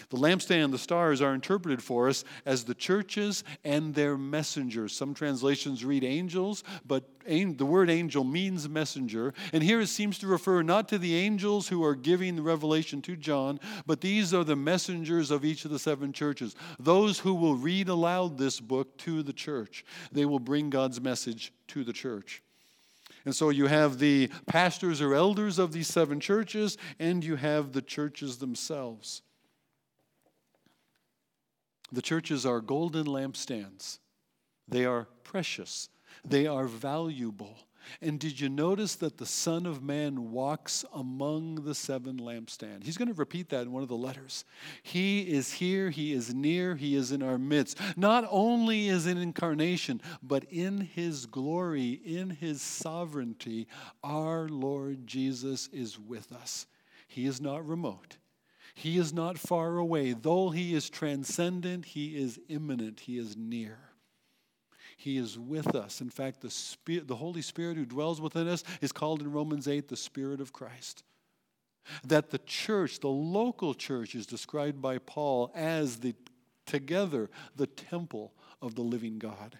The 0.08 0.16
lampstand 0.16 0.64
and 0.64 0.72
the 0.72 0.78
stars 0.78 1.20
are 1.20 1.34
interpreted 1.34 1.82
for 1.82 2.08
us 2.08 2.24
as 2.46 2.64
the 2.64 2.74
churches 2.74 3.44
and 3.62 3.94
their 3.94 4.16
messengers. 4.16 4.94
Some 4.94 5.12
translations 5.12 5.84
read 5.84 6.02
angels, 6.02 6.64
but 6.86 7.04
the 7.26 7.66
word 7.66 7.90
angel 7.90 8.24
means 8.24 8.68
messenger. 8.68 9.34
And 9.52 9.62
here 9.62 9.80
it 9.82 9.88
seems 9.88 10.18
to 10.20 10.26
refer 10.26 10.62
not 10.62 10.88
to 10.88 10.98
the 10.98 11.14
angels 11.14 11.68
who 11.68 11.84
are 11.84 11.94
giving 11.94 12.36
the 12.36 12.42
revelation 12.42 13.02
to 13.02 13.16
John, 13.16 13.60
but 13.86 14.00
these 14.00 14.32
are 14.32 14.44
the 14.44 14.56
messengers 14.56 15.30
of 15.30 15.44
each 15.44 15.66
of 15.66 15.70
the 15.70 15.78
seven 15.78 16.12
churches. 16.12 16.56
Those 16.78 17.18
who 17.18 17.34
will 17.34 17.56
read 17.56 17.88
aloud 17.88 18.38
this 18.38 18.60
book 18.60 18.96
to 18.98 19.22
the 19.22 19.32
church. 19.34 19.84
They 20.10 20.24
will 20.24 20.40
bring 20.40 20.70
God's 20.70 21.02
message 21.02 21.52
to 21.68 21.84
the 21.84 21.92
church. 21.92 22.42
And 23.24 23.36
so 23.36 23.50
you 23.50 23.66
have 23.66 23.98
the 23.98 24.30
pastors 24.46 25.02
or 25.02 25.14
elders 25.14 25.58
of 25.58 25.72
these 25.72 25.86
seven 25.86 26.18
churches, 26.18 26.78
and 26.98 27.22
you 27.22 27.36
have 27.36 27.72
the 27.72 27.82
churches 27.82 28.38
themselves. 28.38 29.22
The 31.92 32.02
churches 32.02 32.46
are 32.46 32.60
golden 32.60 33.06
lampstands. 33.06 33.98
They 34.66 34.86
are 34.86 35.06
precious. 35.22 35.90
They 36.24 36.46
are 36.46 36.66
valuable. 36.66 37.56
And 38.00 38.18
did 38.18 38.40
you 38.40 38.48
notice 38.48 38.94
that 38.96 39.18
the 39.18 39.26
Son 39.26 39.66
of 39.66 39.82
Man 39.82 40.30
walks 40.30 40.84
among 40.94 41.56
the 41.56 41.74
seven 41.74 42.18
lampstands? 42.18 42.84
He's 42.84 42.96
going 42.96 43.08
to 43.08 43.14
repeat 43.14 43.48
that 43.50 43.62
in 43.62 43.72
one 43.72 43.82
of 43.82 43.88
the 43.88 43.96
letters. 43.96 44.44
He 44.82 45.20
is 45.22 45.52
here, 45.52 45.90
He 45.90 46.12
is 46.12 46.32
near, 46.32 46.76
He 46.76 46.94
is 46.94 47.12
in 47.12 47.22
our 47.22 47.38
midst. 47.38 47.78
Not 47.96 48.24
only 48.30 48.88
is 48.88 49.06
in 49.06 49.18
incarnation, 49.18 50.00
but 50.22 50.44
in 50.44 50.80
His 50.80 51.26
glory, 51.26 52.00
in 52.04 52.30
His 52.30 52.62
sovereignty, 52.62 53.66
our 54.02 54.48
Lord 54.48 55.06
Jesus 55.06 55.68
is 55.72 55.98
with 55.98 56.32
us. 56.32 56.66
He 57.08 57.26
is 57.26 57.40
not 57.40 57.66
remote. 57.66 58.16
He 58.74 58.98
is 58.98 59.12
not 59.12 59.38
far 59.38 59.76
away. 59.76 60.12
Though 60.12 60.50
he 60.50 60.74
is 60.74 60.88
transcendent, 60.88 61.84
he 61.84 62.16
is 62.16 62.40
immanent, 62.48 63.00
he 63.00 63.18
is 63.18 63.36
near. 63.36 63.78
He 64.96 65.16
is 65.16 65.38
with 65.38 65.74
us. 65.74 66.00
In 66.00 66.10
fact, 66.10 66.40
the, 66.40 66.50
Spirit, 66.50 67.08
the 67.08 67.16
Holy 67.16 67.42
Spirit 67.42 67.76
who 67.76 67.84
dwells 67.84 68.20
within 68.20 68.48
us 68.48 68.62
is 68.80 68.92
called 68.92 69.20
in 69.20 69.32
Romans 69.32 69.66
8 69.68 69.88
the 69.88 69.96
Spirit 69.96 70.40
of 70.40 70.52
Christ. 70.52 71.02
That 72.04 72.30
the 72.30 72.38
church, 72.38 73.00
the 73.00 73.08
local 73.08 73.74
church, 73.74 74.14
is 74.14 74.26
described 74.26 74.80
by 74.80 74.98
Paul 74.98 75.50
as 75.54 75.98
the 75.98 76.14
together 76.64 77.28
the 77.56 77.66
temple 77.66 78.32
of 78.62 78.76
the 78.76 78.82
living 78.82 79.18
God 79.18 79.58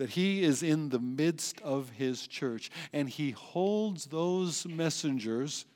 that 0.00 0.10
he 0.10 0.42
is 0.42 0.62
in 0.62 0.88
the 0.88 0.98
midst 0.98 1.60
of 1.60 1.90
his 1.90 2.26
church 2.26 2.70
and 2.90 3.08
he 3.08 3.32
holds 3.32 4.06
those 4.06 4.66
messengers 4.66 5.66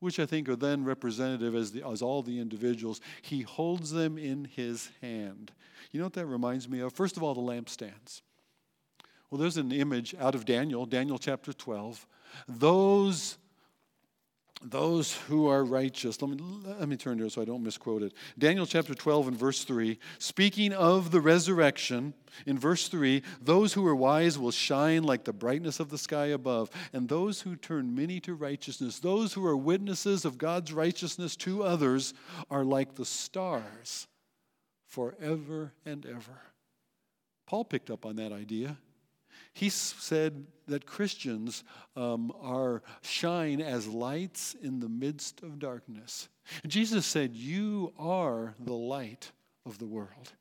which 0.00 0.18
I 0.18 0.26
think 0.26 0.48
are 0.48 0.56
then 0.56 0.84
representative 0.84 1.54
as, 1.54 1.72
the, 1.72 1.86
as 1.86 2.02
all 2.02 2.22
the 2.22 2.40
individuals. 2.40 3.00
He 3.22 3.42
holds 3.42 3.92
them 3.92 4.18
in 4.18 4.46
his 4.46 4.90
hand. 5.00 5.52
You 5.92 6.00
know 6.00 6.06
what 6.06 6.14
that 6.14 6.26
reminds 6.26 6.68
me 6.68 6.80
of? 6.80 6.92
First 6.92 7.16
of 7.16 7.22
all, 7.22 7.34
the 7.34 7.40
lampstands. 7.40 8.22
Well, 9.30 9.40
there's 9.40 9.56
an 9.56 9.72
image 9.72 10.14
out 10.18 10.34
of 10.34 10.44
Daniel, 10.44 10.86
Daniel 10.86 11.18
chapter 11.18 11.52
12. 11.52 12.06
Those 12.48 13.38
those 14.62 15.14
who 15.14 15.46
are 15.46 15.64
righteous. 15.64 16.20
Let 16.20 16.30
me, 16.30 16.36
let 16.64 16.88
me 16.88 16.96
turn 16.96 17.18
here 17.18 17.30
so 17.30 17.40
I 17.40 17.46
don't 17.46 17.62
misquote 17.62 18.02
it. 18.02 18.12
Daniel 18.38 18.66
chapter 18.66 18.94
12 18.94 19.28
and 19.28 19.36
verse 19.36 19.64
3, 19.64 19.98
speaking 20.18 20.72
of 20.72 21.10
the 21.10 21.20
resurrection, 21.20 22.12
in 22.46 22.58
verse 22.58 22.88
3, 22.88 23.22
those 23.40 23.72
who 23.72 23.86
are 23.86 23.94
wise 23.94 24.38
will 24.38 24.50
shine 24.50 25.02
like 25.02 25.24
the 25.24 25.32
brightness 25.32 25.80
of 25.80 25.88
the 25.88 25.98
sky 25.98 26.26
above, 26.26 26.70
and 26.92 27.08
those 27.08 27.40
who 27.40 27.56
turn 27.56 27.94
many 27.94 28.20
to 28.20 28.34
righteousness, 28.34 28.98
those 28.98 29.32
who 29.32 29.44
are 29.46 29.56
witnesses 29.56 30.24
of 30.24 30.38
God's 30.38 30.72
righteousness 30.72 31.36
to 31.36 31.62
others, 31.62 32.12
are 32.50 32.64
like 32.64 32.94
the 32.94 33.04
stars 33.04 34.06
forever 34.86 35.72
and 35.86 36.04
ever. 36.04 36.42
Paul 37.46 37.64
picked 37.64 37.90
up 37.90 38.04
on 38.04 38.16
that 38.16 38.32
idea. 38.32 38.76
He 39.60 39.68
said 39.68 40.46
that 40.68 40.86
Christians 40.86 41.64
um, 41.94 42.32
are 42.40 42.82
shine 43.02 43.60
as 43.60 43.86
lights 43.86 44.56
in 44.62 44.80
the 44.80 44.88
midst 44.88 45.42
of 45.42 45.58
darkness. 45.58 46.30
Jesus 46.66 47.04
said, 47.04 47.36
"You 47.36 47.92
are 47.98 48.54
the 48.58 48.72
light 48.72 49.32
of 49.66 49.76
the 49.76 49.84
world." 49.84 50.32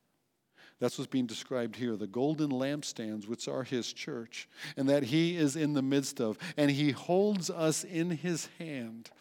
That's 0.79 0.97
what's 0.97 1.11
being 1.11 1.25
described 1.25 1.75
here 1.75 1.97
the 1.97 2.07
golden 2.07 2.49
lampstands, 2.49 3.27
which 3.27 3.49
are 3.49 3.65
his 3.65 3.91
church, 3.91 4.47
and 4.77 4.87
that 4.87 5.03
he 5.03 5.35
is 5.35 5.57
in 5.57 5.73
the 5.73 5.81
midst 5.81 6.21
of, 6.21 6.37
and 6.55 6.71
he 6.71 6.91
holds 6.91 7.49
us 7.49 7.83
in 7.83 8.11
his 8.11 8.47
hand. 8.57 9.11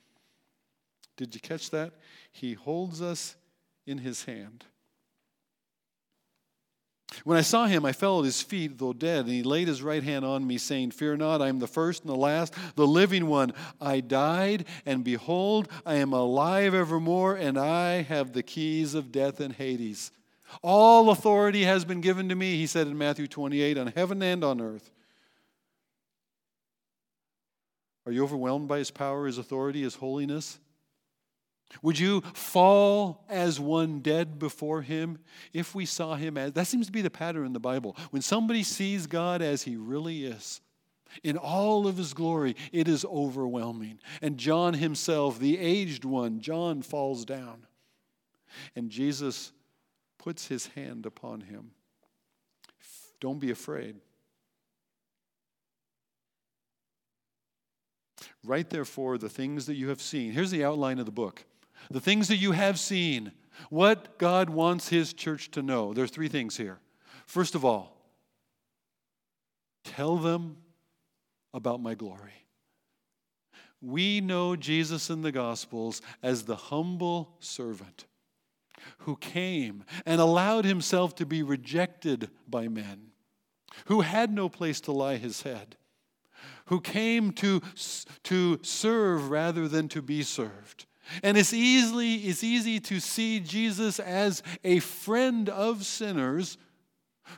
Did 1.17 1.35
you 1.35 1.41
catch 1.41 1.71
that? 1.71 1.95
He 2.31 2.55
holds 2.55 3.03
us 3.03 3.35
in 3.85 3.99
his 3.99 4.27
hand. 4.27 4.65
When 7.25 7.39
I 7.39 7.43
saw 7.43 7.67
him, 7.67 7.85
I 7.85 7.93
fell 7.93 8.19
at 8.21 8.25
his 8.25 8.43
feet, 8.43 8.79
though 8.79 8.93
dead, 8.93 9.25
and 9.25 9.35
he 9.35 9.43
laid 9.43 9.69
his 9.69 9.83
right 9.83 10.03
hand 10.03 10.25
on 10.25 10.47
me, 10.47 10.59
saying, 10.59 10.91
Fear 10.93 11.17
not, 11.17 11.43
I 11.43 11.49
am 11.49 11.59
the 11.59 11.67
first 11.67 12.03
and 12.03 12.11
the 12.11 12.17
last, 12.17 12.55
the 12.75 12.87
living 12.87 13.27
one. 13.27 13.53
I 13.81 14.01
died, 14.01 14.67
and 14.85 15.03
behold, 15.03 15.69
I 15.87 15.95
am 15.97 16.13
alive 16.13 16.75
evermore, 16.75 17.35
and 17.35 17.59
I 17.59 18.03
have 18.03 18.33
the 18.33 18.43
keys 18.43 18.95
of 18.95 19.11
death 19.11 19.41
and 19.41 19.55
Hades. 19.55 20.11
All 20.63 21.11
authority 21.11 21.65
has 21.65 21.85
been 21.85 22.01
given 22.01 22.29
to 22.29 22.35
me, 22.35 22.57
he 22.57 22.67
said 22.67 22.87
in 22.87 22.97
Matthew 22.97 23.27
28, 23.27 23.79
on 23.79 23.87
heaven 23.89 24.23
and 24.23 24.45
on 24.45 24.61
earth. 24.61 24.91
Are 28.07 28.13
you 28.13 28.25
overwhelmed 28.25 28.69
by 28.69 28.79
his 28.79 28.91
power, 28.91 29.27
his 29.27 29.39
authority, 29.39 29.83
his 29.83 29.97
holiness? 29.97 30.59
Would 31.83 31.99
you 31.99 32.23
fall 32.35 33.25
as 33.29 33.61
one 33.61 34.01
dead 34.01 34.39
before 34.39 34.83
him 34.83 35.19
if 35.53 35.75
we 35.75 35.85
saw 35.85 36.15
him 36.15 36.37
as 36.37 36.53
that 36.55 36.67
seems 36.67 36.87
to 36.87 36.93
be 36.93 37.03
the 37.03 37.11
pattern 37.11 37.47
in 37.47 37.53
the 37.53 37.61
Bible. 37.61 37.97
When 38.11 38.23
somebody 38.23 38.63
sees 38.63 39.07
God 39.07 39.43
as 39.43 39.63
he 39.63 39.77
really 39.77 40.25
is, 40.25 40.61
in 41.23 41.37
all 41.37 41.87
of 41.87 41.97
his 41.97 42.13
glory, 42.15 42.55
it 42.73 42.89
is 42.89 43.05
overwhelming. 43.05 43.99
And 44.21 44.39
John 44.39 44.75
himself, 44.75 45.39
the 45.39 45.59
aged 45.59 46.05
one, 46.05 46.41
John 46.41 46.83
falls 46.83 47.25
down. 47.25 47.67
And 48.75 48.91
Jesus 48.91 49.53
puts 50.19 50.47
his 50.49 50.67
hand 50.69 51.07
upon 51.07 51.43
him. 51.43 51.71
Don't 53.21 53.39
be 53.39 53.51
afraid. 53.51 53.97
Write 58.45 58.71
therefore 58.71 59.19
the 59.19 59.29
things 59.29 59.67
that 59.67 59.75
you 59.75 59.89
have 59.89 60.01
seen. 60.01 60.33
Here's 60.33 60.51
the 60.51 60.65
outline 60.65 60.99
of 60.99 61.07
the 61.07 61.13
book 61.13 61.45
the 61.91 62.01
things 62.01 62.29
that 62.29 62.37
you 62.37 62.53
have 62.53 62.79
seen, 62.79 63.33
what 63.71 64.19
God 64.19 64.51
wants 64.51 64.89
His 64.89 65.13
church 65.13 65.51
to 65.53 65.63
know. 65.63 65.95
There's 65.95 66.11
three 66.11 66.29
things 66.29 66.57
here. 66.57 66.79
First 67.27 67.55
of 67.55 67.65
all, 67.65 67.97
tell 69.85 70.17
them 70.17 70.57
about 71.53 71.81
my 71.81 71.95
glory. 71.95 72.45
We 73.81 74.21
know 74.21 74.57
Jesus 74.57 75.09
in 75.09 75.23
the 75.23 75.33
Gospels 75.33 76.03
as 76.23 76.45
the 76.45 76.57
humble 76.57 77.37
servant 77.39 78.07
who 78.99 79.17
came 79.17 79.85
and 80.07 80.21
allowed 80.21 80.65
himself 80.65 81.15
to 81.17 81.27
be 81.27 81.43
rejected 81.43 82.31
by 82.49 82.69
men, 82.69 83.09
who 83.87 84.01
had 84.01 84.33
no 84.33 84.49
place 84.49 84.81
to 84.83 84.93
lie 84.93 85.17
his 85.17 85.43
head, 85.43 85.77
who 86.67 86.81
came 86.81 87.33
to, 87.33 87.61
to 88.25 88.59
serve 88.63 89.31
rather 89.31 89.69
than 89.69 89.89
to 89.89 90.03
be 90.03 90.23
served, 90.23 90.87
And 91.23 91.37
it's 91.37 91.53
easily 91.53 92.15
it's 92.17 92.45
easy 92.45 92.81
to 92.81 93.01
see 93.01 93.41
Jesus 93.41 93.99
as 93.99 94.43
a 94.65 94.81
friend 94.81 95.49
of 95.49 95.85
sinners 95.85 96.59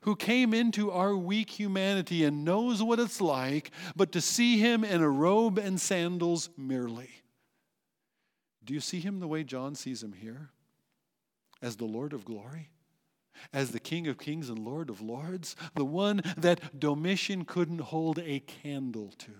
who 0.03 0.17
came 0.17 0.55
into 0.55 0.91
our 0.91 1.17
weak 1.17 1.51
humanity 1.51 2.25
and 2.25 2.45
knows 2.45 2.83
what 2.83 3.01
it's 3.01 3.21
like, 3.21 3.71
but 3.97 4.13
to 4.13 4.21
see 4.21 4.59
him 4.59 4.85
in 4.85 5.01
a 5.01 5.09
robe 5.09 5.59
and 5.59 5.81
sandals 5.81 6.51
merely. 6.57 7.11
Do 8.65 8.75
you 8.75 8.81
see 8.81 9.01
him 9.01 9.21
the 9.21 9.29
way 9.29 9.43
John 9.43 9.75
sees 9.75 10.03
him 10.03 10.13
here? 10.13 10.51
As 11.63 11.77
the 11.77 11.87
Lord 11.87 12.13
of 12.13 12.25
glory? 12.25 12.71
As 13.53 13.73
the 13.73 13.81
King 13.81 14.07
of 14.07 14.19
kings 14.19 14.49
and 14.49 14.59
Lord 14.59 14.91
of 14.91 15.01
lords? 15.01 15.57
The 15.75 15.85
one 15.85 16.23
that 16.37 16.79
Domitian 16.79 17.45
couldn't 17.45 17.81
hold 17.81 18.19
a 18.19 18.41
candle 18.41 19.13
to. 19.19 19.33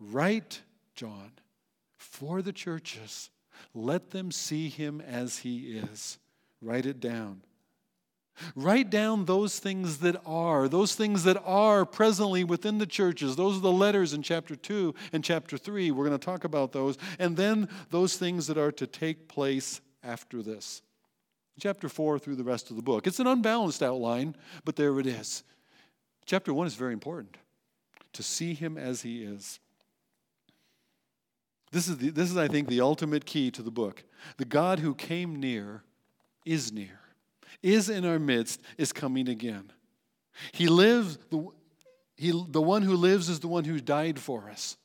Write, 0.00 0.62
John, 0.94 1.32
for 1.98 2.40
the 2.40 2.52
churches. 2.52 3.30
Let 3.74 4.10
them 4.10 4.30
see 4.30 4.68
him 4.68 5.00
as 5.00 5.38
he 5.38 5.78
is. 5.78 6.18
Write 6.62 6.86
it 6.86 7.00
down. 7.00 7.42
Write 8.54 8.88
down 8.88 9.24
those 9.24 9.58
things 9.58 9.98
that 9.98 10.16
are, 10.24 10.68
those 10.68 10.94
things 10.94 11.24
that 11.24 11.42
are 11.44 11.84
presently 11.84 12.44
within 12.44 12.78
the 12.78 12.86
churches. 12.86 13.34
Those 13.34 13.56
are 13.56 13.62
the 13.62 13.72
letters 13.72 14.12
in 14.12 14.22
chapter 14.22 14.54
2 14.54 14.94
and 15.12 15.24
chapter 15.24 15.58
3. 15.58 15.90
We're 15.90 16.06
going 16.06 16.18
to 16.18 16.24
talk 16.24 16.44
about 16.44 16.72
those. 16.72 16.96
And 17.18 17.36
then 17.36 17.68
those 17.90 18.16
things 18.16 18.46
that 18.46 18.56
are 18.56 18.72
to 18.72 18.86
take 18.86 19.28
place 19.28 19.80
after 20.04 20.40
this. 20.42 20.82
Chapter 21.60 21.88
4 21.88 22.20
through 22.20 22.36
the 22.36 22.44
rest 22.44 22.70
of 22.70 22.76
the 22.76 22.82
book. 22.82 23.08
It's 23.08 23.18
an 23.18 23.26
unbalanced 23.26 23.82
outline, 23.82 24.36
but 24.64 24.76
there 24.76 25.00
it 25.00 25.06
is. 25.06 25.42
Chapter 26.24 26.54
1 26.54 26.68
is 26.68 26.74
very 26.74 26.92
important 26.92 27.36
to 28.12 28.22
see 28.22 28.54
him 28.54 28.78
as 28.78 29.02
he 29.02 29.24
is. 29.24 29.58
This 31.70 31.88
is, 31.88 31.98
the, 31.98 32.10
this 32.10 32.30
is, 32.30 32.36
I 32.36 32.48
think, 32.48 32.68
the 32.68 32.80
ultimate 32.80 33.26
key 33.26 33.50
to 33.52 33.62
the 33.62 33.70
book. 33.70 34.04
The 34.36 34.44
God 34.44 34.78
who 34.78 34.94
came 34.94 35.36
near 35.36 35.82
is 36.44 36.72
near 36.72 37.00
is 37.62 37.88
in 37.88 38.04
our 38.04 38.18
midst, 38.18 38.60
is 38.76 38.92
coming 38.92 39.28
again. 39.28 39.72
He 40.52 40.68
lives, 40.68 41.18
the, 41.30 41.48
he, 42.16 42.30
the 42.30 42.62
one 42.62 42.82
who 42.82 42.94
lives 42.94 43.28
is 43.28 43.40
the 43.40 43.48
one 43.48 43.64
who 43.64 43.80
died 43.80 44.18
for 44.18 44.48
us, 44.50 44.76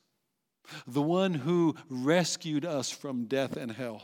the 0.86 1.02
one 1.02 1.34
who 1.34 1.76
rescued 1.88 2.64
us 2.64 2.90
from 2.90 3.26
death 3.26 3.56
and 3.56 3.70
hell. 3.70 4.02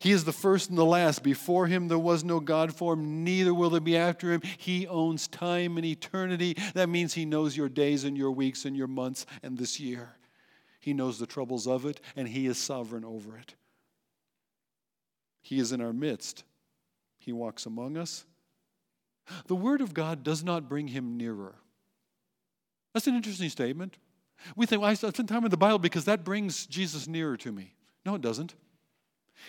He 0.00 0.10
is 0.10 0.24
the 0.24 0.32
first 0.32 0.68
and 0.68 0.76
the 0.76 0.84
last. 0.84 1.22
Before 1.22 1.66
him 1.66 1.86
there 1.86 1.98
was 1.98 2.24
no 2.24 2.40
God 2.40 2.74
form, 2.74 3.22
neither 3.22 3.54
will 3.54 3.70
there 3.70 3.80
be 3.80 3.96
after 3.96 4.32
him. 4.32 4.42
He 4.56 4.86
owns 4.86 5.28
time 5.28 5.76
and 5.76 5.86
eternity. 5.86 6.56
That 6.74 6.88
means 6.88 7.14
he 7.14 7.24
knows 7.24 7.56
your 7.56 7.68
days 7.68 8.02
and 8.02 8.16
your 8.16 8.32
weeks 8.32 8.64
and 8.64 8.76
your 8.76 8.88
months 8.88 9.26
and 9.44 9.56
this 9.56 9.78
year. 9.78 10.16
He 10.86 10.94
knows 10.94 11.18
the 11.18 11.26
troubles 11.26 11.66
of 11.66 11.84
it, 11.84 12.00
and 12.14 12.28
he 12.28 12.46
is 12.46 12.58
sovereign 12.58 13.04
over 13.04 13.36
it. 13.36 13.56
He 15.42 15.58
is 15.58 15.72
in 15.72 15.80
our 15.80 15.92
midst, 15.92 16.44
He 17.18 17.32
walks 17.32 17.66
among 17.66 17.96
us. 17.96 18.24
The 19.48 19.56
Word 19.56 19.80
of 19.80 19.94
God 19.94 20.22
does 20.22 20.44
not 20.44 20.68
bring 20.68 20.86
him 20.86 21.16
nearer. 21.16 21.56
That's 22.94 23.08
an 23.08 23.16
interesting 23.16 23.48
statement. 23.48 23.96
We 24.54 24.64
think, 24.64 24.80
well, 24.80 24.92
I 24.92 24.94
spend 24.94 25.28
time 25.28 25.44
in 25.44 25.50
the 25.50 25.56
Bible 25.56 25.80
because 25.80 26.04
that 26.04 26.22
brings 26.22 26.66
Jesus 26.66 27.08
nearer 27.08 27.36
to 27.38 27.50
me. 27.50 27.74
No, 28.04 28.14
it 28.14 28.20
doesn't. 28.20 28.54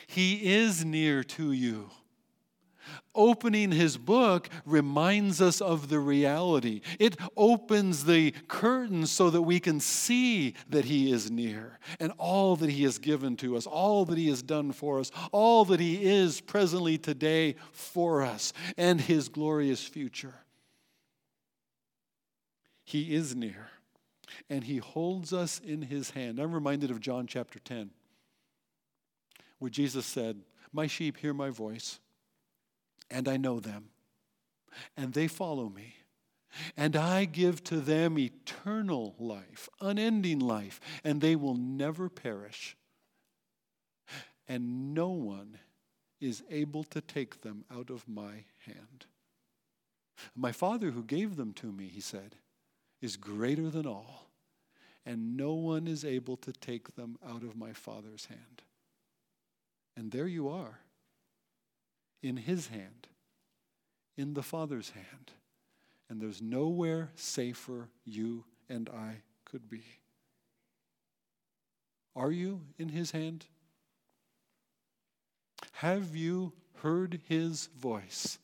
He 0.08 0.56
is 0.56 0.84
near 0.84 1.24
to 1.24 1.52
you. 1.52 1.92
Opening 3.16 3.72
his 3.72 3.98
book 3.98 4.50
reminds 4.66 5.42
us 5.42 5.62
of 5.62 5.90
the 5.90 6.00
reality. 6.00 6.82
It 7.00 7.18
opens 7.36 8.06
the 8.06 8.32
curtains 8.48 9.12
so 9.12 9.30
that 9.30 9.42
we 9.42 9.60
can 9.60 9.80
see 9.80 10.54
that 10.70 10.86
he 10.86 11.12
is 11.12 11.32
near 11.32 11.80
and 12.00 12.12
all 12.18 12.56
that 12.58 12.70
he 12.70 12.84
has 12.84 12.98
given 12.98 13.36
to 13.38 13.58
us, 13.58 13.66
all 13.66 14.06
that 14.06 14.18
he 14.18 14.30
has 14.30 14.42
done 14.42 14.72
for 14.72 15.00
us, 15.00 15.12
all 15.32 15.66
that 15.66 15.80
he 15.80 16.04
is 16.04 16.42
presently 16.42 16.98
today 16.98 17.56
for 17.72 18.22
us, 18.22 18.54
and 18.78 19.02
his 19.02 19.30
glorious 19.30 19.84
future. 19.84 20.36
He 22.84 23.14
is 23.16 23.36
near 23.36 23.70
and 24.50 24.64
he 24.64 24.78
holds 24.78 25.34
us 25.34 25.60
in 25.60 25.82
his 25.84 26.12
hand. 26.12 26.40
I'm 26.40 26.54
reminded 26.54 26.92
of 26.92 27.00
John 27.00 27.28
chapter 27.28 27.60
10, 27.60 27.90
where 29.60 29.70
Jesus 29.70 30.06
said, 30.06 30.42
My 30.72 30.88
sheep 30.88 31.18
hear 31.18 31.34
my 31.34 31.50
voice 31.50 32.00
and 33.10 33.28
I 33.28 33.38
know 33.38 33.60
them, 33.60 33.90
and 34.96 35.14
they 35.14 35.28
follow 35.28 35.70
me. 35.70 35.96
And 36.76 36.96
I 36.96 37.26
give 37.26 37.64
to 37.66 37.80
them 37.80 38.18
eternal 38.18 39.16
life, 39.20 39.70
unending 39.80 40.40
life, 40.40 40.80
and 41.04 41.22
they 41.22 41.36
will 41.36 41.56
never 41.56 42.10
perish. 42.10 42.76
And 44.48 44.94
no 44.94 45.10
one 45.10 45.60
is 46.20 46.44
able 46.50 46.84
to 46.86 47.02
take 47.02 47.42
them 47.42 47.66
out 47.72 47.90
of 47.90 48.08
my 48.08 48.46
hand. 48.66 49.06
My 50.36 50.52
Father 50.52 50.92
who 50.92 51.04
gave 51.04 51.36
them 51.36 51.54
to 51.54 51.72
me, 51.72 51.88
he 51.88 52.02
said, 52.02 52.38
is 53.02 53.18
greater 53.18 53.70
than 53.70 53.86
all, 53.86 54.32
and 55.06 55.38
no 55.38 55.54
one 55.54 55.88
is 55.88 56.04
able 56.04 56.38
to 56.38 56.52
take 56.52 56.96
them 56.96 57.18
out 57.28 57.44
of 57.44 57.56
my 57.56 57.74
Father's 57.74 58.26
hand. 58.26 58.64
And 59.96 60.12
there 60.12 60.28
you 60.28 60.50
are 60.50 60.80
in 62.22 62.38
His 62.38 62.68
hand, 62.68 63.08
in 64.18 64.34
the 64.34 64.44
Father's 64.44 64.92
hand. 64.92 65.32
And 66.10 66.22
there's 66.22 66.42
nowhere 66.42 67.10
safer 67.16 67.90
you 68.06 68.46
and 68.70 68.90
I 68.90 69.18
could 69.46 69.70
be. 69.70 69.84
Are 72.16 72.32
you 72.32 72.62
in 72.78 72.90
His 72.90 73.12
hand? 73.12 73.46
Have 75.74 76.16
you 76.16 76.54
heard 76.82 77.20
His 77.28 77.68
voice 77.78 78.40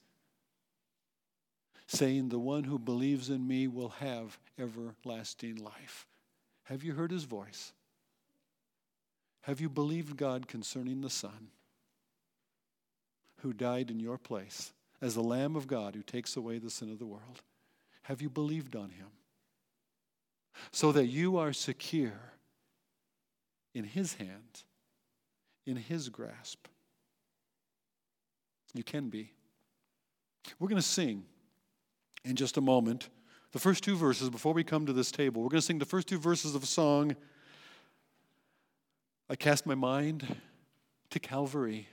saying, 1.87 2.29
The 2.29 2.39
one 2.39 2.65
who 2.65 2.77
believes 2.77 3.29
in 3.29 3.47
me 3.47 3.67
will 3.67 3.89
have 3.89 4.37
everlasting 4.59 5.55
life? 5.55 6.05
Have 6.65 6.83
you 6.83 6.93
heard 6.93 7.11
His 7.11 7.23
voice? 7.23 7.73
Have 9.41 9.59
you 9.59 9.69
believed 9.69 10.15
God 10.17 10.47
concerning 10.47 11.01
the 11.01 11.09
Son? 11.09 11.49
Who 13.43 13.53
died 13.53 13.91
in 13.91 13.99
your 13.99 14.17
place 14.17 14.71
as 15.01 15.13
the 15.13 15.21
Lamb 15.21 15.55
of 15.55 15.67
God 15.67 15.95
who 15.95 16.01
takes 16.01 16.35
away 16.35 16.57
the 16.57 16.69
sin 16.69 16.89
of 16.89 16.97
the 16.97 17.05
world? 17.05 17.41
Have 18.03 18.21
you 18.21 18.29
believed 18.29 18.75
on 18.75 18.89
him? 18.89 19.07
So 20.71 20.91
that 20.93 21.07
you 21.07 21.37
are 21.37 21.51
secure 21.51 22.33
in 23.75 23.83
his 23.83 24.13
hand, 24.13 24.63
in 25.65 25.75
his 25.75 26.09
grasp. 26.09 26.67
You 28.73 28.83
can 28.83 29.09
be. 29.09 29.33
We're 30.57 30.69
going 30.69 30.81
to 30.81 30.87
sing 30.87 31.25
in 32.23 32.35
just 32.35 32.57
a 32.57 32.61
moment 32.61 33.09
the 33.51 33.59
first 33.59 33.83
two 33.83 33.95
verses 33.95 34.29
before 34.29 34.53
we 34.53 34.63
come 34.63 34.85
to 34.85 34.93
this 34.93 35.11
table. 35.11 35.41
We're 35.41 35.49
going 35.49 35.61
to 35.61 35.65
sing 35.65 35.79
the 35.79 35.85
first 35.85 36.07
two 36.07 36.17
verses 36.17 36.55
of 36.55 36.63
a 36.63 36.67
song. 36.67 37.15
I 39.29 39.35
cast 39.35 39.65
my 39.65 39.75
mind 39.75 40.37
to 41.09 41.19
Calvary 41.19 41.87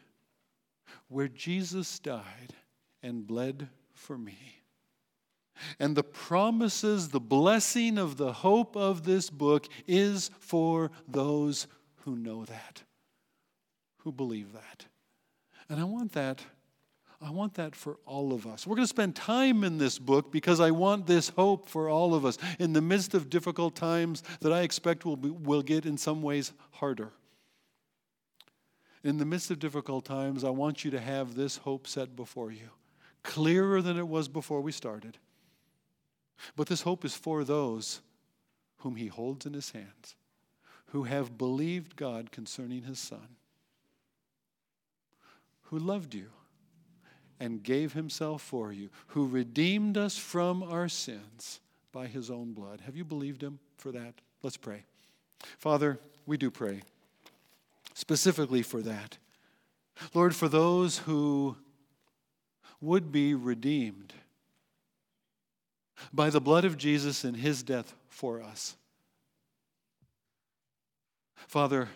where 1.09 1.29
Jesus 1.29 1.99
died 1.99 2.55
and 3.03 3.27
bled 3.27 3.69
for 3.93 4.17
me. 4.19 4.61
And 5.79 5.97
the 5.97 6.03
promises, 6.03 7.09
the 7.09 7.21
blessing 7.21 7.99
of 7.99 8.17
the 8.17 8.33
hope 8.33 8.77
of 8.77 9.05
this 9.05 9.29
book 9.29 9.67
is 9.87 10.31
for 10.39 10.91
those 11.07 11.67
who 12.05 12.17
know 12.17 12.45
that, 12.45 12.83
who 13.99 14.13
believe 14.13 14.53
that. 14.53 14.87
And 15.69 15.79
I 15.79 15.85
want 15.85 16.13
that. 16.13 16.41
I 17.23 17.31
want 17.31 17.55
that 17.55 17.77
for 17.77 17.99
all 18.07 18.33
of 18.33 18.47
us. 18.47 18.67
We're 18.67 18.77
going 18.77 18.85
to 18.85 18.89
spend 18.89 19.15
time 19.15 19.63
in 19.63 19.77
this 19.77 19.99
book 19.99 20.33
because 20.33 20.59
I 20.59 20.71
want 20.71 21.07
this 21.07 21.29
hope 21.29 21.69
for 21.69 21.91
all 21.91 22.15
of 22.15 22.25
us 22.25 22.39
in 22.59 22.73
the 22.73 22.81
midst 22.81 23.13
of 23.13 23.29
difficult 23.29 23.77
times 23.77 24.23
that 24.41 24.55
I 24.55 24.63
expect 24.63 25.05
will, 25.05 25.19
be, 25.19 25.29
will 25.29 25.61
get 25.61 25.85
in 25.85 25.99
some 25.99 26.23
ways 26.23 26.53
harder. 26.71 27.13
In 29.03 29.17
the 29.17 29.25
midst 29.25 29.51
of 29.51 29.59
difficult 29.59 30.05
times, 30.05 30.45
I 30.45 30.51
want 30.51 30.85
you 30.85 30.91
to 30.91 31.01
have 31.01 31.35
this 31.35 31.59
hope 31.59 31.87
set 31.87 32.15
before 32.15 32.51
you, 32.51 32.69
clearer 33.23 33.81
than 33.81 33.99
it 33.99 34.07
was 34.07 34.29
before 34.29 34.61
we 34.61 34.73
started. 34.73 35.17
But 36.55 36.67
this 36.67 36.83
hope 36.83 37.05
is 37.05 37.15
for 37.15 37.45
those 37.45 38.01
whom 38.79 38.97
He 38.97 39.07
holds 39.07 39.47
in 39.47 39.55
His 39.55 39.71
hands, 39.71 40.17
who 40.87 41.05
have 41.05 41.39
believed 41.39 41.97
God 41.97 42.31
concerning 42.31 42.83
His 42.83 42.99
Son, 42.99 43.37
who 45.65 45.79
loved 45.79 46.15
you 46.15 46.31
and 47.39 47.63
gave 47.63 47.95
Himself 47.95 48.43
for 48.43 48.71
you, 48.71 48.91
who 49.09 49.27
redeemed 49.27 49.97
us 49.97 50.19
from 50.19 50.63
our 50.63 50.89
sins 50.89 51.61
by 51.91 52.07
His 52.07 52.31
own 52.31 52.53
blood. 52.53 52.83
Have 52.85 52.97
you 52.97 53.05
believed 53.05 53.43
Him 53.43 53.61
for 53.79 53.93
that? 53.93 54.15
Let's 54.43 54.59
pray. 54.59 54.85
Father, 55.59 55.99
we 56.27 56.37
do 56.37 56.51
pray 56.51 56.83
specifically 58.01 58.63
for 58.63 58.81
that. 58.81 59.19
Lord, 60.15 60.35
for 60.35 60.49
those 60.49 60.99
who 60.99 61.57
would 62.81 63.13
be 63.13 63.35
redeemed 63.35 64.15
by 66.11 66.31
the 66.31 66.41
blood 66.41 66.65
of 66.65 66.79
Jesus 66.79 67.25
and 67.25 67.37
his 67.37 67.63
death 67.63 67.95
for 68.09 68.43
us. 68.43 68.77
Father, 71.47 71.91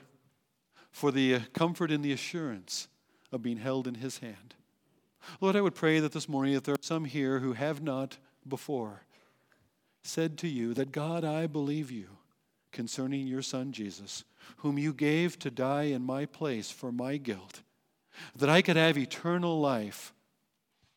for 0.90 1.10
the 1.10 1.40
comfort 1.54 1.90
and 1.90 2.04
the 2.04 2.12
assurance 2.12 2.88
of 3.32 3.42
being 3.42 3.56
held 3.56 3.86
in 3.86 3.94
His 3.94 4.18
hand. 4.18 4.54
Lord, 5.40 5.56
I 5.56 5.60
would 5.60 5.74
pray 5.74 6.00
that 6.00 6.12
this 6.12 6.28
morning, 6.28 6.54
if 6.54 6.64
there 6.64 6.74
are 6.74 6.82
some 6.82 7.04
here 7.04 7.38
who 7.38 7.54
have 7.54 7.82
not 7.82 8.18
before 8.46 9.02
said 10.02 10.36
to 10.38 10.48
you 10.48 10.74
that, 10.74 10.92
God, 10.92 11.24
I 11.24 11.46
believe 11.46 11.90
you 11.90 12.06
concerning 12.72 13.26
your 13.26 13.42
Son 13.42 13.72
Jesus, 13.72 14.24
whom 14.58 14.78
you 14.78 14.92
gave 14.92 15.38
to 15.40 15.50
die 15.50 15.84
in 15.84 16.02
my 16.02 16.26
place 16.26 16.70
for 16.70 16.92
my 16.92 17.16
guilt, 17.16 17.62
that 18.36 18.48
I 18.48 18.62
could 18.62 18.76
have 18.76 18.96
eternal 18.96 19.60
life 19.60 20.12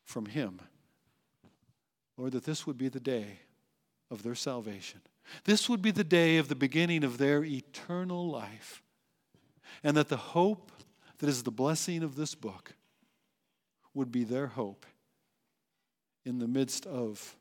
from 0.04 0.26
him. 0.26 0.60
Lord, 2.16 2.32
that 2.32 2.44
this 2.44 2.66
would 2.66 2.78
be 2.78 2.88
the 2.88 3.00
day 3.00 3.40
of 4.10 4.22
their 4.22 4.34
salvation. 4.34 5.00
This 5.44 5.68
would 5.68 5.82
be 5.82 5.90
the 5.90 6.04
day 6.04 6.38
of 6.38 6.48
the 6.48 6.54
beginning 6.54 7.04
of 7.04 7.18
their 7.18 7.44
eternal 7.44 8.28
life. 8.28 8.82
And 9.84 9.96
that 9.96 10.08
the 10.08 10.16
hope 10.16 10.72
that 11.18 11.28
is 11.28 11.42
the 11.42 11.50
blessing 11.50 12.02
of 12.02 12.16
this 12.16 12.34
book 12.34 12.74
would 13.94 14.10
be 14.10 14.24
their 14.24 14.46
hope 14.46 14.86
in 16.24 16.38
the 16.38 16.48
midst 16.48 16.86
of 16.86 17.36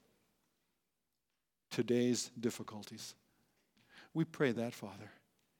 today's 1.71 2.31
difficulties. 2.39 3.15
We 4.13 4.25
pray 4.25 4.51
that, 4.51 4.73
Father, 4.73 5.11